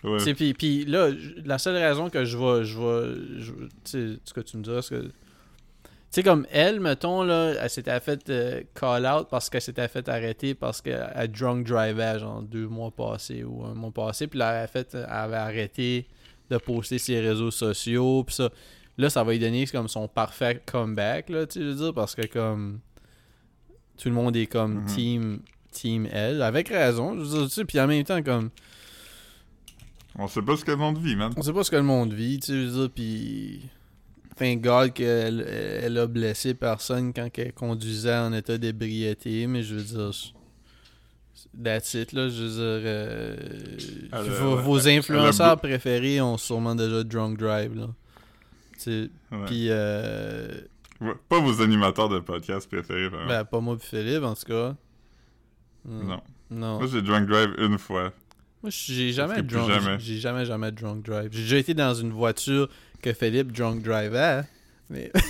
Ouais. 0.04 0.34
Puis, 0.34 0.54
puis 0.54 0.84
là, 0.84 1.08
la 1.44 1.58
seule 1.58 1.76
raison 1.76 2.10
que 2.10 2.24
je 2.24 2.36
vais. 2.36 2.64
Je 2.64 2.78
vais 2.78 3.40
je- 3.40 3.52
tu 3.52 3.68
sais, 3.84 4.18
ce 4.24 4.32
que 4.34 4.40
tu 4.40 4.56
me 4.58 4.62
diras, 4.62 4.82
c'est 4.82 4.96
que. 4.96 5.02
Tu 5.02 5.10
sais, 6.20 6.22
comme 6.22 6.46
elle, 6.52 6.78
mettons, 6.78 7.22
là, 7.24 7.54
elle 7.60 7.70
s'était 7.70 7.98
fait 7.98 8.30
euh, 8.30 8.62
call 8.74 9.04
out 9.06 9.26
parce 9.30 9.50
qu'elle 9.50 9.62
s'était 9.62 9.88
fait 9.88 10.08
arrêter 10.08 10.54
parce 10.54 10.80
qu'elle 10.80 11.30
drunk 11.36 11.66
drivait, 11.66 12.18
genre 12.20 12.40
deux 12.42 12.68
mois 12.68 12.90
passés 12.92 13.42
ou 13.42 13.64
un 13.64 13.74
mois 13.74 13.90
passé. 13.90 14.26
Puis 14.28 14.38
là, 14.38 14.62
elle, 14.62 14.68
fait, 14.68 14.94
elle 14.94 15.06
avait 15.08 15.36
arrêté 15.36 16.06
de 16.50 16.56
poster 16.58 16.98
ses 16.98 17.18
réseaux 17.20 17.50
sociaux. 17.50 18.22
Puis 18.24 18.36
ça. 18.36 18.50
Là, 18.96 19.10
ça 19.10 19.24
va 19.24 19.32
lui 19.32 19.40
donner 19.40 19.66
comme 19.66 19.88
son 19.88 20.06
parfait 20.06 20.62
comeback, 20.64 21.28
là, 21.30 21.46
tu 21.46 21.54
sais, 21.54 21.60
je 21.64 21.70
veux 21.70 21.74
dire, 21.86 21.94
parce 21.94 22.14
que 22.14 22.26
comme. 22.26 22.78
Tout 23.96 24.08
le 24.08 24.14
monde 24.14 24.36
est 24.36 24.46
comme 24.46 24.80
Mhm. 24.82 24.86
team. 24.86 25.40
Team 25.72 26.06
elle, 26.12 26.40
avec 26.42 26.68
raison, 26.68 27.14
je 27.16 27.20
veux 27.24 27.38
dire, 27.38 27.48
tu 27.48 27.54
sais, 27.54 27.64
puis 27.64 27.80
en 27.80 27.88
même 27.88 28.04
temps, 28.04 28.22
comme. 28.22 28.50
On 30.18 30.28
sait 30.28 30.42
pas 30.42 30.56
ce 30.56 30.64
que 30.64 30.70
le 30.70 30.76
monde 30.76 30.98
vit, 30.98 31.16
man. 31.16 31.32
On 31.36 31.42
sait 31.42 31.52
pas 31.52 31.64
ce 31.64 31.70
que 31.70 31.76
le 31.76 31.82
monde 31.82 32.12
vit, 32.12 32.38
tu 32.38 32.46
sais, 32.46 32.52
je 32.52 32.66
veux 32.68 32.80
dire, 32.82 32.90
puis... 32.94 33.68
Thank 34.36 34.62
God 34.62 34.92
qu'elle 34.92 35.46
elle 35.48 35.96
a 35.96 36.06
blessé 36.08 36.54
personne 36.54 37.12
quand 37.12 37.28
elle 37.38 37.52
conduisait 37.52 38.16
en 38.16 38.32
état 38.32 38.58
d'ébriété, 38.58 39.46
mais 39.46 39.62
je 39.62 39.76
veux 39.76 39.82
dire... 39.82 40.10
That's 41.62 41.94
it, 41.94 42.12
là, 42.12 42.28
je 42.28 42.42
veux 42.42 42.48
dire... 42.48 42.58
euh, 42.86 43.36
Elle 44.12 44.30
vos, 44.30 44.78
elle 44.78 44.94
a 44.94 44.98
influenceurs 44.98 45.60
préférés 45.60 46.20
ont 46.20 46.36
sûrement 46.36 46.74
déjà 46.74 47.04
drunk 47.04 47.38
drive, 47.38 47.74
là. 47.76 47.88
Tu 48.74 48.80
sais, 48.80 49.10
Ouais. 49.32 49.44
puis... 49.46 49.66
Euh, 49.70 50.48
Ouais, 51.00 51.12
Pas 51.28 51.40
vos 51.40 51.60
animateurs 51.60 52.08
de 52.08 52.20
podcast 52.20 52.68
préférés, 52.68 53.08
vraiment. 53.08 53.26
ben, 53.28 53.44
pas 53.44 53.60
moi 53.60 53.76
puis 53.76 53.86
Philippe, 53.88 54.22
en 54.22 54.34
tout 54.34 54.44
cas. 54.46 54.74
non. 55.84 56.20
Non. 56.50 56.78
Moi, 56.78 56.86
j'ai 56.86 57.02
drunk 57.02 57.28
drive 57.28 57.54
une 57.58 57.78
fois. 57.78 58.12
Moi, 58.64 58.70
j'ai 58.70 59.12
jamais 59.12 59.42
drunk. 59.42 59.68
jamais. 59.70 59.98
J'ai 60.00 60.18
jamais, 60.18 60.46
jamais 60.46 60.72
drunk 60.72 61.04
drive. 61.04 61.28
J'ai 61.32 61.42
déjà 61.42 61.58
été 61.58 61.74
dans 61.74 61.92
une 61.94 62.10
voiture 62.12 62.68
que 63.02 63.12
Philippe 63.12 63.52
drunk 63.52 63.82
drivait, 63.82 64.42
mais... 64.88 65.12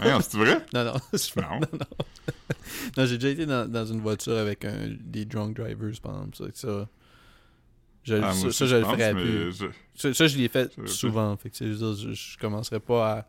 Ouais, 0.00 0.12
c'est 0.22 0.36
vrai? 0.36 0.58
Non, 0.74 0.84
non, 0.84 0.92
pas- 1.34 1.40
Non. 1.42 1.60
non, 1.60 1.68
non. 1.72 1.86
Non, 2.96 3.06
j'ai 3.06 3.16
déjà 3.18 3.28
été 3.30 3.46
dans, 3.46 3.70
dans 3.70 3.86
une 3.86 4.00
voiture 4.00 4.36
avec 4.36 4.64
un, 4.64 4.88
des 5.00 5.24
drunk 5.24 5.56
drivers, 5.56 6.00
par 6.02 6.16
exemple. 6.16 6.36
Ça, 6.36 6.44
ça, 6.54 6.88
je, 8.04 8.14
Ah, 8.14 8.32
ça, 8.32 8.66
je 8.66 8.76
le 8.76 8.84
ferais 8.84 9.12
plus. 9.14 9.52
je- 9.56 9.66
Ça, 9.94 10.14
ça, 10.14 10.26
je 10.26 10.36
l'ai 10.36 10.48
fait 10.48 10.72
Je- 10.76 10.82
je- 10.82 10.92
souvent. 10.92 11.36
Fait 11.36 11.50
que, 11.50 11.56
je, 11.58 11.72
je, 11.74 12.12
je 12.12 12.38
commencerai 12.38 12.80
pas 12.80 13.26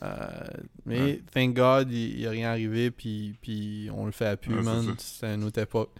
à. 0.00 0.06
à- 0.08 0.50
mais, 0.86 1.00
Ouais. 1.00 1.22
thank 1.32 1.54
God, 1.54 1.90
il 1.92 2.16
n'y 2.16 2.26
a 2.26 2.30
rien 2.30 2.50
arrivé, 2.50 2.90
puis, 2.90 3.34
puis 3.40 3.88
on 3.94 4.06
le 4.06 4.12
fait 4.12 4.26
à 4.26 4.36
plus, 4.36 4.54
man. 4.54 4.94
C'était 4.98 5.34
une 5.34 5.44
autre 5.44 5.60
époque. 5.60 5.90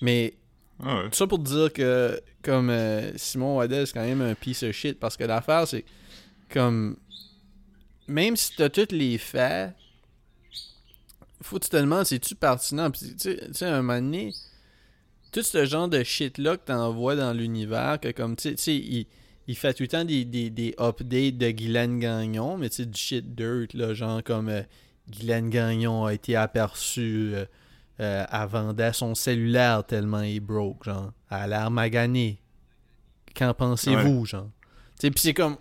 Mais 0.00 0.34
Ah 0.82 1.04
tout 1.04 1.14
ça 1.14 1.26
pour 1.26 1.38
dire 1.38 1.72
que, 1.72 2.20
comme 2.42 2.68
euh, 2.70 3.16
Simon 3.16 3.56
Waddell, 3.56 3.86
c'est 3.86 3.92
quand 3.94 4.04
même 4.04 4.20
un 4.22 4.34
piece 4.34 4.62
of 4.62 4.72
shit 4.72 4.98
parce 4.98 5.16
que 5.16 5.24
l'affaire, 5.24 5.66
c'est 5.68 5.84
comme. 6.50 6.96
Même 8.06 8.36
si 8.36 8.54
t'as 8.56 8.68
tous 8.68 8.92
les 8.92 9.16
faits, 9.16 9.72
faut 11.40 11.58
tu 11.58 11.68
te 11.70 11.76
demandes, 11.76 12.04
c'est-tu 12.04 12.34
pertinent? 12.34 12.90
Puis, 12.90 13.14
tu 13.16 13.36
sais- 13.52 13.64
un 13.66 13.80
moment 13.82 13.98
donné, 14.00 14.32
tout 15.32 15.42
ce 15.42 15.64
genre 15.64 15.88
de 15.88 16.02
shit-là 16.02 16.56
que 16.58 16.66
t'envoies 16.66 17.16
dans 17.16 17.32
l'univers, 17.32 17.98
que 18.00 18.10
comme, 18.10 18.36
tu 18.36 18.54
sais- 18.56 18.76
il, 18.76 19.06
il 19.46 19.56
fait 19.56 19.72
tout 19.74 19.84
le 19.84 19.88
temps 19.88 20.04
des, 20.04 20.24
des, 20.24 20.50
des 20.50 20.74
updates 20.78 21.38
de 21.38 21.50
Guylaine 21.50 21.98
Gagnon, 21.98 22.58
mais 22.58 22.68
tu 22.68 22.76
sais, 22.76 22.86
du 22.86 22.98
shit 23.00 23.34
dirt, 23.34 23.72
là, 23.74 23.94
genre 23.94 24.22
comme 24.22 24.48
euh, 24.50 24.62
Guylaine 25.08 25.48
Gagnon 25.50 26.04
a 26.04 26.12
été 26.14 26.36
aperçue. 26.36 27.32
euh, 27.34 27.44
euh, 28.00 28.24
elle 28.30 28.48
vendait 28.48 28.92
son 28.92 29.14
cellulaire 29.14 29.84
tellement 29.84 30.22
il 30.22 30.36
est 30.36 30.40
broke, 30.40 30.84
genre. 30.84 31.12
Elle 31.30 31.36
a 31.36 31.46
l'air 31.46 31.70
maganée. 31.70 32.40
Qu'en 33.36 33.52
pensez-vous, 33.54 34.24
genre? 34.26 34.48
Tu 34.98 35.06
sais, 35.06 35.10
pis 35.10 35.20
c'est 35.22 35.34
comme, 35.34 35.56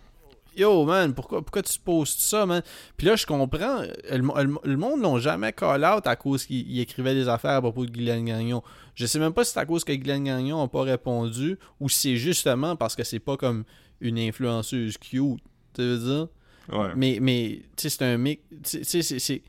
yo, 0.55 0.85
man, 0.85 1.13
pourquoi, 1.13 1.41
pourquoi 1.41 1.63
tu 1.63 1.79
postes 1.79 2.19
ça, 2.19 2.45
man? 2.45 2.61
Puis 2.97 3.07
là, 3.07 3.15
je 3.15 3.25
comprends, 3.25 3.81
euh, 3.81 3.87
le, 4.11 4.43
le- 4.43 4.59
le 4.63 4.77
monde 4.77 5.01
l'ont 5.01 5.17
jamais 5.17 5.51
call 5.53 5.83
out 5.83 6.05
à 6.05 6.15
cause 6.15 6.45
qu'il 6.45 6.69
il 6.69 6.79
écrivait 6.79 7.15
des 7.15 7.27
affaires 7.27 7.51
à 7.55 7.61
propos 7.61 7.85
de 7.85 7.91
Guylaine 7.91 8.25
Gagnon. 8.25 8.61
Je 8.93 9.07
sais 9.07 9.17
même 9.17 9.33
pas 9.33 9.43
si 9.43 9.53
c'est 9.53 9.59
à 9.59 9.65
cause 9.65 9.83
que 9.83 9.91
Guylaine 9.91 10.23
Gagnon 10.25 10.61
n'a 10.61 10.67
pas 10.67 10.83
répondu 10.83 11.57
ou 11.79 11.89
si 11.89 11.99
c'est 12.11 12.17
justement 12.17 12.75
parce 12.75 12.95
que 12.95 13.03
c'est 13.03 13.19
pas 13.19 13.37
comme 13.37 13.63
une 14.01 14.19
influenceuse 14.19 14.97
cute, 14.99 15.39
tu 15.73 15.81
veux 15.81 15.97
dire? 15.97 16.27
Ouais. 16.71 16.89
Mais, 16.95 17.17
mais 17.19 17.61
tu 17.75 17.83
sais, 17.83 17.89
c'est 17.89 18.03
un 18.05 18.17
mec. 18.17 18.41
Tu 18.63 18.83
sais, 18.83 19.01
c'est. 19.01 19.41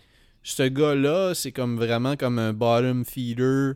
Ce 0.44 0.62
gars-là, 0.62 1.32
c'est 1.34 1.50
comme 1.52 1.76
vraiment 1.76 2.14
comme 2.16 2.38
un 2.38 2.52
bottom 2.52 3.04
feeder. 3.04 3.74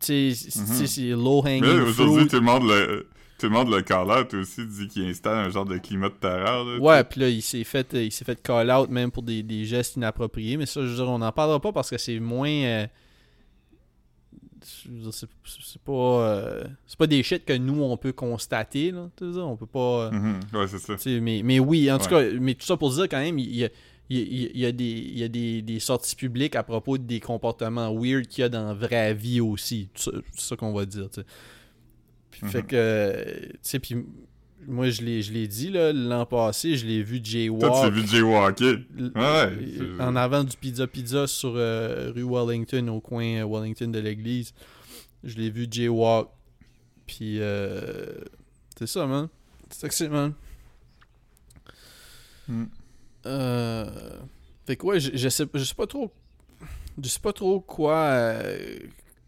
Tu 0.00 0.32
sais, 0.32 0.50
c'est- 0.50 0.60
Mhm. 0.60 0.86
c'est 0.86 1.08
low 1.10 1.42
Mais 1.42 1.58
hanging 1.58 1.76
là, 1.78 1.82
aujourd'hui, 1.84 2.26
tout 2.28 2.36
le 2.36 2.42
monde 2.42 2.62
le. 2.68 3.06
Tout 3.40 3.46
le 3.46 3.52
monde 3.52 3.70
le 3.70 3.82
call 3.82 4.10
out 4.10 4.34
aussi, 4.34 4.66
dit 4.66 4.88
qu'il 4.88 5.04
installe 5.04 5.46
un 5.46 5.48
genre 5.48 5.64
de 5.64 5.78
climat 5.78 6.08
de 6.08 6.14
terreur. 6.14 6.64
Là, 6.64 6.78
Ouais, 6.80 7.04
puis 7.04 7.20
là, 7.20 7.28
il 7.28 7.40
s'est 7.40 7.62
fait, 7.62 7.86
il 7.92 8.10
s'est 8.10 8.24
fait 8.24 8.40
call 8.42 8.68
out 8.68 8.90
même 8.90 9.12
pour 9.12 9.22
des, 9.22 9.44
des 9.44 9.64
gestes 9.64 9.94
inappropriés. 9.94 10.56
Mais 10.56 10.66
ça, 10.66 10.80
je 10.82 10.86
veux 10.88 10.94
dire, 10.96 11.08
on 11.08 11.18
n'en 11.18 11.30
parlera 11.30 11.60
pas 11.60 11.70
parce 11.72 11.88
que 11.88 11.98
c'est 11.98 12.18
moins. 12.18 12.50
euh, 12.50 12.86
c'est 14.64 15.82
pas. 15.84 15.92
euh, 15.92 16.64
c'est 16.86 16.98
pas 16.98 17.06
des 17.06 17.22
shit 17.22 17.44
que 17.44 17.52
nous, 17.56 17.80
on 17.82 17.96
peut 17.96 18.12
constater, 18.12 18.90
là. 18.90 19.08
Tu 19.16 19.32
sais, 19.32 19.38
on 19.40 19.56
peut 19.56 19.66
pas. 19.66 20.06
euh, 20.06 20.10
Mhm. 20.10 20.40
Ouais, 20.54 20.66
c'est 20.66 20.78
ça. 20.78 20.94
Mais, 21.20 21.42
mais 21.44 21.58
oui, 21.60 21.90
en 21.92 21.98
tout 21.98 22.12
Ouais. 22.12 22.30
cas, 22.32 22.38
mais 22.40 22.54
tout 22.54 22.66
ça 22.66 22.76
pour 22.76 22.90
dire 22.92 23.08
quand 23.08 23.20
même, 23.20 23.38
il 23.38 23.54
y 23.54 23.64
a, 23.64 23.68
il 24.10 24.18
y 24.18 24.46
a- 24.46 24.50
il 24.54 24.60
y 24.60 24.66
a 24.66 24.72
des, 24.72 24.84
y 25.14 25.22
a 25.24 25.28
des, 25.28 25.62
des 25.62 25.80
sorties 25.80 26.16
publiques 26.16 26.56
à 26.56 26.62
propos 26.62 26.96
des 26.98 27.20
comportements 27.20 27.92
weird 27.94 28.26
qu'il 28.26 28.42
y 28.42 28.44
a 28.44 28.48
dans 28.48 28.66
la 28.68 28.74
vraie 28.74 29.14
vie 29.14 29.40
aussi. 29.40 29.88
C'est 29.94 30.10
ça, 30.34 30.56
qu'on 30.56 30.72
va 30.72 30.86
dire. 30.86 31.08
Puis. 32.30 32.46
Fait 32.46 32.62
que, 32.66 33.40
tu 33.52 33.58
sais, 33.62 33.78
puis 33.78 33.96
moi, 34.66 34.90
je 34.90 35.02
l'ai 35.02 35.22
je 35.22 35.32
l'ai 35.32 35.46
dit, 35.48 35.70
là, 35.70 35.92
l'an 35.92 36.26
passé, 36.26 36.76
je 36.76 36.86
l'ai 36.86 37.02
vu 37.02 37.20
Toi, 37.20 37.24
tu 37.24 37.30
jaywalk. 37.30 37.74
as 37.84 37.90
vu 37.90 38.06
jaywalker? 38.06 38.76
Ouais, 39.14 40.00
en 40.00 40.14
avant 40.16 40.44
du 40.44 40.56
Pizza 40.56 40.86
Pizza 40.86 41.26
sur 41.26 41.54
euh, 41.56 42.10
rue 42.14 42.24
Wellington, 42.24 42.88
au 42.88 43.00
coin 43.00 43.24
euh, 43.24 43.46
Wellington 43.46 43.88
de 43.88 43.98
l'église. 43.98 44.52
Je 45.24 45.36
l'ai 45.36 45.50
vu 45.50 45.66
jaywalk. 45.70 46.28
Puis, 47.06 47.40
euh, 47.40 48.12
c'est 48.78 48.86
ça, 48.86 49.06
man. 49.06 49.28
C'est 49.70 49.90
c'est, 49.92 50.08
man. 50.08 50.32
Mm. 52.48 52.64
Euh, 53.28 54.18
fait 54.66 54.76
que 54.76 54.86
ouais, 54.86 55.00
je, 55.00 55.10
je 55.14 55.28
sais, 55.28 55.44
je 55.54 55.62
sais 55.64 55.74
pas 55.74 55.86
trop. 55.86 56.12
Je 57.02 57.08
sais 57.08 57.20
pas 57.20 57.32
trop 57.32 57.60
quoi. 57.60 57.96
euh, 57.96 58.78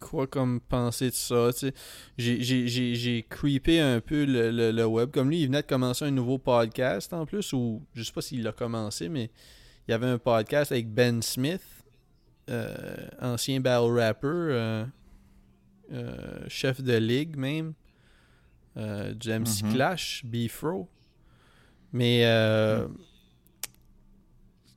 quoi 0.01 0.27
comme 0.27 0.61
penser 0.61 1.11
de 1.11 1.15
ça. 1.15 1.51
tu 1.53 1.59
sais. 1.69 1.75
J'ai- 2.17 3.27
creepé 3.29 3.81
un 3.81 4.01
peu 4.01 4.25
le, 4.25 4.51
le- 4.51 4.71
le 4.73 4.87
web. 4.87 5.11
Comme 5.11 5.29
lui, 5.31 5.41
il 5.43 5.47
venait 5.47 5.63
de 5.63 5.67
commencer 5.67 6.05
un 6.07 6.11
nouveau 6.11 6.39
podcast 6.39 7.13
en 7.13 7.27
plus, 7.27 7.53
ou 7.53 7.83
je 7.95 8.03
sais 8.03 8.13
pas 8.13 8.23
s'il 8.23 8.43
l'a 8.43 8.53
commencé, 8.53 9.09
mais 9.09 9.31
il 9.87 9.91
y 9.91 9.95
avait 9.95 10.07
un 10.07 10.19
podcast 10.19 10.73
avec 10.73 10.89
Ben 10.93 11.21
Smith, 11.23 11.63
euh, 12.49 12.97
ancien 13.21 13.61
battle 13.61 13.93
rapper, 13.99 14.87
euh, 15.93 16.49
chef 16.49 16.81
de 16.81 16.97
ligue 16.97 17.37
même, 17.37 17.75
du 18.77 19.31
MC 19.31 19.65
Mhm. 19.65 19.73
Clash, 19.75 20.23
Bifro. 20.25 20.89
Mais 21.93 22.23
euh, 22.25 22.87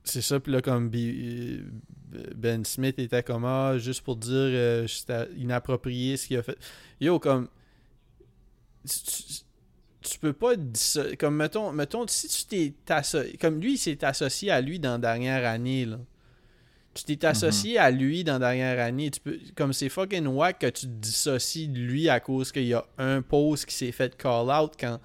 c'est 0.03 0.21
ça, 0.21 0.39
puis 0.39 0.51
là, 0.51 0.61
comme 0.61 0.89
B- 0.89 1.63
Ben 2.35 2.63
Smith 2.65 2.99
était 2.99 3.23
comme 3.23 3.45
ah, 3.45 3.77
juste 3.77 4.01
pour 4.01 4.15
dire 4.17 4.31
euh, 4.33 4.87
c'était 4.87 5.27
inapproprié 5.37 6.17
ce 6.17 6.27
qu'il 6.27 6.37
a 6.37 6.43
fait. 6.43 6.57
Yo, 7.01 7.19
comme 7.19 7.47
tu, 10.01 10.19
peux 10.19 10.33
pas 10.33 10.55
disso- 10.55 11.15
comme 11.17 11.35
mettons 11.37 11.71
mettons 11.71 12.05
si 12.07 12.27
tu 12.27 12.45
t'es 12.45 12.73
comme 13.39 13.59
lui 13.61 13.73
il 13.73 13.77
s'est 13.77 14.03
associé 14.03 14.51
à 14.51 14.59
lui 14.61 14.79
dans 14.79 14.91
la 14.93 14.97
dernière 14.97 15.45
année 15.49 15.85
là. 15.85 15.99
Tu 16.93 17.03
t'es 17.05 17.25
associé 17.25 17.79
à 17.79 17.89
lui 17.89 18.23
dans 18.23 18.33
la 18.33 18.39
dernière 18.53 18.79
année, 18.85 19.09
tu 19.09 19.19
peux 19.19 19.39
comme 19.55 19.73
c'est 19.73 19.89
fucking 19.89 20.27
whack 20.27 20.59
que 20.59 20.67
tu 20.67 20.81
te 20.85 20.91
dissocies 20.91 21.67
de 21.67 21.79
lui 21.79 22.07
à 22.09 22.19
cause 22.19 22.51
qu'il 22.51 22.65
y 22.65 22.73
a 22.73 22.85
un 22.99 23.21
post 23.23 23.65
qui 23.65 23.73
s'est 23.73 23.91
fait 23.91 24.15
call 24.15 24.51
out 24.51 24.73
quand 24.79 24.99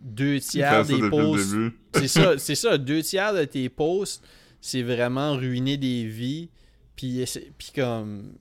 deux 0.00 0.40
tiers 0.40 0.70
des 0.84 1.00
posts 1.10 1.50
c'est 1.94 2.08
ça, 2.08 2.38
c'est 2.38 2.54
ça. 2.54 2.78
Deux 2.78 3.02
tiers 3.02 3.34
de 3.34 3.44
tes 3.44 3.68
posts, 3.68 4.24
c'est 4.60 4.82
vraiment 4.82 5.34
ruiner 5.36 5.76
des 5.76 6.06
vies, 6.06 6.48
puis 6.96 7.24
puis 7.58 7.72
comme 7.74 8.34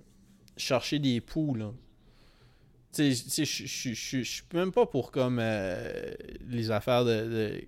chercher 0.58 1.00
des 1.00 1.22
poux 1.22 1.56
là. 1.56 1.72
Tu 2.92 3.14
sais, 3.14 3.46
je- 3.46 4.24
suis 4.24 4.44
même 4.54 4.72
pas 4.72 4.86
pour 4.88 5.12
comme 5.12 5.38
euh, 5.40 6.12
les 6.48 6.72
affaires 6.72 7.06
de, 7.06 7.12
de 7.12 7.62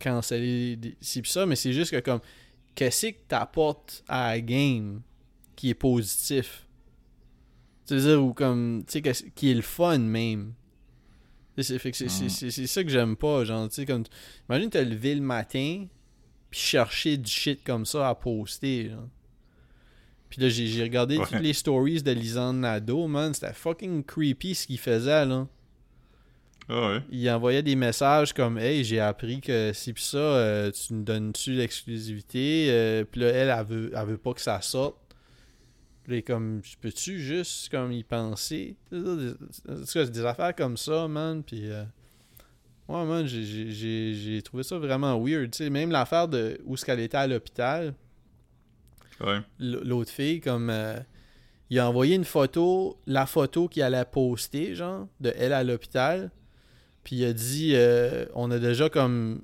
canceller 0.00 0.76
pis 1.00 1.22
ça, 1.24 1.46
mais 1.46 1.54
c'est 1.56 1.72
juste 1.72 1.92
que 1.92 2.00
comme 2.00 2.20
qu'est-ce 2.74 3.06
que 3.06 3.16
t'apportes 3.28 4.02
à 4.08 4.30
la 4.30 4.40
game 4.40 5.00
qui 5.54 5.70
est 5.70 5.74
positif? 5.74 6.66
Tu 7.86 7.94
veux 7.94 8.00
dire, 8.00 8.22
ou 8.24 8.34
comme, 8.34 8.82
tu 8.86 9.00
sais, 9.00 9.30
qui 9.36 9.50
est 9.52 9.54
le 9.54 9.62
fun 9.62 9.98
même? 9.98 10.52
C'est 11.62 11.84
Mm. 11.84 12.28
c'est 12.50 12.66
ça 12.66 12.84
que 12.84 12.90
j'aime 12.90 13.16
pas, 13.16 13.44
genre, 13.44 13.68
tu 13.68 13.74
sais, 13.76 13.86
comme, 13.86 14.04
imagine 14.48 14.70
te 14.70 14.78
lever 14.78 15.14
le 15.14 15.22
matin, 15.22 15.86
puis 16.50 16.60
chercher 16.60 17.16
du 17.16 17.30
shit 17.30 17.64
comme 17.64 17.86
ça 17.86 18.08
à 18.08 18.14
poster, 18.14 18.90
genre. 18.90 19.08
Puis 20.28 20.40
là, 20.42 20.48
j'ai 20.48 20.82
regardé 20.82 21.16
Ouais. 21.18 21.24
toutes 21.26 21.40
les 21.40 21.52
stories 21.52 22.02
de 22.02 22.10
Lisande 22.10 22.58
Nadeau, 22.58 23.06
man, 23.06 23.32
c'était 23.32 23.52
fucking 23.52 24.04
creepy 24.04 24.54
ce 24.54 24.66
qu'il 24.66 24.78
faisait, 24.78 25.24
là. 25.24 25.46
Ah 26.68 26.88
ouais. 26.94 27.02
Il 27.12 27.30
envoyait 27.30 27.62
des 27.62 27.76
messages 27.76 28.32
comme 28.32 28.58
Hey, 28.58 28.82
j'ai 28.82 28.98
appris 28.98 29.40
que 29.40 29.70
si 29.72 29.92
pis 29.92 30.02
ça, 30.02 30.18
euh, 30.18 30.72
tu 30.72 30.94
me 30.94 31.04
donnes-tu 31.04 31.52
l'exclusivité 31.52 32.66
Euh, 32.70 33.04
Puis 33.04 33.20
là, 33.20 33.28
elle, 33.28 33.54
elle 33.56 33.64
veut, 33.66 33.92
elle 33.96 34.06
veut 34.06 34.18
pas 34.18 34.34
que 34.34 34.40
ça 34.40 34.60
sorte. 34.60 34.96
Puis 36.06 36.22
comme, 36.22 36.62
peux-tu 36.80 37.18
juste 37.18 37.68
comme 37.70 37.90
y 37.92 38.04
penser? 38.04 38.76
C'est 38.90 40.10
des- 40.12 40.24
affaires 40.24 40.54
comme 40.54 40.76
ça, 40.76 41.08
man. 41.08 41.42
Puis, 41.42 41.68
euh, 41.70 41.82
ouais, 42.88 43.04
man, 43.04 43.26
j'ai- 43.26 44.42
trouvé 44.42 44.62
ça 44.62 44.78
vraiment 44.78 45.18
weird. 45.20 45.50
Même 45.70 45.90
l'affaire 45.90 46.28
de 46.28 46.60
où 46.64 46.74
est-ce 46.74 46.84
qu'elle 46.84 47.00
était 47.00 47.16
à 47.16 47.26
l'hôpital, 47.26 47.94
Ouais. 49.20 49.40
l'autre 49.58 50.10
fille, 50.10 50.40
comme. 50.40 50.70
euh, 50.70 50.98
il 51.70 51.80
a 51.80 51.88
envoyé 51.88 52.14
une 52.14 52.24
photo, 52.24 52.96
la 53.08 53.26
photo 53.26 53.66
qu'il 53.66 53.82
allait 53.82 54.04
poster, 54.04 54.76
genre, 54.76 55.08
de 55.20 55.32
elle 55.36 55.52
à 55.52 55.64
l'hôpital. 55.64 56.30
Puis 57.02 57.16
il 57.16 57.24
a 57.24 57.32
dit 57.32 57.72
euh, 57.74 58.26
on 58.34 58.52
a 58.52 58.58
déjà 58.60 58.88
comme 58.88 59.42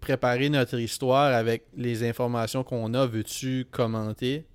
préparé 0.00 0.48
notre 0.48 0.78
histoire 0.78 1.34
avec 1.34 1.66
les 1.76 2.08
informations 2.08 2.64
qu'on 2.64 2.94
a. 2.94 3.04
Veux-tu 3.06 3.66
commenter? 3.70 4.46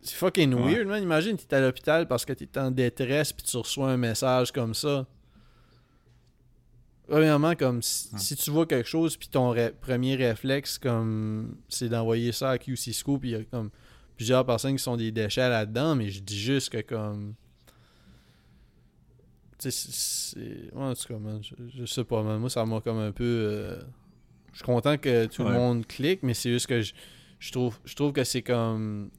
C'est 0.00 0.14
fucking 0.14 0.54
Ouais. 0.54 0.74
weird, 0.74 0.86
man. 0.86 1.02
Imagine, 1.02 1.36
t'es 1.36 1.56
à 1.56 1.60
l'hôpital 1.60 2.06
parce 2.06 2.24
que 2.24 2.32
t'es 2.32 2.58
en 2.58 2.70
détresse 2.70 3.32
puis 3.32 3.44
tu 3.44 3.56
reçois 3.56 3.90
un 3.90 3.96
message 3.96 4.52
comme 4.52 4.72
ça. 4.74 5.06
Premièrement, 7.08 7.54
comme 7.54 7.82
si, 7.82 8.08
si 8.18 8.36
tu 8.36 8.50
vois 8.50 8.66
quelque 8.66 8.88
chose 8.88 9.16
puis 9.16 9.28
ton 9.28 9.50
ré- 9.50 9.72
premier 9.80 10.16
réflexe 10.16 10.76
comme 10.78 11.56
c'est 11.68 11.88
d'envoyer 11.88 12.32
ça 12.32 12.50
à 12.50 12.58
QC 12.58 12.92
Scoop, 12.92 13.24
il 13.24 13.30
y 13.30 13.34
a 13.36 13.44
comme 13.44 13.70
plusieurs 14.16 14.44
personnes 14.44 14.76
qui 14.76 14.82
sont 14.82 14.96
des 14.96 15.12
déchets 15.12 15.48
là-dedans, 15.48 15.94
mais 15.94 16.10
je 16.10 16.20
dis 16.20 16.38
juste 16.38 16.70
que 16.70 16.80
comme 16.80 17.34
tu 19.58 19.70
sais, 19.70 19.90
c'est- 19.90 20.74
en 20.76 20.92
tout 20.94 21.08
cas, 21.08 21.18
man, 21.18 21.40
je, 21.42 21.54
je 21.80 21.86
sais 21.86 22.04
pas, 22.04 22.22
man. 22.22 22.38
Moi, 22.40 22.50
ça 22.50 22.64
m'a 22.66 22.80
comme 22.80 22.98
un 22.98 23.12
peu. 23.12 23.24
euh, 23.24 23.80
Je 24.52 24.58
suis 24.58 24.64
content 24.64 24.96
que 24.98 25.26
tout 25.26 25.44
le 25.44 25.52
monde 25.52 25.86
clique, 25.86 26.22
mais 26.22 26.32
c'est 26.34 26.50
juste 26.50 26.66
que 26.66 26.80
je, 26.80 26.92
je 27.38 27.52
trouve, 27.52 27.78
je 27.84 27.94
trouve 27.94 28.12
que 28.12 28.24
c'est 28.24 28.42
comme. 28.42 29.10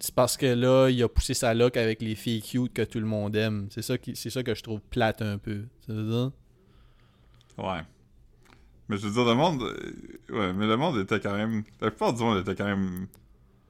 C'est 0.00 0.14
parce 0.14 0.36
que 0.36 0.46
là, 0.46 0.88
il 0.88 1.00
a 1.02 1.08
poussé 1.08 1.32
sa 1.32 1.54
lock 1.54 1.76
avec 1.76 2.02
les 2.02 2.16
filles 2.16 2.42
cute 2.42 2.72
que 2.72 2.82
tout 2.82 2.98
le 2.98 3.06
monde 3.06 3.36
aime. 3.36 3.68
C'est 3.70 3.82
ça, 3.82 3.98
qui, 3.98 4.16
c'est 4.16 4.30
ça 4.30 4.42
que 4.42 4.54
je 4.54 4.62
trouve 4.62 4.80
plate 4.80 5.22
un 5.22 5.38
peu. 5.38 5.62
Ça 5.86 5.92
veut 5.92 6.02
dire? 6.08 6.30
Ouais. 7.58 7.82
Mais 8.88 8.96
je 8.96 9.06
veux 9.06 9.12
dire, 9.12 9.24
le 9.24 9.34
monde. 9.34 9.62
euh, 9.62 10.36
Ouais, 10.36 10.52
mais 10.52 10.66
le 10.66 10.76
monde 10.76 10.98
était 10.98 11.20
quand 11.20 11.36
même. 11.36 11.62
La 11.80 11.90
plupart 11.90 12.12
du 12.14 12.22
monde 12.22 12.38
était 12.38 12.54
quand 12.56 12.64
même 12.64 13.06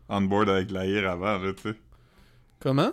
on 0.08 0.22
board 0.22 0.48
avec 0.48 0.70
l'AIR 0.70 1.10
avant, 1.10 1.38
là, 1.38 1.52
tu 1.52 1.70
sais. 1.70 1.74
Comment? 2.60 2.92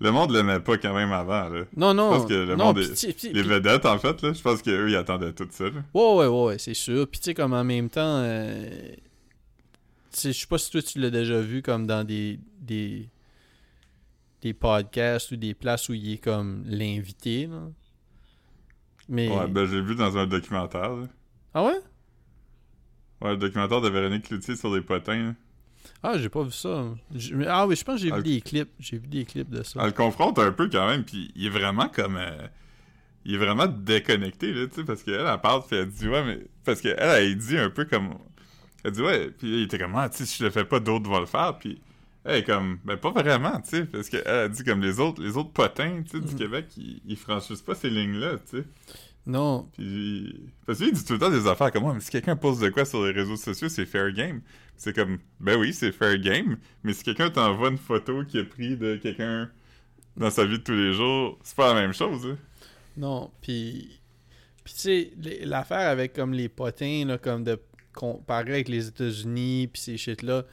Le 0.00 0.10
monde 0.12 0.30
l'aimait 0.30 0.60
pas 0.60 0.78
quand 0.78 0.94
même 0.94 1.12
avant, 1.12 1.48
là. 1.48 1.64
Non, 1.76 1.92
non. 1.92 2.10
pense 2.10 2.26
que 2.26 2.32
le 2.34 2.56
non, 2.56 2.66
monde 2.66 2.76
pis 2.80 3.06
est- 3.06 3.12
pis- 3.12 3.32
Les 3.32 3.42
pis- 3.42 3.48
vedettes, 3.48 3.84
en 3.84 3.98
fait, 3.98 4.22
là, 4.22 4.32
je 4.32 4.40
pense 4.40 4.62
qu'eux, 4.62 4.88
ils 4.88 4.96
attendaient 4.96 5.32
tout 5.32 5.46
ça, 5.50 5.64
là. 5.64 5.82
Ouais, 5.92 6.14
ouais, 6.14 6.26
ouais, 6.46 6.58
c'est 6.58 6.74
sûr. 6.74 7.06
Puis 7.08 7.20
tu 7.20 7.24
sais, 7.26 7.34
comme 7.34 7.52
en 7.52 7.64
même 7.64 7.90
temps, 7.90 8.00
euh, 8.22 8.70
je 10.14 10.32
sais 10.32 10.46
pas 10.46 10.58
si 10.58 10.70
toi 10.70 10.82
tu 10.82 10.98
l'as 11.00 11.10
déjà 11.10 11.40
vu 11.40 11.62
comme 11.62 11.86
dans 11.86 12.04
des, 12.04 12.40
des, 12.60 13.08
des 14.42 14.52
podcasts 14.54 15.30
ou 15.32 15.36
des 15.36 15.54
places 15.54 15.88
où 15.88 15.94
il 15.94 16.12
est 16.12 16.18
comme 16.18 16.64
l'invité, 16.66 17.46
là. 17.46 17.62
Mais. 19.08 19.28
Ouais, 19.28 19.48
ben 19.48 19.66
j'ai 19.66 19.80
vu 19.80 19.94
dans 19.96 20.16
un 20.16 20.26
documentaire, 20.26 20.94
là. 20.94 21.06
Ah 21.54 21.64
ouais? 21.64 21.80
Ouais, 23.22 23.30
le 23.32 23.36
documentaire 23.36 23.80
de 23.80 23.88
Véronique 23.88 24.24
Cloutier 24.28 24.56
sur 24.56 24.72
des 24.72 24.80
potins, 24.80 25.22
là. 25.22 25.34
Ah, 26.02 26.18
j'ai 26.18 26.28
pas 26.28 26.42
vu 26.42 26.52
ça. 26.52 26.84
Ah 27.48 27.66
oui, 27.66 27.74
je 27.76 27.84
pense 27.84 27.96
que 27.96 28.02
j'ai 28.06 28.12
Ah, 28.12 28.18
vu 28.18 28.22
des 28.22 28.40
clips. 28.40 28.70
J'ai 28.78 28.98
vu 28.98 29.06
des 29.08 29.24
clips 29.24 29.48
de 29.50 29.62
ça. 29.62 29.80
Elle 29.80 29.86
le 29.86 29.92
confronte 29.92 30.38
un 30.38 30.52
peu 30.52 30.68
quand 30.68 30.86
même, 30.86 31.04
puis 31.04 31.30
il 31.34 31.46
est 31.46 31.50
vraiment 31.50 31.88
comme. 31.88 32.16
euh, 32.16 32.46
il 33.24 33.34
est 33.34 33.38
vraiment 33.38 33.66
déconnecté, 33.66 34.52
là, 34.52 34.66
tu 34.66 34.76
sais, 34.76 34.84
parce 34.84 35.02
qu'elle, 35.02 35.26
elle 35.26 35.40
parle, 35.40 35.62
puis 35.66 35.76
elle 35.76 35.88
dit, 35.88 36.08
ouais, 36.08 36.24
mais. 36.24 36.46
Parce 36.64 36.80
qu'elle, 36.80 36.96
elle 36.98 37.36
dit 37.36 37.58
un 37.58 37.70
peu 37.70 37.84
comme. 37.84 38.14
Elle 38.84 38.92
dit, 38.92 39.02
ouais, 39.02 39.30
puis 39.30 39.48
il 39.48 39.62
était 39.64 39.78
comme, 39.78 39.94
ah, 39.96 40.08
tu 40.08 40.18
sais, 40.18 40.26
si 40.26 40.38
je 40.38 40.44
le 40.44 40.50
fais 40.50 40.64
pas, 40.64 40.80
d'autres 40.80 41.08
vont 41.10 41.20
le 41.20 41.26
faire, 41.26 41.58
puis. 41.58 41.80
Elle 42.22 42.40
est 42.40 42.44
comme, 42.44 42.78
ben 42.84 42.98
pas 42.98 43.12
vraiment, 43.12 43.58
tu 43.62 43.70
sais, 43.78 43.84
parce 43.86 44.10
qu'elle 44.10 44.28
a 44.28 44.46
dit 44.46 44.62
comme 44.62 44.82
les 44.82 45.00
autres, 45.00 45.22
les 45.22 45.38
autres 45.38 45.52
potins, 45.52 46.02
tu 46.02 46.18
sais, 46.18 46.20
du 46.20 46.34
Mhm. 46.34 46.38
Québec, 46.38 46.66
ils, 46.76 47.00
ils 47.06 47.16
franchissent 47.16 47.62
pas 47.62 47.74
ces 47.74 47.88
lignes-là, 47.88 48.36
tu 48.50 48.58
sais. 48.58 48.64
Non. 49.24 49.66
Puis, 49.72 50.38
parce 50.66 50.78
qu'il 50.80 50.92
dit 50.92 51.02
tout 51.02 51.14
le 51.14 51.18
temps 51.18 51.30
des 51.30 51.46
affaires 51.46 51.72
comme 51.72 51.84
moi, 51.84 51.94
mais 51.94 52.00
si 52.00 52.10
quelqu'un 52.10 52.36
pose 52.36 52.58
de 52.60 52.68
quoi 52.68 52.84
sur 52.84 53.06
les 53.06 53.12
réseaux 53.12 53.36
sociaux, 53.36 53.70
c'est 53.70 53.86
fair 53.86 54.12
game. 54.12 54.42
C'est 54.76 54.94
comme, 54.94 55.18
ben 55.40 55.58
oui, 55.58 55.72
c'est 55.72 55.92
fair 55.92 56.18
game, 56.18 56.58
mais 56.84 56.92
si 56.92 57.04
quelqu'un 57.04 57.30
t'envoie 57.30 57.70
une 57.70 57.78
photo 57.78 58.22
qui 58.26 58.36
est 58.36 58.44
pris 58.44 58.76
de 58.76 58.96
quelqu'un 58.96 59.50
dans 60.18 60.28
sa 60.30 60.44
vie 60.44 60.58
de 60.58 60.62
tous 60.62 60.72
les 60.72 60.92
jours, 60.92 61.38
c'est 61.42 61.56
pas 61.56 61.72
la 61.72 61.80
même 61.80 61.94
chose. 61.94 62.26
hein. 62.26 62.36
Non, 62.98 63.30
puis 63.40 63.98
puis 64.62 64.74
tu 64.74 64.80
sais 64.80 65.10
l'affaire 65.46 65.88
avec 65.88 66.12
comme 66.12 66.34
les 66.34 66.50
potins 66.50 67.04
là 67.06 67.16
comme 67.16 67.44
de 67.44 67.58
comparer 68.00 68.52
avec 68.54 68.68
les 68.68 68.88
États-Unis 68.88 69.68
puis 69.72 69.82
ces 69.82 69.96
shit 69.98 70.22
là. 70.22 70.44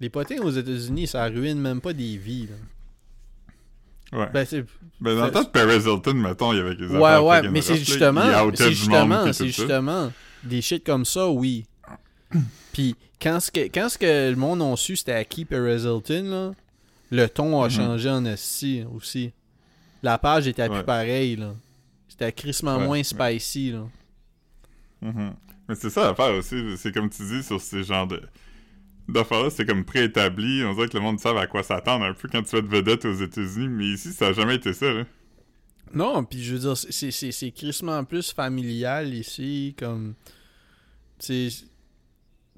Les 0.00 0.08
potins 0.08 0.38
aux 0.42 0.50
États-Unis, 0.50 1.06
ça 1.06 1.24
ruine 1.26 1.60
même 1.60 1.80
pas 1.80 1.92
des 1.92 2.16
vies 2.16 2.48
là. 2.48 4.18
Ouais. 4.18 4.28
Ben 4.32 4.44
c'est 4.44 4.64
Ben, 5.00 5.16
dans 5.16 5.26
le 5.26 5.30
temps 5.30 5.44
de 5.44 5.48
Paris 5.48 5.76
Hilton, 5.76 6.14
mettons, 6.14 6.52
il 6.52 6.56
y 6.56 6.60
avait 6.60 6.74
des 6.74 6.86
Ouais 6.86 7.18
ouais, 7.18 7.48
mais 7.48 7.62
c'est 7.62 7.76
justement 7.76 8.22
c'est 8.54 8.70
justement, 8.72 9.32
c'est 9.32 9.46
justement 9.46 10.12
des 10.42 10.60
shit 10.62 10.84
comme 10.84 11.04
ça, 11.04 11.28
oui. 11.28 11.64
Puis 12.72 12.96
quand 13.22 13.38
ce 13.40 13.50
que 13.50 13.60
quand 13.68 13.88
ce 13.88 13.98
que 13.98 14.30
le 14.30 14.36
monde 14.36 14.62
a 14.62 14.76
su 14.76 14.96
c'était 14.96 15.12
à 15.12 15.24
qui 15.24 15.44
Paris 15.44 15.82
Hilton 15.82 16.24
là, 16.24 16.52
le 17.12 17.28
ton 17.28 17.62
a 17.62 17.66
Mhm. 17.66 17.70
changé 17.70 18.10
en 18.10 18.24
esti 18.24 18.84
aussi. 18.94 19.32
La 20.02 20.18
page 20.18 20.48
était 20.48 20.66
plus 20.68 20.78
Ouais. 20.78 20.82
pareille 20.82 21.36
là. 21.36 21.54
C'était 22.08 22.32
crissement 22.32 22.78
Ouais, 22.78 22.84
moins 22.86 23.02
spicy 23.02 23.72
là. 23.72 23.86
Mhm. 25.02 25.34
Mais 25.68 25.74
c'est 25.74 25.90
ça 25.90 26.04
l'affaire 26.08 26.34
aussi, 26.34 26.76
c'est 26.76 26.92
comme 26.92 27.08
tu 27.10 27.22
dis 27.22 27.42
sur 27.42 27.60
ces 27.60 27.84
genres 27.84 28.06
de 28.06 28.20
d'affaires-là, 29.08 29.50
c'est 29.50 29.66
comme 29.66 29.84
préétabli, 29.84 30.62
on 30.64 30.74
dirait 30.74 30.88
que 30.88 30.96
le 30.96 31.02
monde 31.02 31.18
savent 31.18 31.36
à 31.38 31.46
quoi 31.48 31.62
s'attendre 31.64 32.04
un 32.04 32.14
peu 32.14 32.28
quand 32.28 32.42
tu 32.44 32.50
vas 32.52 32.58
être 32.58 32.68
vedette 32.68 33.04
aux 33.04 33.14
États-Unis, 33.14 33.68
mais 33.68 33.86
ici, 33.86 34.12
ça 34.12 34.28
a 34.28 34.32
jamais 34.32 34.54
été 34.56 34.72
ça, 34.72 34.92
là. 34.92 35.04
Non, 35.92 36.22
puis 36.24 36.40
je 36.42 36.52
veux 36.54 36.60
dire, 36.60 36.76
c'est- 36.76 37.10
c'est 37.10 37.32
c'est 37.32 37.50
crissement 37.50 38.04
plus 38.04 38.32
familial 38.32 39.12
ici, 39.12 39.74
comme. 39.76 40.14
Tu 41.18 41.50
sais. 41.50 41.64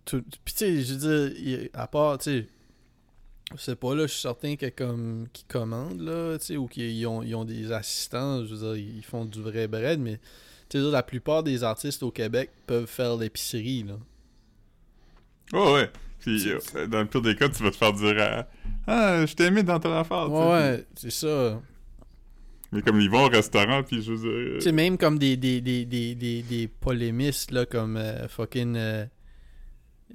Puis 0.04 0.22
tu 0.44 0.52
sais, 0.54 0.82
je 0.82 0.94
veux 0.94 1.30
dire, 1.32 1.68
à 1.72 1.86
part, 1.86 2.18
tu 2.18 2.24
sais. 2.24 2.46
Sais 3.56 3.76
pas, 3.76 3.94
là, 3.94 4.06
je 4.06 4.12
suis 4.12 4.20
certain 4.22 4.56
que 4.56 4.66
comme. 4.68 5.26
qui 5.32 5.44
commandent, 5.44 6.00
là, 6.00 6.38
tu 6.38 6.44
sais, 6.46 6.56
ou 6.58 6.66
qu'ils 6.66 7.06
ont, 7.06 7.22
ils 7.22 7.34
ont 7.34 7.44
des 7.46 7.72
assistants, 7.72 8.44
je 8.44 8.54
veux 8.54 8.74
dire, 8.74 8.92
ils 8.96 9.04
font 9.04 9.24
du 9.24 9.40
vrai 9.40 9.68
bread, 9.68 10.00
mais. 10.00 10.20
Tu 10.72 10.78
sais, 10.78 10.90
la 10.90 11.02
plupart 11.02 11.42
des 11.42 11.64
artistes 11.64 12.02
au 12.02 12.10
Québec 12.10 12.50
peuvent 12.66 12.86
faire 12.86 13.18
l'épicerie, 13.18 13.82
là. 13.82 13.98
Ouais, 15.52 15.72
ouais. 15.74 15.90
Puis, 16.18 16.48
euh, 16.48 16.86
dans 16.86 17.00
le 17.00 17.06
pire 17.06 17.20
des 17.20 17.36
cas, 17.36 17.50
tu 17.50 17.62
vas 17.62 17.70
te 17.70 17.76
faire 17.76 17.92
dire 17.92 18.14
euh, 18.16 18.42
Ah, 18.86 19.26
je 19.26 19.34
t'ai 19.34 19.44
aimé 19.44 19.62
dans 19.62 19.78
ton 19.78 19.92
affaire. 19.92 20.32
Ouais, 20.32 20.50
ouais, 20.50 20.86
c'est 20.94 21.10
ça. 21.10 21.60
Mais 22.70 22.80
comme 22.80 22.98
ils 23.02 23.10
vont 23.10 23.26
au 23.26 23.28
restaurant, 23.28 23.82
puis 23.82 24.02
je 24.02 24.12
veux 24.14 24.16
dire. 24.50 24.54
Tu 24.60 24.60
sais, 24.62 24.72
même 24.72 24.96
comme 24.96 25.18
des, 25.18 25.36
des, 25.36 25.60
des, 25.60 25.84
des, 25.84 26.14
des, 26.14 26.40
des 26.40 26.68
polémistes, 26.68 27.50
là, 27.50 27.66
comme 27.66 27.98
euh, 27.98 28.26
fucking 28.28 28.74
euh, 28.76 29.04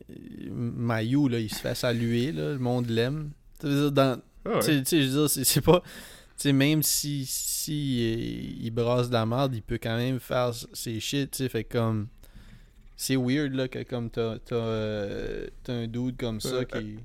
euh, 0.09 0.13
Mayou, 0.49 1.27
là, 1.27 1.37
il 1.37 1.53
se 1.53 1.59
fait 1.59 1.75
saluer, 1.75 2.31
là, 2.31 2.53
le 2.53 2.57
monde 2.57 2.87
l'aime. 2.89 3.29
Tu 3.59 3.67
veux 3.67 3.81
dire, 3.81 3.91
dans, 3.91 4.19
ah 4.43 4.49
ouais. 4.55 4.59
tu 4.61 4.83
sais- 4.85 5.03
je 5.03 5.07
veux 5.09 5.27
dire, 5.27 5.45
c'est 5.45 5.61
pas... 5.61 5.83
Tu 6.37 6.43
sais, 6.43 6.53
même 6.53 6.83
si, 6.83 7.25
si 7.25 8.57
il 8.61 8.69
brasse 8.71 9.07
de 9.09 9.13
la 9.13 9.25
merde, 9.25 9.55
il 9.55 9.63
peut 9.63 9.79
quand 9.81 9.97
même 9.97 10.19
faire 10.19 10.51
ses 10.73 10.99
shit, 10.99 11.31
tu 11.31 11.37
sais, 11.37 11.49
fait 11.49 11.63
comme... 11.63 12.07
C'est 12.95 13.15
weird, 13.15 13.53
là, 13.53 13.67
que 13.67 13.83
comme 13.83 14.09
t'as 14.09 14.37
euh, 14.51 15.47
un 15.67 15.87
dude 15.87 16.17
comme 16.17 16.39
ça 16.39 16.55
Euh, 16.55 16.63
qui... 16.63 16.97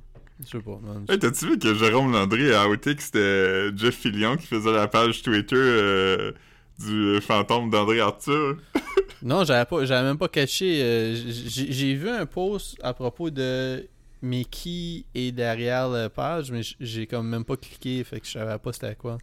Je 0.45 0.49
sais 0.51 0.61
pas, 0.62 0.78
man. 0.83 1.05
Hey, 1.09 1.18
t'as-tu 1.18 1.51
vu 1.51 1.59
que 1.59 1.74
Jérôme 1.74 2.12
Landry 2.12 2.53
a 2.53 2.68
outé 2.68 2.95
que 2.97 3.03
c'était 3.03 3.70
Jeff 3.76 3.97
Fillion 3.97 4.37
qui 4.37 4.47
faisait 4.47 4.72
la 4.72 4.89
page 4.89 5.22
Twitter 5.22 5.57
euh, 5.57 6.33
du 6.78 7.20
fantôme 7.20 7.70
d'André 7.70 8.01
Arthur? 8.01 8.57
Non, 9.24 9.45
j'avais 9.45 9.64
pas, 9.64 9.85
j'avais 9.85 10.03
même 10.03 10.18
pas 10.18 10.28
euh, 10.37 11.14
j'ai 11.14 11.72
j'ai 11.72 11.95
vu 11.95 12.09
un 12.09 12.26
post 12.26 12.76
à 12.83 12.93
propos 12.93 13.30
de 13.30 13.87
mais 14.23 14.45
qui 14.45 15.05
est 15.14 15.33
derrière 15.33 15.89
la 15.89 16.09
page, 16.09 16.53
mais 16.53 16.62
j'ai 16.81 17.07
comme 17.07 17.29
même 17.29 17.45
pas 17.45 17.57
cliqué, 17.57 18.03
fait 18.05 18.20
que 18.20 18.27
je 18.27 18.33
savais 18.33 18.59
pas 18.59 18.73
c'était 18.73 18.95
quoi. 18.95 19.18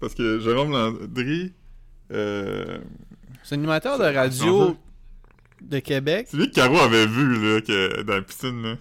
Parce 0.00 0.14
que 0.14 0.38
Jérôme 0.38 0.70
Landry. 0.70 1.52
Euh... 2.12 2.78
C'est 3.42 3.56
un 3.56 3.58
animateur 3.58 3.98
de 3.98 4.04
radio 4.04 4.76
de 5.60 5.78
Québec. 5.80 6.28
C'est 6.30 6.36
lui 6.36 6.48
que 6.48 6.54
Caro 6.54 6.76
avait 6.78 7.06
vu, 7.06 7.34
là, 7.34 7.60
que, 7.60 8.02
dans 8.02 8.14
la 8.14 8.22
piscine, 8.22 8.62
là. 8.62 8.76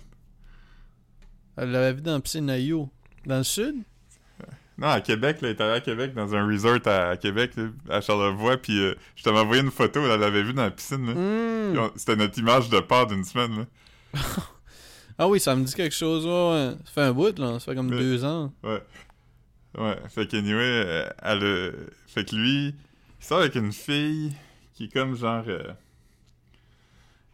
Elle 1.58 1.72
l'avait 1.72 1.94
vu 1.94 2.02
dans 2.02 2.14
la 2.14 2.20
piscine 2.20 2.50
à 2.50 2.60
You. 2.60 2.90
Dans 3.26 3.40
le 3.40 3.44
sud? 3.44 3.76
Non, 4.78 4.90
à 4.90 5.02
Québec, 5.02 5.42
là, 5.42 5.50
il 5.50 5.52
était 5.54 5.64
allé 5.64 5.74
à 5.74 5.82
Québec, 5.82 6.14
dans 6.14 6.36
un 6.36 6.46
resort 6.46 6.78
à, 6.86 7.18
Québec, 7.18 7.54
là, 7.58 7.64
à 7.90 8.00
Charlevoix, 8.00 8.58
puis 8.58 8.80
euh, 8.80 8.94
je 9.16 9.24
t'avais 9.24 9.40
envoyé 9.40 9.64
une 9.64 9.72
photo, 9.72 10.02
elle 10.06 10.20
l'avait 10.20 10.44
vue 10.44 10.54
dans 10.54 10.64
la 10.64 10.72
piscine, 10.72 11.08
là. 11.08 11.14
Hmm. 11.16 11.90
C'était 11.96 12.16
notre 12.16 12.38
image 12.38 12.70
de 12.70 12.80
part 12.80 13.08
d'une 13.08 13.24
semaine, 13.24 13.66
là. 14.14 14.20
Ah 15.20 15.28
oui, 15.28 15.40
ça 15.40 15.56
me 15.56 15.64
dit 15.64 15.74
quelque 15.74 15.96
chose. 15.96 16.26
ouais. 16.26 16.76
Ça 16.86 16.92
fait 16.92 17.02
un 17.02 17.14
bout, 17.14 17.38
là. 17.40 17.60
Ça 17.60 17.72
fait 17.72 17.76
comme 17.76 17.90
Ouais. 17.90 17.98
deux 18.00 18.24
ans. 18.24 18.54
Ouais. 18.64 18.82
Ouais, 19.78 19.98
fait 20.10 20.28
qu'anyway, 20.28 20.56
euh, 20.86 21.10
elle 21.22 21.44
a... 21.44 21.72
Fait 22.08 22.26
que 22.28 22.36
lui, 22.36 22.68
il 23.20 23.26
sort 23.26 23.40
avec 23.40 23.56
une 23.56 23.72
fille 23.74 24.34
qui 24.74 24.86
est 24.86 24.94
comme 24.94 25.16
genre... 25.16 25.44
Euh... 25.48 25.72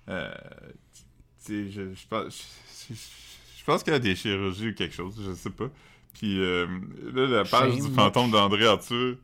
euh, 0.10 0.32
tu 1.46 1.66
sais, 1.66 1.72
je, 1.72 1.94
je 1.94 2.08
pense... 2.10 2.46
Je, 2.90 2.94
je- 2.94 3.00
je 3.60 3.64
pense 3.66 3.82
qu'elle 3.82 3.94
a 3.94 4.00
des 4.00 4.14
chirurgies 4.16 4.70
ou 4.70 4.74
quelque 4.74 4.94
chose, 4.94 5.16
je 5.26 5.32
sais 5.36 5.50
pas. 5.50 5.70
Puis 6.14 6.38
euh, 6.42 6.68
là, 7.14 7.28
la 7.28 7.44
page 7.46 7.76
Shame. 7.78 7.88
du 7.88 7.94
fantôme 7.94 8.32
d'André 8.32 8.66
Arthur... 8.68 9.16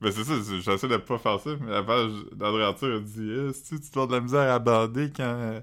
Ben 0.00 0.10
c'est 0.10 0.24
ça, 0.24 0.34
j'essaie 0.60 0.88
de 0.88 0.96
pas 0.96 1.16
faire 1.18 1.38
ça, 1.40 1.50
mais 1.60 1.70
la 1.70 1.82
page 1.84 2.10
d'André 2.32 2.64
Arthur 2.64 2.94
elle 2.96 3.04
dit 3.04 3.30
Eh, 3.30 3.52
«Si 3.54 3.80
tu 3.80 3.90
dois 3.92 4.06
de 4.08 4.12
la 4.12 4.20
misère 4.20 4.52
à 4.52 4.58
bander 4.58 5.10
quand... 5.16 5.22
euh, 5.22 5.60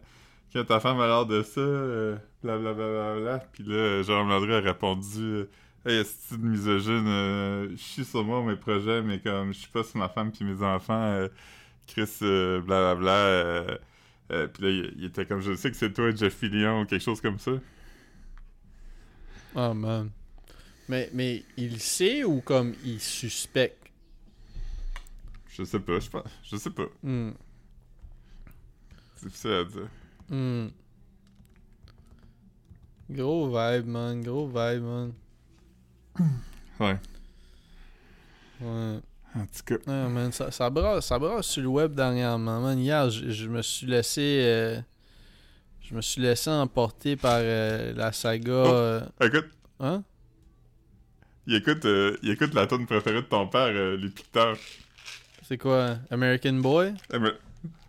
quand 0.53 0.63
ta 0.63 0.79
femme 0.79 0.99
a 1.01 1.07
l'air 1.07 1.25
de 1.25 1.43
ça, 1.43 1.59
euh, 1.59 2.15
blablabla. 2.43 2.73
Bla, 2.73 3.13
bla, 3.13 3.21
bla. 3.21 3.39
Puis 3.51 3.63
là, 3.63 4.01
Jérôme 4.03 4.29
Landry 4.29 4.53
a 4.53 4.59
répondu 4.59 5.45
Hey, 5.85 5.97
est-ce 5.97 6.35
que 6.35 6.41
misogyne 6.41 7.07
euh, 7.07 7.69
Je 7.71 7.75
suis 7.81 8.05
sur 8.05 8.23
moi, 8.23 8.43
mes 8.43 8.55
projets, 8.55 9.01
mais 9.01 9.19
comme 9.19 9.53
je 9.53 9.59
suis 9.59 9.69
pas 9.69 9.83
sur 9.83 9.97
ma 9.97 10.09
femme 10.09 10.31
puis 10.31 10.45
mes 10.45 10.61
enfants, 10.63 11.01
euh, 11.01 11.27
Chris, 11.87 12.09
euh, 12.21 12.61
blablabla. 12.61 13.11
euh, 14.31 14.47
puis 14.47 14.63
là, 14.63 14.69
il, 14.69 14.93
il 14.97 15.05
était 15.05 15.25
comme 15.25 15.41
Je 15.41 15.55
sais 15.55 15.71
que 15.71 15.77
c'est 15.77 15.91
toi, 15.91 16.13
Jeff 16.13 16.35
Fillion, 16.35 16.81
ou 16.81 16.85
quelque 16.85 17.03
chose 17.03 17.19
comme 17.19 17.39
ça. 17.39 17.51
Oh 19.55 19.73
man. 19.73 20.11
Mais, 20.87 21.09
mais 21.13 21.43
il 21.57 21.79
sait 21.79 22.23
ou 22.23 22.41
comme 22.41 22.73
il 22.85 22.99
suspecte? 22.99 23.77
Je 25.49 25.63
sais 25.63 25.79
pas, 25.79 25.99
je 25.99 26.09
pense. 26.09 26.29
Je 26.43 26.55
sais 26.57 26.69
pas. 26.69 26.87
Hmm. 27.03 27.31
C'est 29.15 29.27
difficile 29.27 29.51
à 29.51 29.63
dire. 29.63 29.89
Hmm. 30.29 30.67
Gros 33.11 33.47
vibe, 33.47 33.87
man. 33.87 34.21
Gros 34.21 34.47
vibe, 34.47 34.83
man. 34.83 35.13
Ouais. 36.79 36.97
Ouais. 38.61 38.99
En 39.35 39.45
tout 39.45 39.63
cas. 39.65 39.75
Ah, 39.87 40.07
man, 40.09 40.31
ça, 40.31 40.51
ça, 40.51 40.69
brasse, 40.69 41.05
ça 41.07 41.19
brasse 41.19 41.47
sur 41.47 41.61
le 41.63 41.69
web 41.69 41.93
dernièrement, 41.93 42.59
man. 42.61 42.77
Hier, 42.79 43.09
je, 43.09 43.29
je 43.29 43.47
me 43.47 43.61
suis 43.61 43.87
laissé... 43.87 44.41
euh, 44.45 44.81
je 45.81 45.95
me 45.95 46.01
suis 46.01 46.21
laissé 46.21 46.49
emporter 46.49 47.15
par 47.15 47.37
euh, 47.39 47.93
la 47.95 48.11
saga... 48.11 48.51
Oh. 48.51 48.73
euh, 48.73 49.01
Écoute, 49.21 49.47
hein? 49.79 50.03
il 51.47 51.55
écoute, 51.55 51.85
il 52.23 52.29
écoute 52.29 52.53
la 52.53 52.67
tune 52.67 52.85
préférée 52.85 53.21
de 53.21 53.27
ton 53.27 53.47
père, 53.47 53.71
Les 53.97 54.09
Picteurs. 54.09 54.57
C'est 55.47 55.57
quoi? 55.57 55.97
American 56.09 56.53
Boy? 56.53 56.93
Mais- 57.11 57.31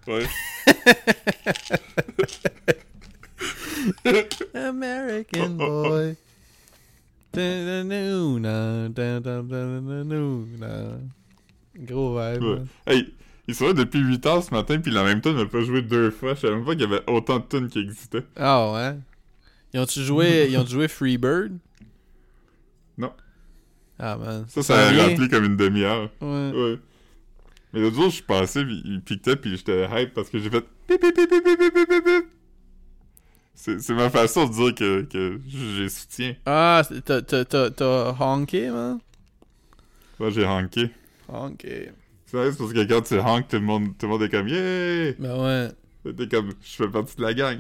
Ouais. 0.09 0.27
American 4.55 5.57
oh, 5.61 5.64
oh, 5.64 5.85
oh. 5.85 5.89
boy. 5.89 6.16
Gros 11.74 12.18
vibe. 12.18 12.66
Hey, 12.87 13.14
ils 13.49 13.55
sont 13.55 13.66
là 13.66 13.72
depuis 13.72 14.01
8 14.01 14.26
heures 14.26 14.45
ce 14.45 14.51
matin, 14.51 14.78
puis 14.78 14.93
la 14.93 15.05
même 15.05 15.20
tune 15.20 15.37
n'a 15.37 15.47
pas 15.47 15.62
joué 15.62 15.83
deux 15.83 16.11
fois. 16.11 16.35
Je 16.35 16.41
savais 16.41 16.55
même 16.55 16.64
pas 16.64 16.72
qu'il 16.72 16.83
y 16.83 16.85
avait 16.85 17.03
autant 17.07 17.39
de 17.39 17.45
tunes 17.45 17.68
qui 17.68 17.80
existaient. 17.80 18.24
Ah 18.37 18.72
ouais? 18.72 18.97
Ils 19.72 19.80
ont-tu 19.80 20.03
joué, 20.03 20.49
ils 20.51 20.59
ont? 20.59 20.66
Non. 22.99 23.12
Ah 23.99 24.16
man. 24.16 24.45
Ça, 24.49 24.62
ça 24.62 24.89
a 24.89 24.93
rempli 24.93 25.28
comme 25.28 25.45
une 25.45 25.57
demi-heure. 25.57 26.11
Ouais. 26.20 26.78
Mais 27.72 27.80
l'autre 27.80 27.97
jour, 27.97 28.11
je 28.11 28.22
passais, 28.22 28.64
puis 28.64 28.83
il 28.85 29.01
piquetait, 29.01 29.37
puis 29.37 29.57
j'étais 29.57 29.89
hype 29.91 30.12
parce 30.12 30.28
que 30.28 30.39
j'ai 30.39 30.51
fait 30.51 30.64
pip 30.87 31.01
pip 31.01 31.14
pip 31.14 31.30
pip 31.30 31.45
pip 31.45 31.74
pip 31.74 32.05
pip 32.05 32.26
c'est 33.55 33.91
ma 33.91 34.11
façon 34.11 34.47
de 34.47 34.53
dire 34.53 34.75
que, 34.75 35.03
que 35.03 35.41
j'ai 35.47 35.89
soutien. 35.89 36.35
Ah, 36.47 36.83
t'as, 37.05 38.15
honké, 38.19 38.71
man? 38.71 38.99
Moi, 40.19 40.31
j'ai 40.31 40.45
honké. 40.45 40.91
Honké. 41.29 41.91
C'est 42.27 42.39
parce 42.39 42.73
que 42.73 42.85
quand 42.85 43.03
tu 43.03 43.19
honk, 43.19 43.47
tout 43.49 43.57
le 43.57 43.63
monde, 43.63 43.89
tout 43.99 44.07
le 44.07 44.13
monde 44.13 44.23
est 44.23 44.29
comme 44.29 44.49
yeah! 44.49 45.13
Ben 45.19 45.71
ouais. 46.05 46.15
T'es 46.17 46.27
comme, 46.29 46.51
je 46.63 46.77
fais 46.77 46.89
partie 46.89 47.17
de 47.17 47.23
la 47.23 47.35
gang. 47.35 47.59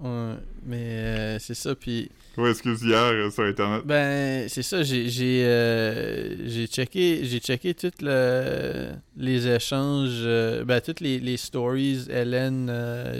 Ouais. 0.00 0.34
Mais 0.64 0.76
euh, 0.76 1.38
c'est 1.38 1.54
ça, 1.54 1.74
puis... 1.74 2.10
Ouais, 2.38 2.50
excuse 2.50 2.82
hier 2.82 2.98
euh, 2.98 3.30
sur 3.30 3.44
internet. 3.44 3.82
Ben, 3.84 4.48
c'est 4.48 4.62
ça, 4.62 4.82
j'ai 4.82 5.10
j'ai 5.10 5.44
euh, 5.44 6.66
checké 6.66 7.26
j'ai 7.26 7.40
checké 7.40 7.74
toutes 7.74 8.00
le, 8.00 8.92
les 9.18 9.46
échanges 9.46 10.22
euh, 10.24 10.64
ben 10.64 10.80
toutes 10.80 11.00
les, 11.00 11.20
les 11.20 11.36
stories 11.36 12.06
Hélène 12.08 12.72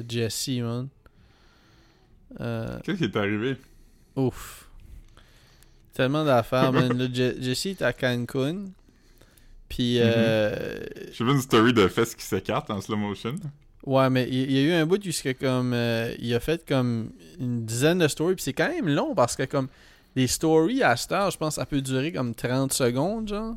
Jesse 0.08 0.48
man. 0.62 0.88
Euh, 2.40 2.78
Qu'est-ce 2.84 2.98
qui 2.98 3.04
est 3.04 3.16
arrivé? 3.16 3.56
ouf. 4.16 4.68
Tellement 5.94 6.24
d'affaires 6.24 6.72
man. 6.72 6.96
Là, 6.96 7.06
Je- 7.12 7.40
Jesse 7.40 7.66
est 7.66 7.82
à 7.82 7.92
Cancun. 7.92 8.66
Puis 9.68 9.98
euh, 10.00 10.78
J'ai 11.12 11.24
vu 11.24 11.30
une 11.32 11.40
story 11.40 11.72
de 11.72 11.88
fesses 11.88 12.14
qui 12.14 12.24
s'écarte 12.24 12.70
en 12.70 12.80
slow 12.80 12.96
motion. 12.96 13.36
ouais, 13.86 14.10
mais 14.10 14.28
il 14.30 14.50
y, 14.52 14.58
a 14.58 14.62
eu 14.62 14.72
un 14.72 14.84
bout 14.86 15.02
jusqu'à 15.02 15.32
comme 15.34 15.72
euh, 15.72 16.14
il 16.18 16.34
a 16.34 16.40
fait 16.40 16.66
comme 16.66 17.10
une 17.40 17.64
dizaine 17.64 17.98
de 17.98 18.08
stories 18.08 18.34
puis 18.34 18.44
c'est 18.44 18.52
quand 18.52 18.68
même 18.68 18.88
long 18.88 19.14
parce 19.14 19.34
que 19.36 19.44
comme 19.44 19.68
les 20.14 20.26
stories 20.26 20.82
à 20.82 20.94
cette 20.96 21.12
heure, 21.12 21.30
je 21.30 21.38
pense 21.38 21.54
ça 21.54 21.64
peut 21.66 21.80
durer 21.80 22.12
comme 22.12 22.34
30 22.34 22.72
secondes 22.72 23.28
genre. 23.28 23.54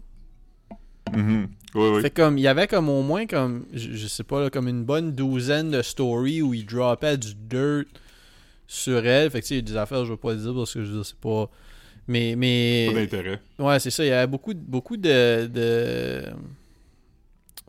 Mhm. 1.14 1.48
Ouais, 1.76 1.90
ouais. 1.92 2.02
Fait 2.02 2.10
comme, 2.10 2.38
il 2.38 2.42
y 2.42 2.48
avait 2.48 2.68
comme 2.68 2.88
au 2.88 3.02
moins 3.04 3.26
comme, 3.28 3.66
je, 3.74 3.92
je 3.94 4.08
sais 4.08 4.24
pas, 4.24 4.40
là, 4.42 4.50
comme 4.50 4.70
une 4.70 4.86
bonne 4.86 5.12
douzaine 5.12 5.70
de 5.72 5.82
stories 5.82 6.42
où 6.42 6.54
il 6.54 6.66
droppait 6.66 7.18
du 7.18 7.34
dirt 7.36 7.84
sur 8.68 9.06
elle. 9.06 9.30
Fait 9.32 9.40
que 9.42 9.46
tu 9.46 9.50
sais, 9.50 9.56
il 9.56 9.58
y 9.58 9.72
a 9.72 9.74
des 9.74 9.78
affaires, 9.78 10.06
je 10.06 10.12
vais 10.12 10.18
pas 10.18 10.34
le 10.34 10.40
dire 10.40 10.54
parce 10.56 10.74
que 10.74 10.82
je 10.84 10.88
veux 10.92 10.96
dire, 10.98 11.06
c'est 11.06 11.18
pas. 11.20 11.50
Mais, 12.08 12.36
mais. 12.38 12.88
Pas 12.94 13.00
d'intérêt. 13.00 13.42
Ouais, 13.58 13.80
c'est 13.80 13.90
ça. 13.90 14.04
Il 14.06 14.10
y 14.10 14.12
avait 14.12 14.28
beaucoup, 14.28 14.54
de- 14.54 14.60
beaucoup 14.60 14.96
de, 14.98 15.48
de... 15.48 16.24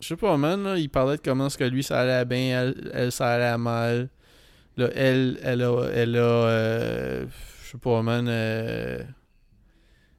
Je 0.01 0.09
sais 0.09 0.17
pas, 0.17 0.37
man. 0.37 0.63
Là, 0.63 0.77
il 0.79 0.91
parlait 0.91 1.17
de 1.17 1.23
comment 1.23 1.47
est-ce 1.47 1.57
que 1.57 1.65
lui, 1.65 1.83
ça 1.83 2.01
allait 2.01 2.25
bien, 2.27 2.63
elle, 2.65 2.91
elle, 2.93 3.13
ça 3.13 3.29
allait 3.33 3.57
mal. 3.57 4.11
Là, 4.77 4.91
elle, 4.95 5.39
elle 5.43 5.63
a... 5.63 5.85
Elle 5.95 6.17
a 6.17 6.21
euh, 6.21 7.27
je 7.65 7.71
sais 7.73 7.79
pas, 7.79 8.03
man. 8.03 8.27
euh, 8.29 9.03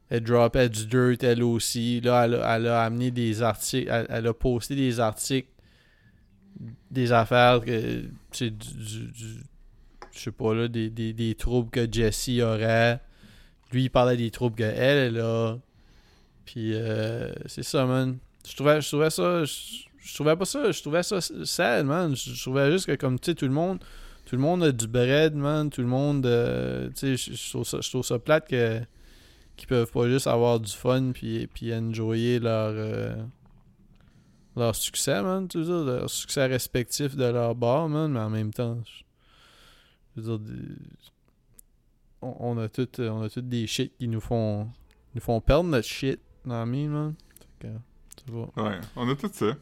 elle 0.09 0.23
droppait 0.23 0.69
du 0.69 0.87
dirt, 0.87 1.21
elle 1.23 1.43
aussi. 1.43 2.01
Là, 2.01 2.25
elle, 2.25 2.35
a- 2.35 2.55
elle 2.55 2.67
a 2.67 2.83
amené 2.85 3.11
des 3.11 3.41
articles... 3.43 3.87
Elle, 3.91 4.07
elle 4.09 4.25
a 4.27 4.33
posté 4.33 4.75
des 4.75 4.99
articles, 4.99 5.49
des 6.89 7.11
affaires 7.11 7.61
que... 7.63 8.01
Tu 8.01 8.09
sais, 8.31 8.49
du... 8.49 8.67
du- 8.73 9.11
du- 9.11 9.43
je 10.17 10.23
sais 10.23 10.31
pas, 10.31 10.53
là, 10.53 10.67
des, 10.67 10.89
des, 10.89 11.13
des 11.13 11.35
troubles 11.35 11.69
que 11.69 11.91
Jessie 11.91 12.41
aurait. 12.41 12.99
Lui, 13.71 13.83
il 13.83 13.89
parlait 13.89 14.17
des 14.17 14.31
troubles 14.31 14.55
qu'elle, 14.55 14.75
elle 15.15 15.19
a. 15.19 15.57
Puis, 16.45 16.73
euh, 16.73 17.31
c'est 17.45 17.63
ça, 17.63 17.85
man. 17.85 18.17
Je 18.47 18.55
trouvais, 18.55 18.81
je 18.81 18.87
trouvais 18.87 19.09
ça... 19.09 19.43
Je, 19.43 20.13
trouvais 20.13 20.35
pas 20.37 20.45
ça... 20.45 20.71
Je 20.71 20.81
trouvais 20.81 21.03
ça 21.03 21.19
sad, 21.21 21.85
man. 21.85 22.15
Je, 22.15 22.41
trouvais 22.41 22.71
juste 22.71 22.85
que, 22.85 22.95
comme, 22.95 23.19
tu 23.19 23.31
sais, 23.31 23.35
tout 23.35 23.45
le 23.45 23.51
monde... 23.51 23.79
Tout 24.25 24.35
le 24.35 24.41
monde 24.41 24.63
a 24.63 24.71
du 24.71 24.87
bread, 24.87 25.35
man. 25.35 25.69
Tout 25.69 25.81
le 25.81 25.87
monde... 25.87 26.25
euh, 26.25 26.89
tu 26.95 27.17
sais, 27.17 27.33
je, 27.33 27.49
trouve 27.49 27.65
ça, 27.65 27.79
je 27.81 28.17
plate 28.17 28.47
que... 28.47 28.81
Qu'ils 29.57 29.67
peuvent 29.67 29.91
pas 29.91 30.07
juste 30.07 30.27
avoir 30.27 30.59
du 30.59 30.71
fun 30.71 31.11
puis, 31.13 31.47
puis 31.47 31.73
enjoyer 31.73 32.39
leur... 32.39 32.71
euh, 32.73 33.15
leur 34.55 34.75
succès, 34.75 35.21
man. 35.21 35.47
Tu 35.47 35.57
veux 35.57 35.65
dire, 35.65 35.83
leur 35.83 36.09
succès 36.09 36.45
respectif 36.45 37.15
de 37.15 37.25
leur 37.25 37.55
bar, 37.55 37.89
man. 37.89 38.11
Mais 38.11 38.19
en 38.19 38.29
même 38.29 38.53
temps... 38.53 38.77
Je, 38.85 39.03
je 40.17 40.21
veux 40.21 40.37
dire... 40.39 40.55
on, 42.21 42.35
on 42.39 42.57
a 42.57 42.67
toutes 42.69 42.99
on 42.99 43.21
a 43.21 43.29
toutes 43.29 43.47
des 43.47 43.67
shit 43.67 43.95
qui 43.97 44.07
nous 44.07 44.19
font 44.19 44.67
nous 45.15 45.21
font 45.21 45.39
perdre 45.39 45.69
notre 45.69 45.87
shit 45.87 46.19
dans 46.45 46.59
la 46.59 46.65
mine, 46.65 46.89
man. 46.89 47.13
Fait 47.61 47.67
que. 47.67 48.31
Ouais, 48.31 48.79
on 48.95 49.09
a 49.09 49.15
tout 49.15 49.29
ça. 49.31 49.55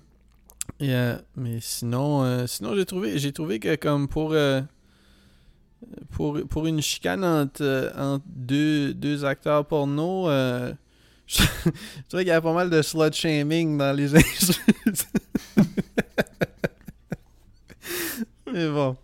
Yeah, 0.80 1.22
mais 1.36 1.60
sinon 1.62 2.24
euh, 2.24 2.48
sinon 2.48 2.76
j'ai 2.76 2.86
trouvé 2.86 3.20
j'ai 3.20 3.32
trouvé 3.32 3.60
que 3.60 3.76
comme 3.76 4.08
pour 4.08 4.34
euh, 4.34 4.62
pour 6.12 6.40
pour 6.50 6.66
une 6.66 6.82
chicane 6.82 7.24
entre, 7.24 7.62
euh, 7.62 7.92
entre 7.96 8.26
deux, 8.28 8.94
deux 8.94 9.24
acteurs 9.26 9.66
porno 9.68 10.28
euh, 10.28 10.74
je, 11.28 11.44
je 11.66 12.08
trouvais 12.08 12.24
qu'il 12.24 12.30
y 12.30 12.32
avait 12.32 12.42
pas 12.42 12.54
mal 12.54 12.70
de 12.70 12.82
slut 12.82 13.14
shaming 13.14 13.78
dans 13.78 13.96
les 13.96 14.16
insultes. 14.16 15.08
Mais 18.52 18.70
bon. 18.70 18.98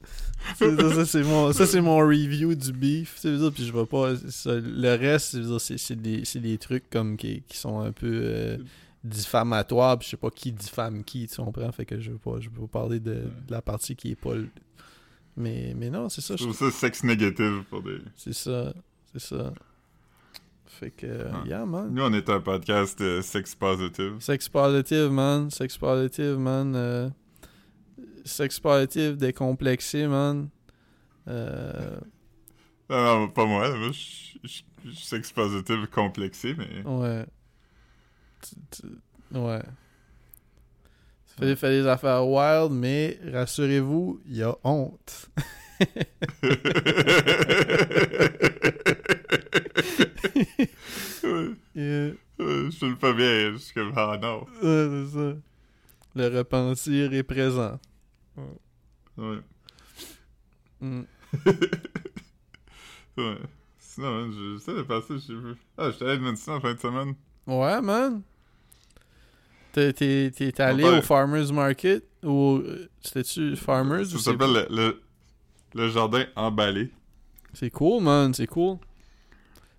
Ça, 0.61 0.93
ça, 0.95 1.05
c'est 1.05 1.23
mon, 1.23 1.51
ça, 1.53 1.65
c'est 1.65 1.81
mon 1.81 1.97
review 1.97 2.53
du 2.55 2.71
beef. 2.71 3.15
tu 3.21 3.37
sais, 3.37 3.51
Puis 3.51 3.65
je 3.65 3.73
vais 3.73 3.85
pas. 3.85 4.15
ça, 4.29 4.51
le 4.55 4.95
reste, 4.95 5.31
c'est- 5.41 5.59
c'est 5.59 5.77
c'est 5.77 5.95
des, 6.01 6.23
c'est 6.25 6.39
des 6.39 6.57
trucs 6.57 6.89
comme 6.89 7.17
qui, 7.17 7.41
qui 7.47 7.57
sont 7.57 7.79
un 7.79 7.91
peu 7.91 8.11
euh, 8.23 8.57
diffamatoires. 9.03 9.97
Puis 9.97 10.05
je 10.07 10.11
sais 10.11 10.17
pas 10.17 10.29
qui 10.29 10.51
diffame 10.51 11.03
qui, 11.03 11.27
tu 11.27 11.41
comprends? 11.41 11.71
Fait 11.71 11.85
que 11.85 11.99
je 11.99 12.11
veux 12.11 12.17
pas, 12.17 12.39
je 12.39 12.49
veux 12.49 12.67
pas 12.67 12.79
parler 12.79 12.99
de, 12.99 13.13
de 13.13 13.51
la 13.51 13.61
partie 13.61 13.95
qui 13.95 14.11
est 14.11 14.15
pas. 14.15 14.35
le- 14.35 14.49
Mais, 15.37 15.73
mais 15.75 15.89
non, 15.89 16.09
c'est 16.09 16.21
ça. 16.21 16.35
Je 16.35 16.43
trouve 16.43 16.55
ça 16.55 16.69
sexe 16.71 17.03
négatif 17.03 17.63
pour 17.69 17.81
des. 17.81 17.97
c'est 18.15 18.33
ça. 18.33 18.73
C'est 19.13 19.21
ça. 19.35 19.53
Fait 20.65 20.91
que, 20.91 21.25
Ah. 21.33 21.43
yeah, 21.45 21.65
man. 21.65 21.89
Nous, 21.93 22.01
on 22.01 22.13
est 22.13 22.29
un 22.29 22.39
podcast 22.39 22.99
euh, 23.01 23.21
sex 23.21 23.53
positive. 23.55 24.15
Sex 24.19 24.47
positive, 24.47 25.09
man. 25.11 25.49
Sex 25.51 25.77
positive, 25.77 26.37
man. 26.37 26.73
Euh, 26.75 27.09
sex 28.25 28.59
positive 28.59 29.15
décomplexé, 29.17 30.07
man. 30.07 30.49
Euh, 31.27 31.99
Non, 32.89 33.19
non, 33.21 33.27
pas 33.29 33.45
moi. 33.45 33.69
Moi, 33.77 33.91
je 33.91 34.47
suis 34.47 34.65
sex 34.95 35.31
positive 35.31 35.87
complexé, 35.87 36.55
mais... 36.57 36.83
ouais. 36.85 37.25
Tu- 38.41 38.55
tu- 38.71 39.37
ouais. 39.37 39.61
Ça 41.27 41.35
fait, 41.45 41.55
fait 41.55 41.69
des 41.81 41.87
affaires 41.87 42.27
wild, 42.27 42.71
mais 42.71 43.17
rassurez-vous, 43.31 44.21
il 44.25 44.35
y 44.37 44.43
a 44.43 44.55
honte. 44.63 45.29
Ouais, 51.23 51.51
Yeah. 51.75 52.11
ouais, 52.39 52.65
je 52.65 52.69
file 52.71 52.95
pas 52.97 53.13
bien. 53.13 53.51
Je 53.53 53.57
suis 53.57 53.73
comme, 53.73 53.93
ah 53.95 54.17
non. 54.21 54.41
Ouais, 54.61 55.05
c'est 55.05 55.13
ça. 55.13 55.35
Le 56.15 56.37
repentir 56.37 57.13
est 57.13 57.23
présent. 57.23 57.79
Ouais. 59.17 59.39
Mm. 60.79 61.01
ouais. 63.17 63.37
Sinon, 63.79 64.31
je- 64.31 64.71
de 64.77 64.81
passer, 64.83 65.15
j'ai 65.19 65.35
vu. 65.35 65.55
Ah, 65.77 65.91
j'étais 65.91 66.05
à 66.05 66.13
Edmonton 66.13 66.53
en 66.55 66.61
fin 66.61 66.73
de 66.73 66.79
semaine. 66.79 67.13
Ouais, 67.47 67.81
man. 67.81 68.21
T'es, 69.73 69.93
t'es, 69.93 70.31
t'es 70.31 70.61
allé 70.61 70.83
Ouais. 70.83 70.99
au 70.99 71.01
Farmer's 71.01 71.51
Market? 71.51 72.03
Ou 72.23 72.57
euh, 72.57 72.89
c'était-tu 73.01 73.55
Farmer's 73.55 74.09
Ça 74.09 74.17
c'est... 74.17 74.23
s'appelle 74.31 74.53
le, 74.53 74.67
le, 74.69 75.01
le 75.75 75.89
jardin 75.89 76.25
emballé. 76.35 76.91
C'est 77.53 77.69
cool, 77.69 78.03
man, 78.03 78.33
c'est 78.33 78.47
cool. 78.47 78.77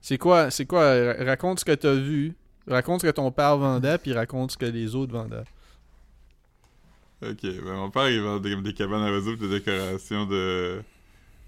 C'est 0.00 0.18
quoi, 0.18 0.50
c'est 0.50 0.66
quoi, 0.66 0.80
ra- 0.82 1.24
raconte 1.24 1.60
ce 1.60 1.64
que 1.64 1.72
t'as 1.72 1.94
vu, 1.94 2.34
raconte 2.66 3.02
ce 3.02 3.06
que 3.06 3.12
ton 3.12 3.30
père 3.30 3.56
vendait, 3.56 3.98
puis 3.98 4.12
raconte 4.12 4.50
ce 4.52 4.56
que 4.58 4.66
les 4.66 4.94
autres 4.94 5.12
vendaient. 5.12 5.44
Ok, 7.22 7.42
ben 7.42 7.74
mon 7.74 7.90
père 7.90 8.10
il 8.10 8.20
vend 8.20 8.38
des, 8.40 8.56
des 8.56 8.72
cabanes 8.74 9.02
à 9.02 9.20
pis 9.20 9.36
des 9.36 9.48
décorations 9.48 10.26
de, 10.26 10.82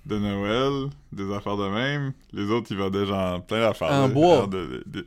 de 0.06 0.18
Noël, 0.18 0.88
des 1.12 1.32
affaires 1.32 1.56
de 1.56 1.68
même. 1.68 2.12
Les 2.32 2.44
autres 2.50 2.68
ils 2.70 2.76
vendaient 2.76 3.06
genre 3.06 3.44
plein 3.44 3.60
d'affaires. 3.60 3.90
En 3.90 4.08
bois. 4.08 4.46
de- 4.46 4.66
de- 4.66 4.82
de- 4.86 5.06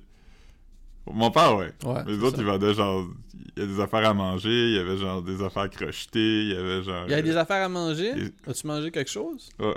Mon 1.10 1.32
père, 1.32 1.56
ouais. 1.56 1.72
Ouais. 1.86 2.04
Les 2.06 2.18
autres 2.22 2.36
ça. 2.36 2.42
ils 2.42 2.46
vendaient 2.48 2.74
genre. 2.74 3.08
Il 3.56 3.64
y 3.64 3.66
a 3.66 3.68
des 3.68 3.80
affaires 3.80 4.10
à 4.10 4.14
manger, 4.14 4.50
il 4.72 4.74
y 4.76 4.80
avait 4.80 4.98
genre 4.98 5.22
des 5.22 5.42
affaires 5.42 5.70
crochetées, 5.70 6.42
il 6.44 6.50
y 6.50 6.56
avait 6.56 6.84
genre. 6.84 7.06
Il 7.08 7.12
y 7.12 7.14
a 7.14 7.22
des 7.22 7.36
euh, 7.36 7.40
affaires 7.42 7.64
à 7.66 7.70
manger? 7.70 8.10
et- 8.18 8.50
As-tu 8.50 8.68
mangé 8.68 8.92
quelque 8.92 9.10
chose? 9.10 9.50
ouais. 9.60 9.74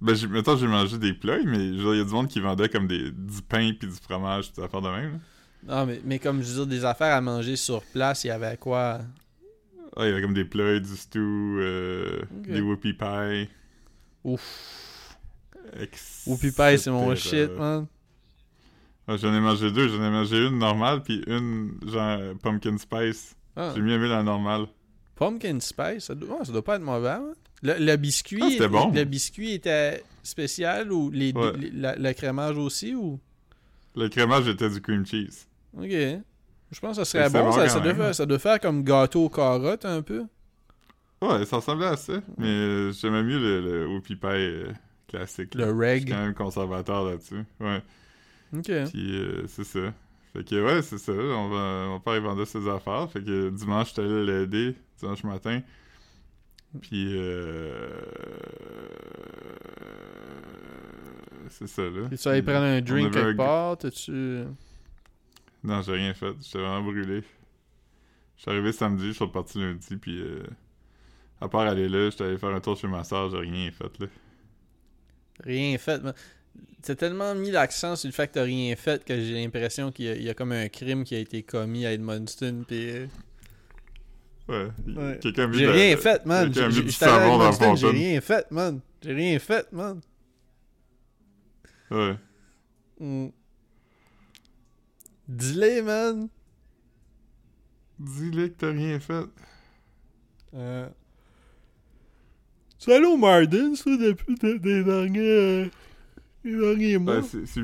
Ben, 0.00 0.14
j'ai- 0.14 0.28
mettons, 0.28 0.56
j'ai 0.56 0.66
mangé 0.66 0.98
des 0.98 1.14
plats, 1.14 1.38
mais 1.44 1.78
genre, 1.78 1.94
il 1.94 1.98
y 1.98 2.00
a 2.00 2.04
du 2.04 2.12
monde 2.12 2.28
qui 2.28 2.38
vendait 2.38 2.68
comme 2.68 2.86
des, 2.86 3.10
du 3.10 3.42
pain 3.48 3.72
pis 3.72 3.86
du 3.86 3.92
fromage, 3.94 4.52
des 4.52 4.62
affaires 4.62 4.82
de 4.82 4.88
même. 4.90 5.12
là. 5.14 5.18
Non, 5.66 5.86
mais, 5.86 6.00
mais 6.04 6.18
comme 6.18 6.42
je 6.42 6.48
veux 6.48 6.54
dire, 6.54 6.66
des 6.66 6.84
affaires 6.84 7.14
à 7.14 7.20
manger 7.20 7.56
sur 7.56 7.82
place, 7.82 8.24
il 8.24 8.28
y 8.28 8.30
avait 8.30 8.56
quoi? 8.56 9.00
Ah, 9.96 10.04
il 10.04 10.08
y 10.08 10.12
avait 10.12 10.22
comme 10.22 10.34
des 10.34 10.44
plats, 10.44 10.78
du 10.78 10.96
stew, 10.96 11.18
euh, 11.18 12.20
Ok. 12.38 12.48
des 12.48 12.60
whoopie 12.60 12.92
pie. 12.92 13.48
Ouf. 14.24 15.16
etc. 15.80 15.98
Whoopie 16.26 16.52
pie, 16.52 16.78
c'est 16.78 16.90
mon 16.90 17.14
shit, 17.14 17.50
man. 17.58 17.86
Ah, 19.08 19.16
j'en 19.16 19.32
ai 19.34 19.40
mangé 19.40 19.70
deux. 19.70 19.88
J'en 19.88 20.02
ai 20.04 20.10
mangé 20.10 20.46
une 20.46 20.58
normale, 20.58 21.02
puis 21.02 21.22
une 21.26 21.78
genre 21.86 22.18
pumpkin 22.42 22.76
spice. 22.78 23.34
Ah. 23.56 23.72
J'ai 23.74 23.80
mieux 23.80 23.92
aimé 23.94 24.08
la 24.08 24.22
normale. 24.22 24.66
Pumpkin 25.16 25.58
spice, 25.60 26.04
ça 26.04 26.14
doit, 26.14 26.38
ouais, 26.38 26.44
ça 26.44 26.52
doit 26.52 26.64
pas 26.64 26.76
être 26.76 26.82
mauvais, 26.82 27.10
hein? 27.10 27.32
Le, 27.62 27.74
le 27.78 27.96
biscuit, 27.96 28.40
Ah, 28.42 28.50
c'était 28.50 28.68
bon. 28.68 28.92
le 28.92 29.04
biscuit 29.04 29.52
était 29.52 30.04
spécial 30.22 30.92
ou 30.92 31.10
les, 31.10 31.32
Ouais. 31.32 31.52
les- 31.58 31.70
la- 31.70 31.96
le 31.96 32.12
crémage 32.12 32.58
aussi 32.58 32.94
ou? 32.94 33.18
Le 33.94 34.08
crémage 34.10 34.46
était 34.48 34.68
du 34.68 34.80
cream 34.82 35.06
cheese. 35.06 35.45
Ok. 35.76 35.90
Je 36.72 36.80
pense 36.80 36.96
que 36.98 37.04
ça 37.04 37.04
serait 37.04 37.30
bon. 37.30 37.52
Ça, 37.52 37.68
ça, 37.68 37.80
doit 37.80 37.94
faire, 37.94 38.14
ça 38.14 38.26
doit 38.26 38.38
faire 38.38 38.58
comme 38.60 38.82
gâteau 38.82 39.24
aux 39.26 39.28
carottes 39.30 39.84
un 39.84 40.02
peu. 40.02 40.24
Ouais, 41.22 41.44
ça 41.46 41.56
ressemblait 41.56 41.86
à 41.86 41.96
ça. 41.96 42.20
Mais 42.38 42.92
j'aimais 42.92 43.22
mieux 43.22 43.38
le, 43.38 43.60
le 43.60 43.86
whoopie 43.88 44.16
pie 44.16 44.26
euh, 44.26 44.72
classique. 45.08 45.54
là. 45.54 45.66
Le 45.66 45.72
Je 45.72 45.76
suis 45.76 45.90
reg. 46.00 46.08
quand 46.10 46.18
même 46.24 46.34
conservateur 46.34 47.04
là-dessus. 47.04 47.44
Ouais. 47.60 47.82
Ok. 48.56 48.70
Puis 48.90 49.18
euh, 49.20 49.44
c'est 49.46 49.64
ça. 49.64 49.92
Fait 50.32 50.44
que 50.44 50.62
ouais, 50.64 50.82
c'est 50.82 50.98
ça. 50.98 51.12
On 51.12 51.48
va, 51.48 51.86
mon 51.88 52.00
père 52.00 52.16
il 52.16 52.22
vendait 52.22 52.44
ses 52.46 52.68
affaires. 52.68 53.08
Fait 53.10 53.22
que 53.22 53.50
dimanche, 53.50 53.88
j'étais 53.90 54.02
allé 54.02 54.24
l'aider. 54.26 54.74
Dimanche 54.98 55.24
matin. 55.24 55.60
Puis 56.82 57.14
euh... 57.16 57.88
C'est 61.48 61.68
ça, 61.68 61.82
là. 61.82 62.08
Et 62.10 62.16
tu 62.16 62.28
allais 62.28 62.42
Puis, 62.42 62.50
prendre 62.52 62.66
un 62.66 62.80
drink 62.80 63.12
quelque 63.12 63.30
un- 63.30 63.36
part, 63.36 63.78
t'as-tu... 63.78 64.42
Non, 65.66 65.82
j'ai 65.82 65.92
rien 65.92 66.14
fait. 66.14 66.32
J'étais 66.40 66.58
vraiment 66.58 66.82
brûlé. 66.82 67.22
Je 68.36 68.42
suis 68.42 68.50
arrivé 68.50 68.72
samedi, 68.72 69.08
je 69.08 69.12
suis 69.12 69.24
reparti 69.24 69.58
lundi, 69.58 69.96
puis 69.96 70.20
euh, 70.20 70.42
à 71.40 71.48
part 71.48 71.62
aller 71.62 71.88
là, 71.88 72.08
j'étais 72.10 72.24
allé 72.24 72.38
faire 72.38 72.50
un 72.50 72.60
tour 72.60 72.76
chez 72.76 72.86
ma 72.88 73.02
soeur, 73.04 73.30
j'ai 73.30 73.38
rien 73.38 73.70
fait, 73.72 73.98
là. 73.98 74.06
Rien 75.44 75.76
fait. 75.78 76.02
man. 76.02 76.14
T'as 76.82 76.94
tellement 76.94 77.34
mis 77.34 77.50
l'accent 77.50 77.96
sur 77.96 78.08
le 78.08 78.12
fait 78.12 78.28
que 78.28 78.34
t'as 78.34 78.44
rien 78.44 78.74
fait 78.76 79.04
que 79.04 79.18
j'ai 79.20 79.34
l'impression 79.34 79.90
qu'il 79.92 80.04
y, 80.06 80.08
a- 80.08 80.14
il 80.16 80.22
y 80.22 80.30
a 80.30 80.34
comme 80.34 80.52
un 80.52 80.68
crime 80.68 81.04
qui 81.04 81.14
a 81.14 81.18
été 81.18 81.42
commis 81.42 81.84
à 81.84 81.92
Edmundston. 81.92 82.64
Pis... 82.66 82.88
euh, 82.90 83.06
Ouais. 84.48 85.18
Quelqu'un 85.20 85.50
J'ai 85.52 85.66
rien 85.68 85.96
fait, 85.96 86.24
man. 86.24 86.52
J'ai- 86.54 87.88
rien 87.88 88.20
fait, 88.20 88.50
man. 88.52 88.80
J'ai 89.02 89.12
rien 89.14 89.38
fait, 89.40 89.72
man. 89.72 90.00
Ouais. 91.90 92.16
Mm. 93.00 93.28
Dis-le, 95.28 95.82
man. 95.82 96.28
Dis-le 97.98 98.48
que 98.48 98.54
t'as 98.54 98.70
rien 98.70 99.00
fait. 99.00 99.24
Euh... 100.54 100.88
Tu 102.78 102.90
es 102.90 102.94
allé 102.94 103.06
au 103.06 103.16
Martin, 103.16 103.74
ça, 103.74 103.90
depuis 103.96 104.34
des, 104.34 104.58
des 104.58 104.84
derniers, 104.84 105.20
euh, 105.20 105.66
des 106.44 106.56
derniers 106.56 106.98
mois? 106.98 107.18
Ouais, 107.20 107.44
c'est... 107.46 107.60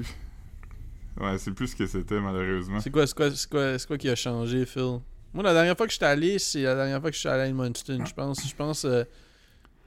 Ouais, 1.21 1.37
c'est 1.37 1.53
plus 1.53 1.69
ce 1.69 1.77
que 1.77 1.87
c'était, 1.87 2.21
malheureusement. 2.21 2.81
C'est 2.81 2.91
quoi, 2.91 3.07
c'est 3.07 3.15
quoi, 3.15 3.31
c'est 3.31 3.49
quoi, 3.49 3.79
c'est 3.79 3.87
quoi 3.87 3.99
qui 3.99 4.09
a 4.09 4.17
changé, 4.17 4.65
Phil? 4.65 5.01
Moi, 5.35 5.43
la 5.45 5.53
dernière 5.53 5.77
fois 5.77 5.87
que 5.87 5.93
j'étais 5.93 6.07
allé, 6.07 6.39
c'est 6.39 6.63
la 6.63 6.75
dernière 6.75 7.01
fois 7.01 7.11
que 7.11 7.15
je 7.15 7.21
suis 7.21 7.29
allé 7.29 7.43
à 7.43 7.47
Edmundston. 7.47 8.05
Je 8.07 8.15
pense, 8.15 8.47
je 8.47 8.55
pense 8.55 8.85
euh, 8.85 9.05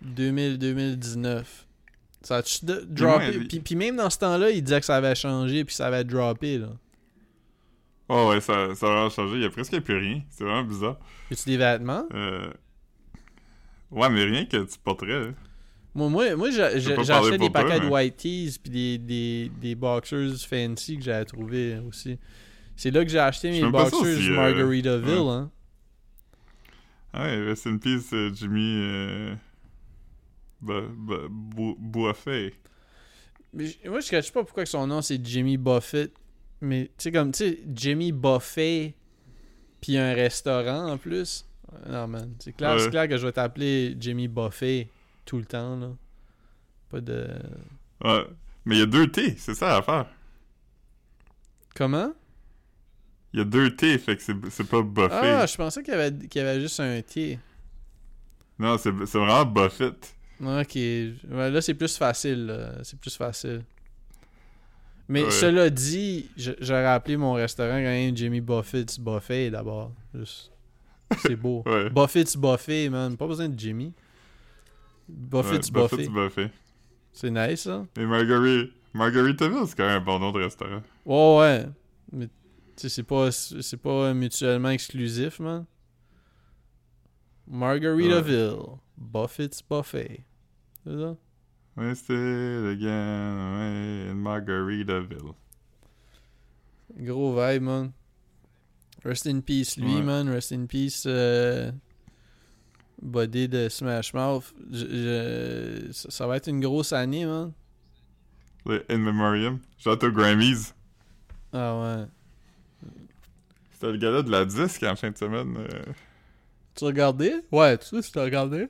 2000, 0.01 0.57
2019. 0.57 1.67
Ça 2.21 2.37
a-tu 2.37 2.65
droppé? 2.87 3.39
puis 3.63 3.75
même 3.75 3.97
dans 3.97 4.09
ce 4.09 4.17
temps-là, 4.19 4.49
il 4.49 4.63
disait 4.63 4.79
que 4.79 4.85
ça 4.85 4.95
avait 4.95 5.13
changé 5.15 5.63
puis 5.65 5.75
ça 5.75 5.87
avait 5.87 6.03
droppé, 6.03 6.57
là. 6.57 6.69
Oh 8.07 8.29
ouais, 8.29 8.39
ça, 8.41 8.75
ça 8.75 8.85
a 8.87 8.89
vraiment 8.89 9.09
changé. 9.09 9.35
Il 9.35 9.41
y 9.41 9.45
a 9.45 9.49
presque 9.49 9.79
plus 9.81 9.97
rien. 9.97 10.21
C'est 10.29 10.43
vraiment 10.43 10.63
bizarre. 10.63 10.97
As-tu 11.31 11.49
des 11.49 11.57
vêtements? 11.57 12.05
Euh... 12.13 12.51
Ouais, 13.91 14.09
mais 14.09 14.23
rien 14.23 14.45
que 14.45 14.63
tu 14.63 14.77
porterais. 14.83 15.29
hein. 15.29 15.35
Moi, 15.95 16.09
moi, 16.09 16.35
moi 16.35 16.49
acheté 16.49 17.37
des 17.37 17.49
paquets 17.49 17.79
de 17.79 17.85
mais- 17.85 17.91
white 17.91 18.17
tees 18.17 18.59
puis 18.61 18.69
des, 18.71 18.97
des, 18.97 19.51
des 19.61 19.75
boxers 19.75 20.37
fancy 20.47 20.97
que 20.97 21.03
j'avais 21.03 21.25
trouvé 21.25 21.79
aussi. 21.87 22.19
C'est 22.75 22.91
là 22.91 23.03
que 23.05 23.09
j'ai 23.09 23.19
acheté 23.19 23.49
mes 23.51 23.69
boxers 23.71 24.17
si, 24.17 24.29
euh, 24.29 24.35
Margaritaville, 24.35 25.27
hein. 25.29 25.51
Ah 27.13 27.23
Ouais, 27.23 27.45
rest 27.47 27.65
in 27.67 27.77
peace, 27.77 28.09
euh, 28.13 28.31
Jimmy... 28.33 28.75
Euh... 28.75 29.35
J- 33.57 33.79
moi, 33.85 33.99
je 34.01 34.15
ne 34.15 34.21
sais 34.21 34.31
pas 34.31 34.43
pourquoi 34.43 34.63
que 34.63 34.69
son 34.69 34.85
nom 34.87 35.01
c'est 35.01 35.23
Jimmy 35.25 35.57
Buffett. 35.57 36.11
Mais 36.61 36.85
tu 36.85 36.91
sais, 36.97 37.11
comme, 37.11 37.31
tu 37.31 37.37
sais, 37.39 37.59
Jimmy 37.73 38.11
Buffet, 38.11 38.95
puis 39.81 39.97
un 39.97 40.13
restaurant 40.13 40.91
en 40.91 40.97
plus. 40.97 41.45
Non, 41.87 42.07
man. 42.07 42.33
C'est 42.39 42.53
clair, 42.55 42.75
Ouais. 42.77 42.89
clair 42.89 43.07
que 43.09 43.17
je 43.17 43.25
vais 43.25 43.31
t'appeler 43.33 43.95
Jimmy 43.99 44.27
Buffet 44.27 44.89
tout 45.25 45.37
le 45.37 45.45
temps, 45.45 45.75
là. 45.75 45.89
Pas 46.89 47.01
de. 47.01 47.27
Ouais. 48.03 48.25
Mais 48.65 48.75
il 48.75 48.79
y 48.79 48.83
a 48.83 48.85
deux 48.87 49.11
T, 49.11 49.35
c'est 49.37 49.53
ça 49.53 49.67
l'affaire. 49.69 50.07
Comment? 51.75 52.13
Il 53.33 53.39
y 53.39 53.41
a 53.41 53.45
deux 53.45 53.75
T, 53.75 53.97
fait 53.97 54.15
que 54.15 54.21
c'est 54.49 54.63
pas 54.63 54.81
Buffet. 54.81 55.09
Ah, 55.11 55.45
je 55.45 55.55
pensais 55.57 55.83
qu'il 55.83 55.93
y, 55.93 55.97
avait, 55.97 56.13
y 56.33 56.39
avait 56.39 56.61
juste 56.61 56.79
un 56.79 57.01
T. 57.01 57.37
Non, 58.57 58.77
c'est 58.77 58.91
vraiment 58.91 59.45
Buffett. 59.45 60.15
Ok. 60.41 60.75
Ouais, 60.75 61.51
là, 61.51 61.61
c'est 61.61 61.73
plus 61.73 61.97
facile. 61.97 62.45
là. 62.45 62.83
C'est 62.83 62.97
plus 62.99 63.15
facile. 63.15 63.63
Mais 65.07 65.23
Ouais. 65.23 65.31
cela 65.31 65.69
dit, 65.69 66.29
j'aurais 66.35 66.85
appelé 66.87 67.15
mon 67.17 67.33
restaurant 67.33 67.75
quand 67.75 67.81
même 67.83 68.15
Jimmy 68.17 68.41
Buffett's 68.41 68.99
Buffet 68.99 69.51
d'abord. 69.51 69.91
C'est 71.21 71.35
beau. 71.35 71.61
Ouais. 71.67 71.89
Buffett's 71.89 72.35
Buffet, 72.35 72.89
man. 72.89 73.15
Pas 73.15 73.27
besoin 73.27 73.47
de 73.49 73.57
Jimmy. 73.59 73.93
Buffett's 75.07 75.69
Ouais, 75.69 75.81
Buffet. 75.81 75.97
Buffett's 75.97 76.09
Buffet. 76.13 76.51
C'est 77.13 77.29
nice, 77.31 77.61
ça. 77.61 77.85
Et 77.97 78.05
Marguerite... 78.05 78.71
Margaritaville, 78.93 79.67
c'est 79.67 79.75
quand 79.75 79.85
même 79.85 80.01
un 80.01 80.05
bon 80.05 80.19
nom 80.19 80.31
de 80.31 80.41
restaurant. 80.41 80.81
Ouais, 81.05 81.37
ouais. 81.39 81.65
Mais, 82.13 82.27
tu 82.27 82.31
sais, 82.77 82.89
c'est 82.89 83.03
pas, 83.03 83.29
c'est 83.31 83.77
pas 83.77 84.13
mutuellement 84.13 84.69
exclusif, 84.69 85.39
man. 85.39 85.65
Margaritaville. 87.47 88.57
Buffett's 88.97 89.61
Buffet. 89.61 90.21
C'est 90.83 90.97
ça? 90.97 91.15
Wasted 91.77 92.65
again, 92.67 94.09
in 94.11 94.15
Margaritaville. 94.15 95.35
Gros 96.97 97.33
vibe, 97.35 97.63
man. 97.63 97.93
Rest 99.03 99.27
in 99.27 99.41
peace, 99.41 99.77
lui, 99.77 99.95
Ouais. 99.95 100.01
man. 100.01 100.29
Rest 100.29 100.51
in 100.53 100.65
peace, 100.67 101.03
euh, 101.05 101.71
body 103.01 103.47
de 103.49 103.67
Smash 103.69 104.13
Mouth. 104.13 104.53
Je- 104.71 104.85
je- 105.87 105.91
ça, 105.91 106.09
ça 106.11 106.27
va 106.27 106.37
être 106.37 106.47
une 106.47 106.61
grosse 106.61 106.93
année, 106.93 107.25
man. 107.25 107.51
Le 108.65 108.83
In 108.89 108.97
Memoriam. 108.99 109.59
J'ai 109.77 109.89
hâte 109.91 110.03
aux 110.05 110.11
Grammys. 110.11 110.73
Ah 111.53 111.77
ouais. 111.79 112.05
C'était 113.73 113.91
le 113.91 113.97
gala 113.97 114.23
de 114.23 114.31
la 114.31 114.45
disque 114.45 114.81
en 114.83 114.95
fin 114.95 115.11
de 115.11 115.17
semaine. 115.17 115.55
euh, 115.57 115.83
Tu 116.73 116.85
regardais? 116.85 117.35
Ouais, 117.51 117.77
tu 117.77 118.01
sais, 118.01 118.11
tu 118.11 118.17
regardé? 118.19 118.67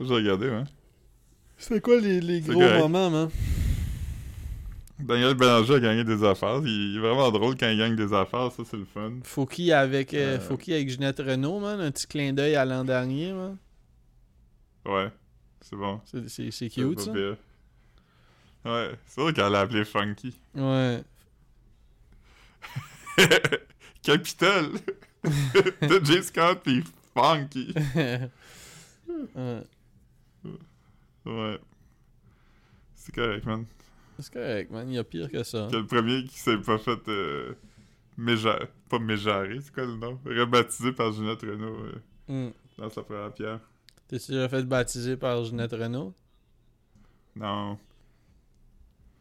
J'ai 0.00 0.06
regardé, 0.14 0.48
ouais. 0.50 0.64
C'était 1.58 1.80
quoi 1.80 2.00
les, 2.00 2.20
les 2.20 2.40
gros 2.40 2.52
correct. 2.60 2.78
moments, 2.78 3.10
man? 3.10 3.30
Daniel 5.00 5.34
Bélanger 5.34 5.74
a 5.74 5.80
gagné 5.80 6.04
des 6.04 6.24
affaires. 6.24 6.60
Il 6.64 6.96
est 6.96 7.00
vraiment 7.00 7.30
drôle 7.30 7.56
quand 7.56 7.68
il 7.68 7.78
gagne 7.78 7.94
des 7.96 8.12
affaires, 8.12 8.50
ça 8.52 8.62
c'est 8.68 8.76
le 8.76 8.84
fun. 8.84 9.12
Fouki 9.22 9.72
avec, 9.72 10.12
euh, 10.14 10.38
Euh. 10.40 10.54
Avec 10.72 10.88
Ginette 10.90 11.18
Renault, 11.20 11.60
man. 11.60 11.80
Un 11.80 11.90
petit 11.92 12.06
clin 12.06 12.32
d'œil 12.32 12.56
à 12.56 12.64
l'an 12.64 12.84
dernier, 12.84 13.32
man. 13.32 13.56
Ouais, 14.86 15.10
c'est 15.60 15.76
bon. 15.76 16.00
C'est- 16.04 16.68
cute, 16.70 17.00
ça. 17.00 17.12
pire. 17.12 17.36
Ouais, 18.64 18.90
c'est 19.06 19.20
vrai 19.20 19.32
qu'elle 19.32 19.52
l'a 19.52 19.60
appelé 19.60 19.84
Funky. 19.84 20.36
Ouais. 20.54 21.02
Capitole 24.02 24.72
de 25.24 26.04
J. 26.04 26.22
Scott 26.22 26.60
pis 26.64 26.82
Funky. 27.14 27.74
ouais. 27.96 29.62
Ouais. 31.28 31.58
C'est 32.94 33.14
correct, 33.14 33.44
man. 33.46 33.64
C'est 34.18 34.32
correct, 34.32 34.70
man. 34.70 34.88
Il 34.88 34.94
y 34.94 34.98
a 34.98 35.04
pire 35.04 35.30
que 35.30 35.42
ça. 35.42 35.68
Que 35.70 35.76
le 35.76 35.86
premier 35.86 36.24
qui 36.24 36.38
s'est 36.38 36.58
pas 36.58 36.78
fait 36.78 37.06
euh, 37.08 37.54
méja- 38.18 38.66
pas 38.88 38.98
méjarer, 38.98 39.60
c'est 39.60 39.72
quoi 39.72 39.84
le 39.84 39.96
nom? 39.96 40.18
Rebaptisé 40.24 40.92
par 40.92 41.12
Ginette 41.12 41.42
Renault 41.42 41.76
euh, 41.84 42.48
Mm. 42.48 42.52
dans 42.78 42.90
sa 42.90 43.02
première 43.02 43.32
pierre. 43.32 43.60
T'es-tu 44.08 44.32
déjà 44.32 44.48
fait 44.48 44.62
baptiser 44.64 45.16
par 45.16 45.44
Ginette 45.44 45.72
Renault? 45.72 46.14
Non, 47.36 47.78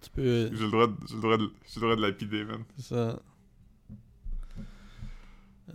Tu 0.02 0.10
peux... 0.10 0.50
j'ai 0.54 0.64
le 0.66 0.72
droit 0.72 0.88
de, 0.88 0.96
j'ai 1.08 1.16
le 1.16 1.22
droit 1.22 1.38
de, 1.38 1.52
j'ai 1.68 1.80
le 1.80 1.82
droit 1.86 1.96
de 1.96 2.02
lapider, 2.02 2.44
man. 2.46 2.64
C'est 2.78 2.96
ça. 2.96 3.20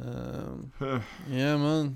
Euh, 0.00 0.56
Ah, 0.80 1.00
yeah, 1.30 1.56
man. 1.56 1.94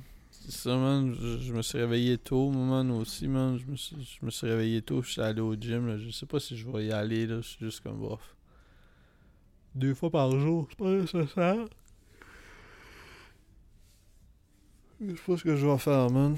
C'est 0.48 0.52
ça, 0.68 0.76
man. 0.76 1.12
Je, 1.20 1.38
je 1.38 1.52
me 1.52 1.60
suis 1.60 1.78
réveillé 1.78 2.18
tôt, 2.18 2.50
moi, 2.50 2.82
man, 2.84 2.90
aussi, 2.92 3.26
man. 3.26 3.58
Je 3.58 3.66
me 3.66 3.74
suis, 3.76 3.96
je 4.20 4.24
me 4.24 4.30
suis 4.30 4.46
réveillé 4.46 4.80
tôt. 4.80 5.02
Je 5.02 5.10
suis 5.10 5.20
allé 5.20 5.40
au 5.40 5.54
gym, 5.56 5.88
là. 5.88 5.98
Je 5.98 6.10
sais 6.10 6.26
pas 6.26 6.38
si 6.38 6.56
je 6.56 6.68
vais 6.70 6.86
y 6.86 6.92
aller, 6.92 7.26
là. 7.26 7.36
Je 7.40 7.48
suis 7.48 7.64
juste 7.64 7.80
comme 7.82 7.98
bof. 7.98 8.36
Deux 9.74 9.94
fois 9.94 10.10
par 10.10 10.30
jour, 10.38 10.66
c'est 10.70 10.78
pas 10.78 10.90
nécessaire. 10.90 11.66
Je 15.00 15.10
sais 15.14 15.22
pas 15.26 15.36
ce 15.36 15.42
que 15.44 15.56
je 15.56 15.66
vais 15.66 15.78
faire, 15.78 16.10
man. 16.10 16.36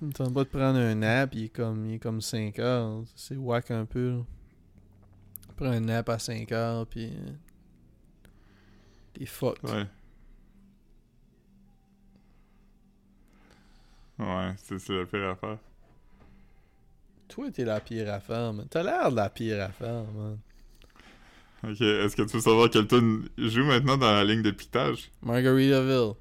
Il 0.00 0.08
me 0.08 0.12
tente 0.12 0.34
pas 0.34 0.42
de 0.44 0.48
prendre 0.48 0.78
un 0.78 0.94
nap, 0.96 1.32
il 1.34 1.44
est 1.44 1.48
comme, 1.48 1.86
il 1.86 1.94
est 1.94 1.98
comme 2.00 2.20
5 2.20 2.58
heures. 2.58 3.04
C'est 3.14 3.36
whack 3.36 3.70
un 3.70 3.84
peu, 3.86 4.10
là. 4.10 4.24
Prends 5.56 5.66
un 5.66 5.80
nap 5.80 6.08
à 6.08 6.18
5 6.18 6.50
heures, 6.52 6.86
puis... 6.86 7.06
euh, 7.06 7.30
T'es 9.14 9.26
fucked. 9.26 9.62
ouais. 9.70 9.86
Ouais, 14.18 14.54
c'est 14.56 14.88
la 14.90 15.06
pire 15.06 15.28
affaire. 15.30 15.58
Toi, 17.28 17.50
t'es 17.50 17.64
la 17.64 17.80
pire 17.80 18.12
affaire, 18.12 18.52
man. 18.52 18.66
T'as 18.68 18.82
l'air 18.82 19.10
de 19.10 19.16
la 19.16 19.30
pire 19.30 19.62
affaire, 19.62 20.04
man. 20.14 20.38
Ok, 21.64 21.80
est-ce 21.80 22.16
que 22.16 22.22
tu 22.22 22.36
veux 22.36 22.42
savoir 22.42 22.68
quel 22.70 22.86
tune 22.86 23.28
joue 23.38 23.64
maintenant 23.64 23.96
dans 23.96 24.12
la 24.12 24.24
ligne 24.24 24.42
de 24.42 24.50
piquetage? 24.50 25.10
Margaritaville. 25.22 26.14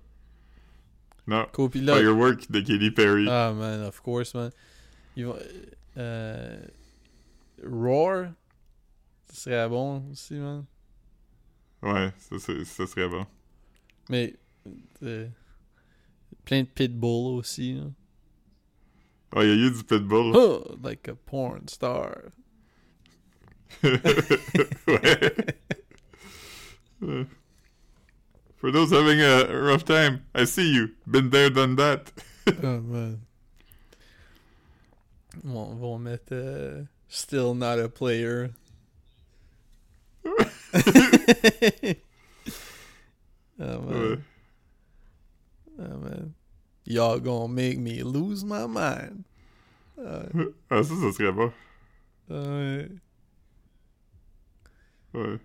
Non. 1.28 1.46
Copilote. 1.52 1.98
Firework 1.98 2.52
de 2.52 2.60
Katy 2.62 2.92
Perry. 2.92 3.28
Ah, 3.30 3.52
man, 3.54 3.82
of 3.86 4.00
course, 4.02 4.34
man. 4.36 4.52
Ils 5.16 5.26
vont... 5.26 5.38
Euh... 5.98 6.62
Roar. 7.66 8.28
Ce 9.32 9.42
serait 9.42 9.68
bon 9.70 10.10
aussi, 10.12 10.36
man. 10.36 10.66
Ouais, 11.82 12.12
ça, 12.18 12.38
c'est- 12.40 12.66
ça 12.66 12.86
serait 12.88 13.10
bon. 13.10 13.26
Mais... 14.10 14.36
euh, 15.04 15.28
Plein 16.52 16.64
de 16.64 16.68
pitbull 16.68 17.38
aussi, 17.40 17.76
là. 17.76 17.84
Oh, 19.34 19.42
il 19.42 19.48
y 19.48 19.52
a 19.52 19.56
eu 19.56 19.72
du 19.72 19.84
pitbull. 19.86 20.36
Oh, 20.36 20.76
like 20.84 21.08
a 21.08 21.16
porn 21.16 21.70
star. 21.70 22.34
ouais. 23.82 23.96
For 28.58 28.70
those 28.70 28.92
having 28.92 29.22
a 29.22 29.46
rough 29.62 29.86
time, 29.86 30.26
I 30.36 30.44
see 30.44 30.74
you. 30.74 30.90
Been 31.08 31.30
there, 31.30 31.50
done 31.50 31.78
that. 31.78 32.12
oh, 32.62 32.82
man. 32.82 33.22
Bon, 35.46 35.74
vont 35.80 36.00
mettre... 36.04 36.34
euh, 36.34 36.84
Still 37.08 37.56
not 37.56 37.80
a 37.80 37.88
player. 37.88 38.52
oh, 40.26 40.36
man. 43.58 43.88
Ouais. 43.88 44.18
Oh, 45.80 45.98
man. 45.98 46.34
Y'all 46.92 47.20
gonna 47.20 47.48
make 47.48 47.80
me 47.80 48.02
lose 48.04 48.44
my 48.44 48.68
mind. 48.68 49.24
Ah, 50.04 50.24
Ah, 50.70 50.84
ça, 50.84 50.94
ça 50.96 51.12
serait 51.14 51.32
bon. 51.32 51.52
ouais. 52.30 52.90
Ouais. 55.14 55.40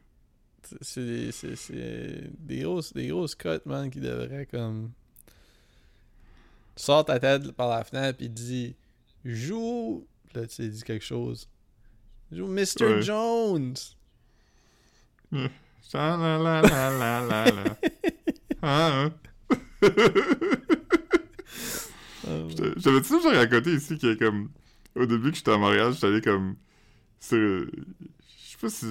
C'est- 0.83 1.05
des, 1.05 1.31
c'est- 1.33 2.31
des 2.39 2.61
grosses, 2.63 2.93
des 2.93 3.09
grosses 3.09 3.35
cotes, 3.35 3.67
man, 3.67 3.91
qui 3.91 4.01
devraient 4.01 4.47
comme. 4.47 4.91
Sors 6.75 7.05
ta 7.05 7.19
tête 7.21 7.53
par 7.53 7.69
la 7.71 7.85
fenêtre 7.85 8.21
et 8.23 8.29
dis 8.29 8.75
Joue. 9.25 10.07
Là, 10.35 10.47
tu 10.47 10.69
dis 10.69 10.83
quelque 10.83 11.05
chose. 11.05 11.49
Joue 12.33 12.47
Mr. 12.49 12.65
Ouais. 12.83 13.03
Jones. 13.03 13.75
Sha 15.89 16.17
la 16.17 16.39
la 16.39 16.63
la 16.63 16.91
la 16.91 17.21
la 17.27 17.51
la. 17.51 17.77
Ah, 18.63 19.05
hein? 19.05 19.13
Je- 22.27 22.72
J'avais-tu 22.81 23.12
déjà 23.16 23.31
raconté 23.39 23.74
ici 23.74 23.99
que, 23.99 24.14
comme, 24.14 24.51
au 24.95 25.07
début 25.07 25.31
que 25.31 25.37
j'étais 25.37 25.53
à 25.53 25.59
Montréal, 25.59 25.93
j'étais 25.95 26.07
allé 26.07 26.20
comme 26.20 26.57
sur. 27.20 27.37
Je 27.39 28.51
sais 28.51 28.57
pas 28.61 28.68
si. 28.70 28.87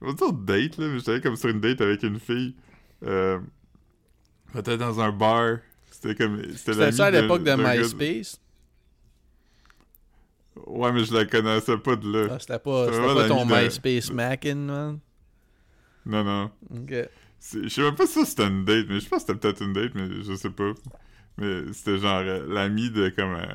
On 0.00 0.06
va 0.08 0.12
dire 0.12 0.32
date, 0.32 0.76
là, 0.78 0.88
mais 0.88 0.98
j'étais 0.98 1.10
allé 1.12 1.20
comme 1.20 1.36
sur 1.36 1.48
une 1.48 1.60
date 1.60 1.80
avec 1.80 2.02
une 2.02 2.20
fille. 2.20 2.54
Euh. 3.04 3.38
Peut-être 4.52 4.78
dans 4.78 5.00
un 5.00 5.10
bar. 5.12 5.58
C'était 5.90 6.14
comme. 6.14 6.42
C'était 6.56 6.92
ça 6.92 7.06
à 7.06 7.10
l'époque 7.10 7.42
de 7.44 7.50
MySpace? 7.78 8.38
Ouais, 10.66 10.92
mais 10.92 11.04
je 11.04 11.14
la 11.14 11.24
connaissais 11.24 11.78
pas 11.78 11.96
de 11.96 12.12
là. 12.12 12.28
Ah, 12.32 12.38
c'était 12.38 12.58
pas, 12.58 12.86
pas 13.14 13.28
ton 13.28 13.46
de- 13.46 13.54
MySpace 13.54 14.12
Mackin, 14.12 14.54
man? 14.56 14.98
Non, 16.04 16.24
non. 16.24 16.50
Ok. 16.74 17.08
Je 17.54 17.68
sais 17.68 17.80
même 17.82 17.94
pas 17.94 18.06
si 18.06 18.24
c'était 18.26 18.46
une 18.46 18.64
date, 18.64 18.86
mais 18.88 19.00
je 19.00 19.08
pense 19.08 19.24
que 19.24 19.32
c'était 19.32 19.38
peut-être 19.38 19.62
une 19.62 19.72
date, 19.72 19.92
mais 19.94 20.22
je 20.22 20.34
sais 20.34 20.50
pas. 20.50 20.72
Mais 21.38 21.72
c'était 21.72 21.98
genre 21.98 22.18
euh, 22.20 22.46
l'ami 22.52 22.90
de 22.90 23.08
comme 23.10 23.34
euh, 23.34 23.46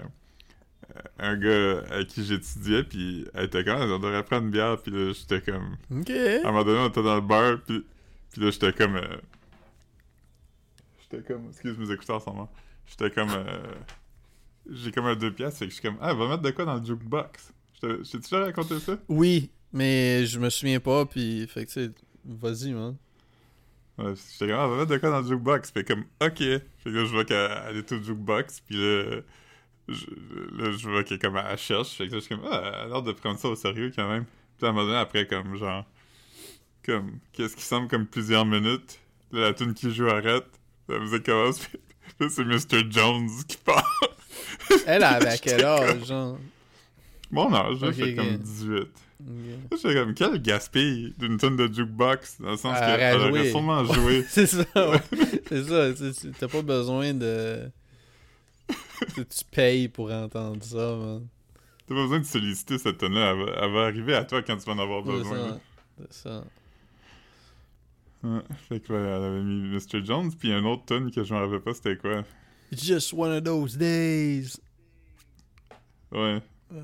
un 1.19 1.37
gars 1.37 1.83
à 1.95 2.03
qui 2.03 2.23
j'étudiais, 2.25 2.83
puis 2.83 3.25
elle 3.33 3.45
était 3.45 3.63
comme, 3.63 3.79
on 3.81 3.99
devrait 3.99 4.23
prendre 4.23 4.45
une 4.45 4.51
bière, 4.51 4.81
puis 4.81 4.91
là 4.91 5.13
j'étais 5.13 5.41
comme, 5.41 5.77
Ok. 5.91 6.09
à 6.09 6.47
un 6.47 6.51
moment 6.51 6.63
donné 6.63 6.79
on 6.79 6.87
était 6.89 7.03
dans 7.03 7.15
le 7.15 7.21
bar, 7.21 7.59
puis, 7.65 7.85
puis 8.31 8.41
là 8.41 8.49
j'étais 8.51 8.73
comme, 8.73 8.95
euh, 8.95 9.17
j'étais 11.01 11.23
comme, 11.23 11.47
excuse 11.49 11.77
mes 11.77 11.91
écouteurs 11.91 12.21
sont 12.21 12.33
morts, 12.33 12.51
j'étais 12.87 13.11
comme, 13.11 13.29
euh, 13.31 13.73
j'ai 14.71 14.91
comme 14.91 15.05
un 15.05 15.15
deux 15.15 15.31
piastres, 15.31 15.59
fait 15.59 15.65
que 15.65 15.71
je 15.71 15.75
suis 15.79 15.87
comme, 15.87 15.97
ah, 16.01 16.13
va 16.13 16.27
mettre 16.29 16.41
de 16.43 16.51
quoi 16.51 16.65
dans 16.65 16.75
le 16.75 16.83
jukebox? 16.85 17.53
J'ai-tu 17.81 18.17
déjà 18.17 18.39
raconté 18.45 18.79
ça? 18.79 18.97
Oui, 19.07 19.51
mais 19.71 20.25
je 20.25 20.39
me 20.39 20.49
souviens 20.49 20.79
pas, 20.79 21.05
puis 21.05 21.47
fait 21.47 21.65
que 21.65 21.71
tu 21.71 21.85
sais, 21.85 21.91
vas-y, 22.25 22.73
man. 22.73 22.95
Ouais, 23.97 24.13
j'étais 24.15 24.51
comme, 24.51 24.59
ah, 24.59 24.67
va 24.67 24.77
mettre 24.77 24.91
de 24.91 24.97
quoi 24.97 25.09
dans 25.09 25.21
le 25.21 25.27
jukebox? 25.27 25.71
Fait 25.71 25.83
comme, 25.83 26.05
ok. 26.21 26.37
Fait 26.37 26.61
que 26.83 26.89
là, 26.89 27.05
je 27.05 27.11
vois 27.11 27.25
qu'elle 27.25 27.77
est 27.77 27.91
au 27.91 28.01
jukebox, 28.01 28.61
puis 28.61 28.75
là, 28.75 29.21
je, 29.87 30.05
là, 30.55 30.71
je 30.71 30.87
vois 30.89 31.03
qu'elle 31.03 31.19
comme, 31.19 31.37
elle 31.37 31.57
cherche. 31.57 31.95
Fait 31.95 32.07
que 32.07 32.13
là, 32.13 32.19
je 32.19 32.25
suis 32.25 32.35
comme, 32.35 32.47
ah, 32.51 32.61
elle 32.63 32.79
a 32.81 32.87
l'air 32.87 33.01
de 33.01 33.11
prendre 33.13 33.39
ça 33.39 33.47
au 33.47 33.55
sérieux 33.55 33.91
quand 33.95 34.07
même. 34.07 34.25
Puis 34.57 34.67
à 34.67 34.69
un 34.69 34.73
moment 34.73 34.85
donné, 34.85 34.97
après, 34.97 35.25
comme, 35.25 35.55
genre, 35.57 35.85
comme, 36.85 37.19
qu'est-ce 37.33 37.55
qui 37.55 37.63
semble 37.63 37.87
comme 37.87 38.05
plusieurs 38.05 38.45
minutes. 38.45 38.99
Là, 39.31 39.41
la 39.41 39.53
tune 39.53 39.73
qui 39.73 39.93
joue 39.93 40.07
arrête. 40.07 40.45
La 40.87 40.99
musique 40.99 41.23
commence, 41.23 41.59
puis 41.59 41.79
là, 42.19 42.27
c'est 42.29 42.45
Mr. 42.45 42.89
Jones 42.89 43.29
qui 43.47 43.57
part. 43.57 43.99
Elle 44.85 45.03
avait 45.03 45.27
à 45.27 45.37
quel 45.41 45.65
âge, 45.65 46.05
genre? 46.05 46.37
Mon 47.31 47.53
âge, 47.53 47.81
là, 47.81 47.87
Ok, 47.89 47.93
j'ai 47.95 48.15
comme 48.15 48.37
18. 48.37 48.73
Ok. 48.79 48.87
Là, 49.19 49.77
j'étais 49.81 49.93
comme, 49.95 50.13
quel 50.13 50.41
gaspille 50.41 51.13
d'une 51.17 51.37
tune 51.37 51.55
de 51.55 51.71
jukebox, 51.71 52.39
dans 52.39 52.51
le 52.51 52.57
sens 52.57 52.77
Elle 52.81 52.97
qu'elle 52.99 53.21
aurait 53.21 53.49
sûrement 53.49 53.83
joué. 53.85 54.23
C'est 54.29 54.45
ça, 54.47 54.63
ouais. 54.75 55.01
c'est 55.49 55.63
ça. 56.13 56.29
T'as 56.39 56.47
pas 56.47 56.61
besoin 56.61 57.13
de. 57.13 57.69
tu 59.15 59.45
payes 59.51 59.87
pour 59.87 60.11
entendre 60.11 60.63
ça, 60.63 60.95
man. 60.95 61.27
T'as 61.87 61.95
pas 61.95 62.01
besoin 62.01 62.19
de 62.19 62.25
solliciter 62.25 62.77
cette 62.77 62.97
tonne-là. 62.99 63.31
Elle, 63.31 63.45
va- 63.45 63.51
elle 63.63 63.71
va 63.73 63.81
arriver 63.85 64.13
à 64.13 64.23
toi 64.25 64.41
quand 64.43 64.57
tu 64.57 64.65
vas 64.65 64.73
en 64.73 64.79
avoir 64.79 65.01
besoin. 65.03 65.59
C'est 65.99 66.13
ça. 66.13 66.43
Ouais. 68.23 68.41
Fait 68.67 68.79
que, 68.79 68.93
elle 68.93 69.23
avait 69.23 69.41
mis 69.41 69.69
Mr. 69.75 70.03
Jones, 70.03 70.31
puis 70.37 70.51
un 70.51 70.63
autre 70.65 70.85
tonne 70.85 71.11
que 71.11 71.23
je 71.23 71.33
me 71.33 71.39
rappelle 71.39 71.61
pas 71.61 71.73
c'était 71.73 71.95
quoi. 71.97 72.23
It's 72.71 72.83
just 72.85 73.13
one 73.13 73.31
of 73.31 73.43
those 73.43 73.77
days. 73.77 74.57
Ouais. 76.11 76.41
Euh, 76.73 76.83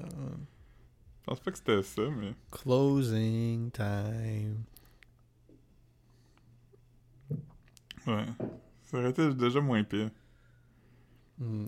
Je 1.22 1.26
pense 1.26 1.40
pas 1.40 1.52
que 1.52 1.58
c'était 1.58 1.84
ça, 1.84 2.04
mais. 2.10 2.34
closing 2.52 3.72
time. 3.72 4.64
Ouais. 8.06 8.26
Ça 8.86 8.98
aurait 8.98 9.10
été 9.12 9.34
déjà 9.34 9.62
moins 9.62 9.84
pire. 9.84 10.10
Hmm. 11.40 11.68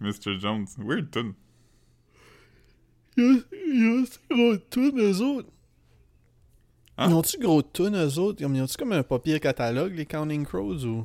Mr. 0.00 0.38
Jones. 0.38 0.66
Weird 0.78 1.10
tune. 1.10 1.34
Ils 3.16 3.44
ont 3.86 4.34
gros 4.34 4.52
de 4.56 4.62
tunes, 4.70 4.98
eux 5.00 5.20
autres. 5.20 5.48
Hein? 6.96 7.08
Ils 7.08 7.14
ont-tu 7.14 7.38
gros 7.38 7.62
de 7.62 7.68
tunes, 7.72 7.96
eux 7.96 8.18
autres? 8.18 8.40
Ils 8.42 8.46
ont-tu 8.62 8.76
comme 8.76 8.92
un 8.92 9.02
papier 9.02 9.38
catalogue, 9.38 9.94
les 9.94 10.06
Counting 10.06 10.44
Crows, 10.44 10.84
ou... 10.84 11.04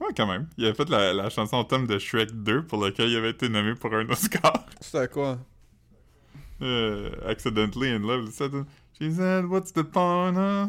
Ouais, 0.00 0.08
quand 0.16 0.26
même. 0.26 0.48
Il 0.56 0.64
avait 0.66 0.74
fait 0.74 0.88
la, 0.88 1.12
la 1.12 1.28
chanson 1.30 1.64
thème 1.64 1.86
de 1.86 1.98
Shrek 1.98 2.30
2 2.32 2.64
pour 2.66 2.82
laquelle 2.84 3.08
il 3.10 3.16
avait 3.16 3.30
été 3.30 3.48
nommé 3.48 3.74
pour 3.74 3.92
un 3.94 4.08
Oscar. 4.08 4.66
C'était 4.80 5.08
quoi? 5.08 5.38
Euh, 6.62 7.10
accidentally 7.26 7.90
in 7.90 8.00
love. 8.00 8.30
She 8.98 9.12
said, 9.12 9.46
What's 9.46 9.72
the 9.72 9.82
point? 9.84 10.32
No, 10.34 10.66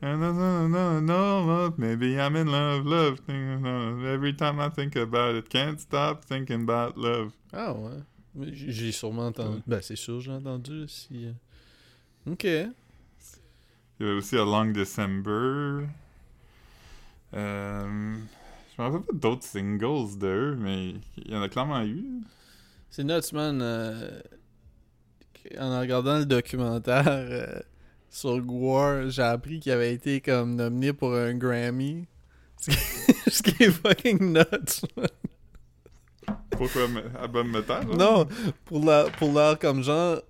no, 0.00 1.00
no, 1.00 1.44
love. 1.44 1.78
Maybe 1.78 2.16
I'm 2.20 2.36
in 2.36 2.46
love, 2.46 2.86
love. 2.86 3.18
Every 3.28 4.34
time 4.34 4.60
I 4.60 4.68
think 4.68 4.94
about 4.96 5.34
it, 5.34 5.48
can't 5.48 5.80
stop 5.80 6.24
thinking 6.24 6.62
about 6.62 6.96
love. 6.96 7.32
Ah 7.52 7.72
ouais. 7.72 8.02
J'ai 8.52 8.92
sûrement 8.92 9.26
entendu. 9.26 9.56
Ouais. 9.56 9.62
Ben, 9.66 9.80
c'est 9.82 9.96
sûr, 9.96 10.20
j'ai 10.20 10.30
entendu. 10.30 10.86
Si... 10.86 11.26
euh. 11.26 11.32
Ok. 12.32 12.44
Il 12.44 12.70
y 14.00 14.04
avait 14.04 14.12
aussi 14.12 14.36
A 14.36 14.44
Long 14.44 14.66
December. 14.66 15.86
Euh, 17.34 18.14
je 18.76 18.82
me 18.82 18.86
rappelle 18.86 19.02
pas 19.02 19.12
d'autres 19.14 19.44
singles 19.44 20.18
d'eux, 20.18 20.56
mais 20.56 20.94
il 21.16 21.30
y 21.32 21.36
en 21.36 21.42
a 21.42 21.48
clairement 21.48 21.82
eu. 21.84 22.04
C'est 22.90 23.04
nuts, 23.04 23.32
man. 23.32 23.60
euh, 23.62 24.20
En 25.58 25.78
regardant 25.80 26.18
le 26.18 26.26
documentaire 26.26 27.04
euh, 27.06 27.60
sur 28.10 28.38
Gwar, 28.40 29.10
j'ai 29.10 29.22
appris 29.22 29.60
qu'il 29.60 29.72
avait 29.72 29.92
été 29.92 30.20
comme 30.20 30.54
nominé 30.56 30.92
pour 30.92 31.14
un 31.14 31.34
Grammy. 31.34 32.06
Ce 32.58 32.70
qui- 33.42 33.62
est 33.62 33.70
fucking 33.70 34.32
nuts, 34.32 34.82
man. 34.96 35.06
Pourquoi 36.50 36.82
album 37.20 37.50
metal? 37.52 37.86
là? 37.88 37.94
Non, 37.96 38.26
pour 38.64 38.84
leur, 38.84 39.12
pour 39.12 39.32
leur 39.32 39.58
comme 39.58 39.82
genre 39.82 40.20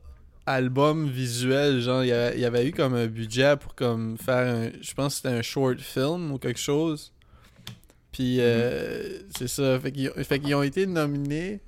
album 0.48 1.08
visuel, 1.08 1.80
genre 1.80 2.02
il 2.02 2.08
y, 2.08 2.12
avait, 2.12 2.34
il 2.36 2.40
y 2.40 2.44
avait 2.44 2.66
eu 2.66 2.72
comme 2.72 2.94
un 2.94 3.06
budget 3.06 3.56
pour 3.56 3.74
comme 3.74 4.16
faire 4.16 4.46
un, 4.46 4.70
je 4.80 4.94
pense 4.94 5.14
que 5.14 5.16
c'était 5.16 5.36
un 5.36 5.42
short 5.42 5.80
film 5.80 6.32
ou 6.32 6.38
quelque 6.38 6.60
chose. 6.60 7.12
Puis 8.12 8.40
euh, 8.40 9.20
c'est 9.36 9.48
ça, 9.48 9.78
fait 9.78 9.92
qu'ils, 9.92 10.10
fait 10.24 10.40
qu'ils 10.40 10.54
ont 10.54 10.62
été 10.62 10.86
nominés 10.86 11.60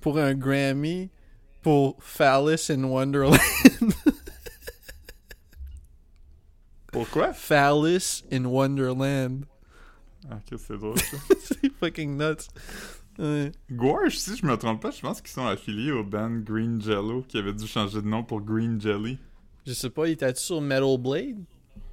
pour 0.00 0.18
un 0.18 0.34
Grammy 0.34 1.10
pour 1.62 1.96
Phallus 2.00 2.70
in 2.70 2.84
Wonderland. 2.84 3.36
Pourquoi? 6.92 7.32
Phallus 7.32 8.22
in 8.32 8.46
Wonderland. 8.46 9.44
Ah, 10.30 10.36
ok, 10.36 10.58
c'est 10.58 10.78
drôle 10.78 10.98
ça. 10.98 11.16
c'est 11.42 11.72
fucking 11.80 12.16
nuts. 12.16 12.48
Ouais. 13.20 13.52
Gouache, 13.70 14.16
si 14.16 14.34
je 14.36 14.46
me 14.46 14.56
trompe 14.56 14.80
pas, 14.80 14.90
je 14.90 15.00
pense 15.00 15.20
qu'ils 15.20 15.30
sont 15.30 15.46
affiliés 15.46 15.92
au 15.92 16.02
band 16.02 16.30
Green 16.42 16.80
Jello 16.80 17.22
qui 17.28 17.36
avait 17.38 17.52
dû 17.52 17.66
changer 17.66 18.00
de 18.00 18.06
nom 18.06 18.24
pour 18.24 18.40
Green 18.40 18.80
Jelly. 18.80 19.18
Je 19.66 19.72
sais 19.74 19.90
pas, 19.90 20.08
il 20.08 20.12
était 20.12 20.34
sur 20.34 20.60
Metal 20.60 20.96
Blade? 20.98 21.36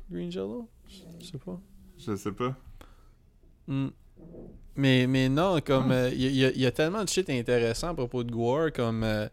Green 0.09 0.31
Jello? 0.31 0.69
Je 1.19 1.25
sais 1.25 1.37
pas. 1.37 1.59
Je 1.99 2.15
sais 2.15 2.31
pas. 2.31 2.55
Mm. 3.67 3.87
Mais, 4.77 5.07
mais 5.07 5.27
non, 5.27 5.59
comme 5.59 5.91
il 6.13 6.21
y, 6.35 6.45
a- 6.45 6.51
y 6.55 6.65
a 6.65 6.71
tellement 6.71 7.03
de 7.03 7.09
shit 7.09 7.29
intéressant 7.29 7.89
à 7.89 7.93
propos 7.93 8.23
de 8.23 8.31
Gore, 8.31 8.71
comme 8.73 9.03
euh, 9.03 9.27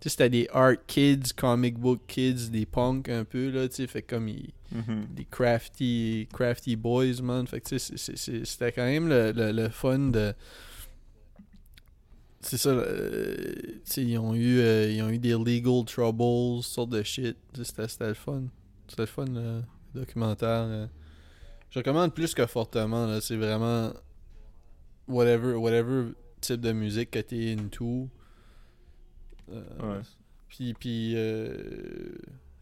tu 0.00 0.04
sais, 0.04 0.10
c'était 0.10 0.28
des 0.30 0.48
art 0.52 0.74
kids, 0.86 1.32
comic 1.36 1.78
book 1.78 2.00
kids, 2.08 2.50
des 2.50 2.66
punks 2.66 3.08
un 3.08 3.24
peu, 3.24 3.48
là, 3.50 3.68
tu 3.68 3.76
sais, 3.76 3.86
fait 3.86 4.02
comme 4.02 4.28
ils- 4.28 4.52
Mhm. 4.72 5.06
des 5.14 5.24
crafty, 5.24 6.28
crafty 6.32 6.76
boys, 6.76 7.22
man. 7.22 7.46
Fait 7.46 7.60
que 7.60 7.68
tu 7.68 7.78
sais, 7.78 7.96
c'était 8.44 8.72
quand 8.72 8.84
même 8.84 9.08
le, 9.08 9.32
le, 9.32 9.50
le 9.52 9.68
fun 9.70 9.98
de. 10.10 10.34
C'est 12.40 12.56
ça, 12.56 12.70
euh, 12.70 13.52
ils 13.96 14.16
ont 14.18 14.34
eu 14.34 14.58
euh, 14.60 14.90
ils 14.90 15.02
ont 15.02 15.08
eu 15.08 15.18
des 15.18 15.32
legal 15.32 15.84
troubles, 15.84 16.62
sortes 16.62 16.90
de 16.90 17.02
shit. 17.02 17.36
C'était 17.62 18.06
le 18.06 18.14
fun. 18.14 18.44
C'était 18.86 19.02
le 19.02 19.06
fun, 19.06 19.24
le 19.26 19.62
documentaire. 19.94 20.48
euh. 20.68 20.86
Je 21.70 21.80
recommande 21.80 22.14
plus 22.14 22.34
que 22.34 22.46
fortement. 22.46 23.20
C'est 23.20 23.36
vraiment. 23.36 23.92
Whatever, 25.08 25.54
whatever 25.54 26.12
type 26.40 26.60
de 26.60 26.72
musique 26.72 27.10
que 27.10 27.18
t'es 27.18 27.56
into. 27.58 28.08
Euh, 29.50 29.62
Ouais. 29.80 30.00
Puis, 30.48 30.74
puis 30.74 31.14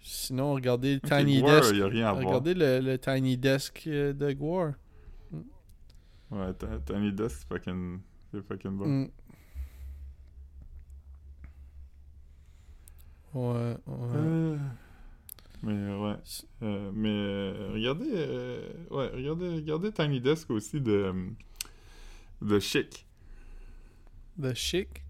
sinon, 0.00 0.54
regardez 0.54 0.94
le 0.94 1.00
Tiny 1.00 1.42
Desk. 1.42 1.74
y 1.74 1.82
a 1.82 1.86
rien 1.86 2.08
à 2.08 2.12
voir. 2.14 2.24
Regardez 2.26 2.54
le, 2.54 2.80
le 2.80 2.98
Tiny 2.98 3.36
Desk 3.36 3.86
de 3.88 4.32
Gwar. 4.32 4.72
Ouais, 6.30 6.52
Tiny 6.86 7.12
Desk, 7.12 7.36
c'est 7.40 7.48
fucking, 7.48 8.00
c'est 8.32 8.42
fucking 8.46 8.76
bon. 8.76 8.86
Mm. 8.86 9.08
Ouais, 13.36 13.76
ouais. 13.86 14.08
Euh, 14.14 14.56
Mais 15.62 15.94
ouais. 15.94 16.16
Euh, 16.62 16.90
mais 16.94 17.08
euh, 17.10 17.70
regardez, 17.74 18.08
euh, 18.14 18.60
ouais, 18.90 19.10
regardez, 19.14 19.48
regardez 19.56 19.92
Tiny 19.92 20.20
Desk 20.20 20.50
aussi 20.50 20.80
de, 20.80 20.92
euh, 20.92 21.12
de 22.40 22.58
Chic. 22.58 23.06
The 24.40 24.54
Chic? 24.54 25.02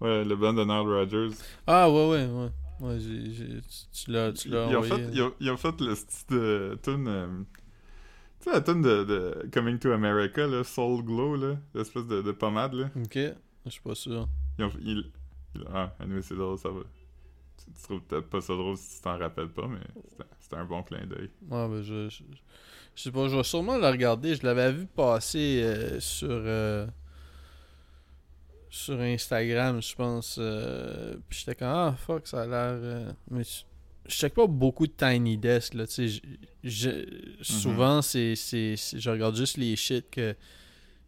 Ouais, 0.00 0.24
le 0.24 0.34
band 0.36 0.54
de 0.54 0.64
Nile 0.64 0.88
Rodgers. 0.88 1.36
Ah, 1.66 1.90
ouais, 1.90 2.08
ouais, 2.10 2.26
ouais. 2.26 2.50
Ouais, 2.80 2.98
j'ai- 3.00 3.60
tu- 3.60 3.86
tu 4.04 4.10
l'as, 4.10 4.32
tu 4.32 4.48
Ils 4.48 4.54
l'as 4.54 4.66
ont, 4.66 4.82
envoyé. 4.82 5.04
fait, 5.06 5.10
ils, 5.12 5.22
ont, 5.22 5.32
ils 5.40 5.50
ont 5.50 5.56
fait 5.56 5.80
le 5.80 5.94
style 5.94 6.26
de 6.36 6.78
tune. 6.82 7.06
euh, 7.08 7.28
tu 8.40 8.44
sais, 8.44 8.52
la 8.52 8.60
tune 8.60 8.82
de, 8.82 9.04
de 9.04 9.48
Coming 9.52 9.78
to 9.78 9.92
America, 9.92 10.46
là, 10.46 10.64
Soul 10.64 11.04
Glow, 11.04 11.36
là, 11.36 11.56
l'espèce 11.74 12.06
de, 12.06 12.22
de 12.22 12.32
pommade, 12.32 12.74
là. 12.74 12.90
Ok, 12.96 13.18
je 13.66 13.70
suis 13.70 13.80
pas 13.82 13.94
sûr. 13.94 14.28
Ils 14.58 14.64
ont, 14.64 14.70
ils- 14.80 15.10
ah, 15.72 15.94
anyway, 16.00 16.22
c'est 16.22 16.34
drôle, 16.36 16.58
ça 16.58 16.68
va. 16.70 16.80
Tu, 17.58 17.64
tu 17.72 17.82
trouves 17.82 18.02
peut-être 18.02 18.28
pas 18.28 18.40
ça 18.40 18.54
drôle 18.54 18.76
si 18.76 18.96
tu 18.96 19.02
t'en 19.02 19.18
rappelles 19.18 19.48
pas, 19.50 19.66
mais 19.68 19.80
c'était- 20.40 20.56
un 20.56 20.64
bon 20.64 20.82
clin 20.84 21.04
d'œil. 21.06 21.30
Ouais, 21.50 21.68
ben 21.68 21.82
je, 21.82 22.08
je, 22.08 22.22
je 22.94 23.02
sais 23.02 23.10
pas, 23.10 23.26
je 23.28 23.36
vais 23.36 23.42
sûrement 23.42 23.76
le 23.76 23.86
regarder. 23.88 24.34
Je 24.36 24.44
l'avais 24.46 24.70
vu 24.72 24.86
passer 24.86 25.62
euh, 25.64 25.98
sur 25.98 26.28
euh, 26.30 26.86
sur 28.70 29.00
Instagram, 29.00 29.80
je 29.82 29.94
pense. 29.94 30.36
euh, 30.40 31.16
puis 31.28 31.40
j'étais 31.40 31.54
comme 31.54 31.68
ah 31.68 31.94
fuck, 31.98 32.26
ça 32.26 32.42
a 32.42 32.46
l'air. 32.46 32.78
euh, 32.82 33.12
mais 33.30 33.42
je, 33.44 33.62
check 34.12 34.34
pas 34.34 34.46
beaucoup 34.46 34.86
de 34.86 34.92
Tiny 34.92 35.38
Desk 35.38 35.74
là, 35.74 35.86
tu 35.86 35.92
sais. 35.94 36.08
je- 36.08 36.20
je- 36.62 37.42
Souvent 37.42 38.02
c'est- 38.02 38.34
je 38.36 39.10
regarde 39.10 39.36
juste 39.36 39.56
les 39.56 39.76
shit 39.76 40.10
que 40.10 40.34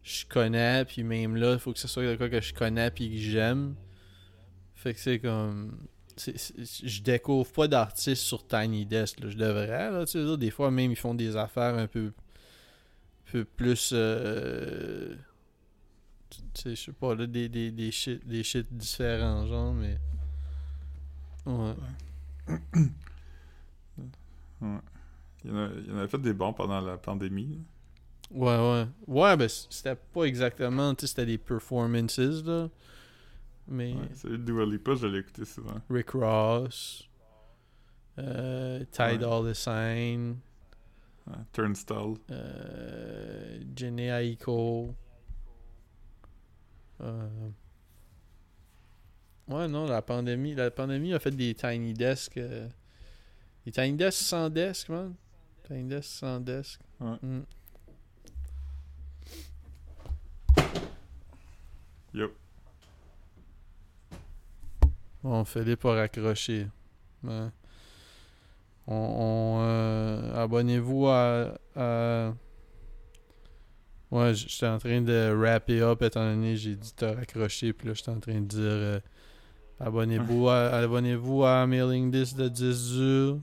je 0.03 0.24
connais, 0.26 0.84
puis 0.84 1.03
même 1.03 1.36
là, 1.36 1.53
il 1.55 1.59
faut 1.59 1.72
que 1.72 1.78
ce 1.78 1.88
soit 1.88 2.05
de 2.05 2.16
quoi 2.16 2.28
que 2.28 2.40
je 2.40 2.55
connais 2.55 2.90
puis 2.90 3.11
que 3.11 3.16
j'aime. 3.18 3.74
Fait 4.76 4.94
que 4.94 5.00
c'est 5.00 5.18
comme. 5.18 5.76
je 6.16 7.02
découvre 7.02 7.50
pas 7.50 7.66
d'artistes 7.68 8.22
sur 8.22 8.46
Tiny 8.46 8.86
Desk. 8.86 9.20
là. 9.20 9.28
Je 9.30 9.36
devrais, 9.36 9.90
là, 9.90 10.04
tu 10.06 10.12
sais, 10.24 10.36
des 10.36 10.50
fois 10.50 10.70
même 10.70 10.92
ils 10.92 10.96
font 10.96 11.14
des 11.14 11.36
affaires 11.36 11.74
un 11.76 11.86
peu, 11.88 12.12
peu 13.32 13.44
plus. 13.44 13.90
euh, 13.92 15.16
tu 16.30 16.40
sais, 16.54 16.70
je 16.76 16.82
sais 16.84 16.92
pas, 16.92 17.14
là, 17.14 17.26
des, 17.26 17.48
des, 17.48 17.70
des, 17.70 17.90
shit, 17.90 18.26
des 18.26 18.42
shit 18.42 18.66
différents, 18.72 19.46
genre, 19.46 19.72
mais. 19.72 19.98
Ouais. 21.46 21.74
Ouais. 24.60 24.78
Il 25.44 25.50
y 25.50 25.52
en 25.52 25.56
a, 25.58 25.68
il 25.76 25.86
y 25.86 25.92
en 25.92 25.98
a 25.98 26.08
fait 26.08 26.18
des 26.18 26.32
bons 26.32 26.52
pendant 26.54 26.80
la 26.80 26.96
pandémie. 26.96 27.60
Ouais, 28.30 28.56
ouais. 28.56 28.86
Ouais, 29.06 29.36
ben 29.36 29.48
c'était 29.48 29.94
pas 29.94 30.24
exactement, 30.24 30.94
tu 30.94 31.02
sais, 31.02 31.08
c'était 31.08 31.26
des 31.26 31.38
performances, 31.38 32.18
là. 32.18 32.68
Mais 33.68 33.94
Ouais, 33.94 34.08
celui 34.14 34.38
de 34.38 34.44
Dua 34.44 34.64
Lipa, 34.64 34.94
je 34.94 35.06
l'ai 35.06 35.18
écouté 35.18 35.44
souvent. 35.44 35.80
Rick 35.90 36.10
Ross, 36.10 37.08
euh, 38.18 38.84
Ty 38.92 39.18
Ouais. 39.18 39.54
Sign, 39.54 40.36
Ouais, 41.26 41.34
Turnstile. 41.52 42.14
euh, 42.30 43.60
Jhené 43.76 44.08
Aiko. 44.08 44.94
Euh, 47.00 47.28
Ouais, 49.48 49.68
non, 49.68 49.86
la 49.86 50.02
pandémie, 50.02 50.54
la 50.56 50.70
pandémie 50.72 51.14
a 51.14 51.18
fait 51.20 51.30
des 51.30 51.54
tiny 51.54 51.94
desks. 51.94 52.36
euh, 52.36 52.68
Des 53.64 53.72
tiny 53.72 53.92
desks 53.96 54.20
sans 54.26 54.48
desk, 54.50 54.88
man. 54.88 55.14
Tiny 55.66 55.84
desks 55.88 56.04
sans 56.18 56.40
desk. 56.40 56.80
Ouais. 57.00 57.16
Mm. 57.22 57.40
Yup. 62.14 62.32
Bon, 65.26 65.44
Philippe 65.44 65.84
a 65.86 65.92
raccroché. 65.94 66.68
Ouais. 67.24 67.48
On, 68.86 68.94
on, 68.94 69.58
euh, 69.62 70.44
abonnez-vous 70.44 71.08
à, 71.08 71.58
à- 71.74 72.32
Ouais, 74.12 74.32
j'étais 74.34 74.68
en 74.68 74.78
train 74.78 75.00
de 75.02 75.34
wrapper 75.36 75.80
up 75.82 76.00
étant 76.00 76.22
donné 76.30 76.56
j'ai 76.56 76.76
dit 76.76 76.92
t'as 76.94 77.12
raccroché 77.16 77.72
puis 77.72 77.88
là 77.88 77.94
j'étais 77.94 78.10
en 78.12 78.20
train 78.20 78.40
de 78.40 78.46
dire 78.46 78.60
euh, 78.62 79.00
abonnez-vous 79.80 80.48
à 80.48 80.66
abonnez-vous 80.68 81.42
à 81.42 81.66
mailing 81.66 82.12
list 82.12 82.36
de 82.38 82.48
10 82.48 82.94
jours 82.94 83.40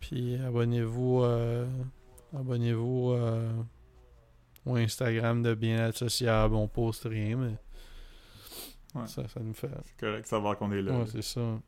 puis 0.00 0.36
abonnez-vous 0.36 1.20
euh, 1.24 1.66
abonnez-vous 2.34 3.10
euh, 3.10 3.52
au 4.64 4.76
Instagram 4.76 5.42
de 5.42 5.52
bien 5.52 5.84
associable 5.84 6.54
on 6.54 6.68
poste 6.68 7.04
rien 7.04 7.36
mais 7.36 7.56
Ouais. 8.96 9.06
ça 9.06 9.28
ça 9.28 9.40
nous 9.40 9.52
fait 9.54 9.68
C'est 9.84 9.96
correct 9.98 10.22
de 10.22 10.26
savoir 10.26 10.56
qu'on 10.58 10.72
est 10.72 10.82
là. 10.82 10.98
Ouais, 10.98 11.06
c'est 11.06 11.22
ça. 11.22 11.60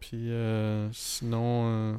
Puis 0.00 0.30
euh, 0.30 0.92
sinon, 0.92 1.68
euh, 1.68 1.96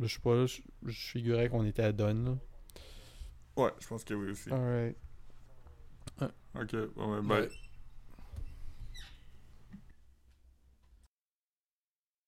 je 0.00 0.06
sais 0.06 0.20
pas, 0.20 0.34
là, 0.34 0.46
je, 0.46 0.60
je 0.84 1.10
figurais 1.12 1.48
qu'on 1.48 1.64
était 1.64 1.82
à 1.82 1.92
Donne. 1.92 2.24
Là. 2.24 3.62
Ouais, 3.62 3.70
je 3.80 3.86
pense 3.86 4.04
que 4.04 4.14
oui 4.14 4.30
aussi. 4.30 4.50
Alright. 4.50 4.96
Ok, 6.58 6.74
bon, 6.96 7.16
ben, 7.16 7.22
bye. 7.22 7.40
Ouais. 7.42 7.48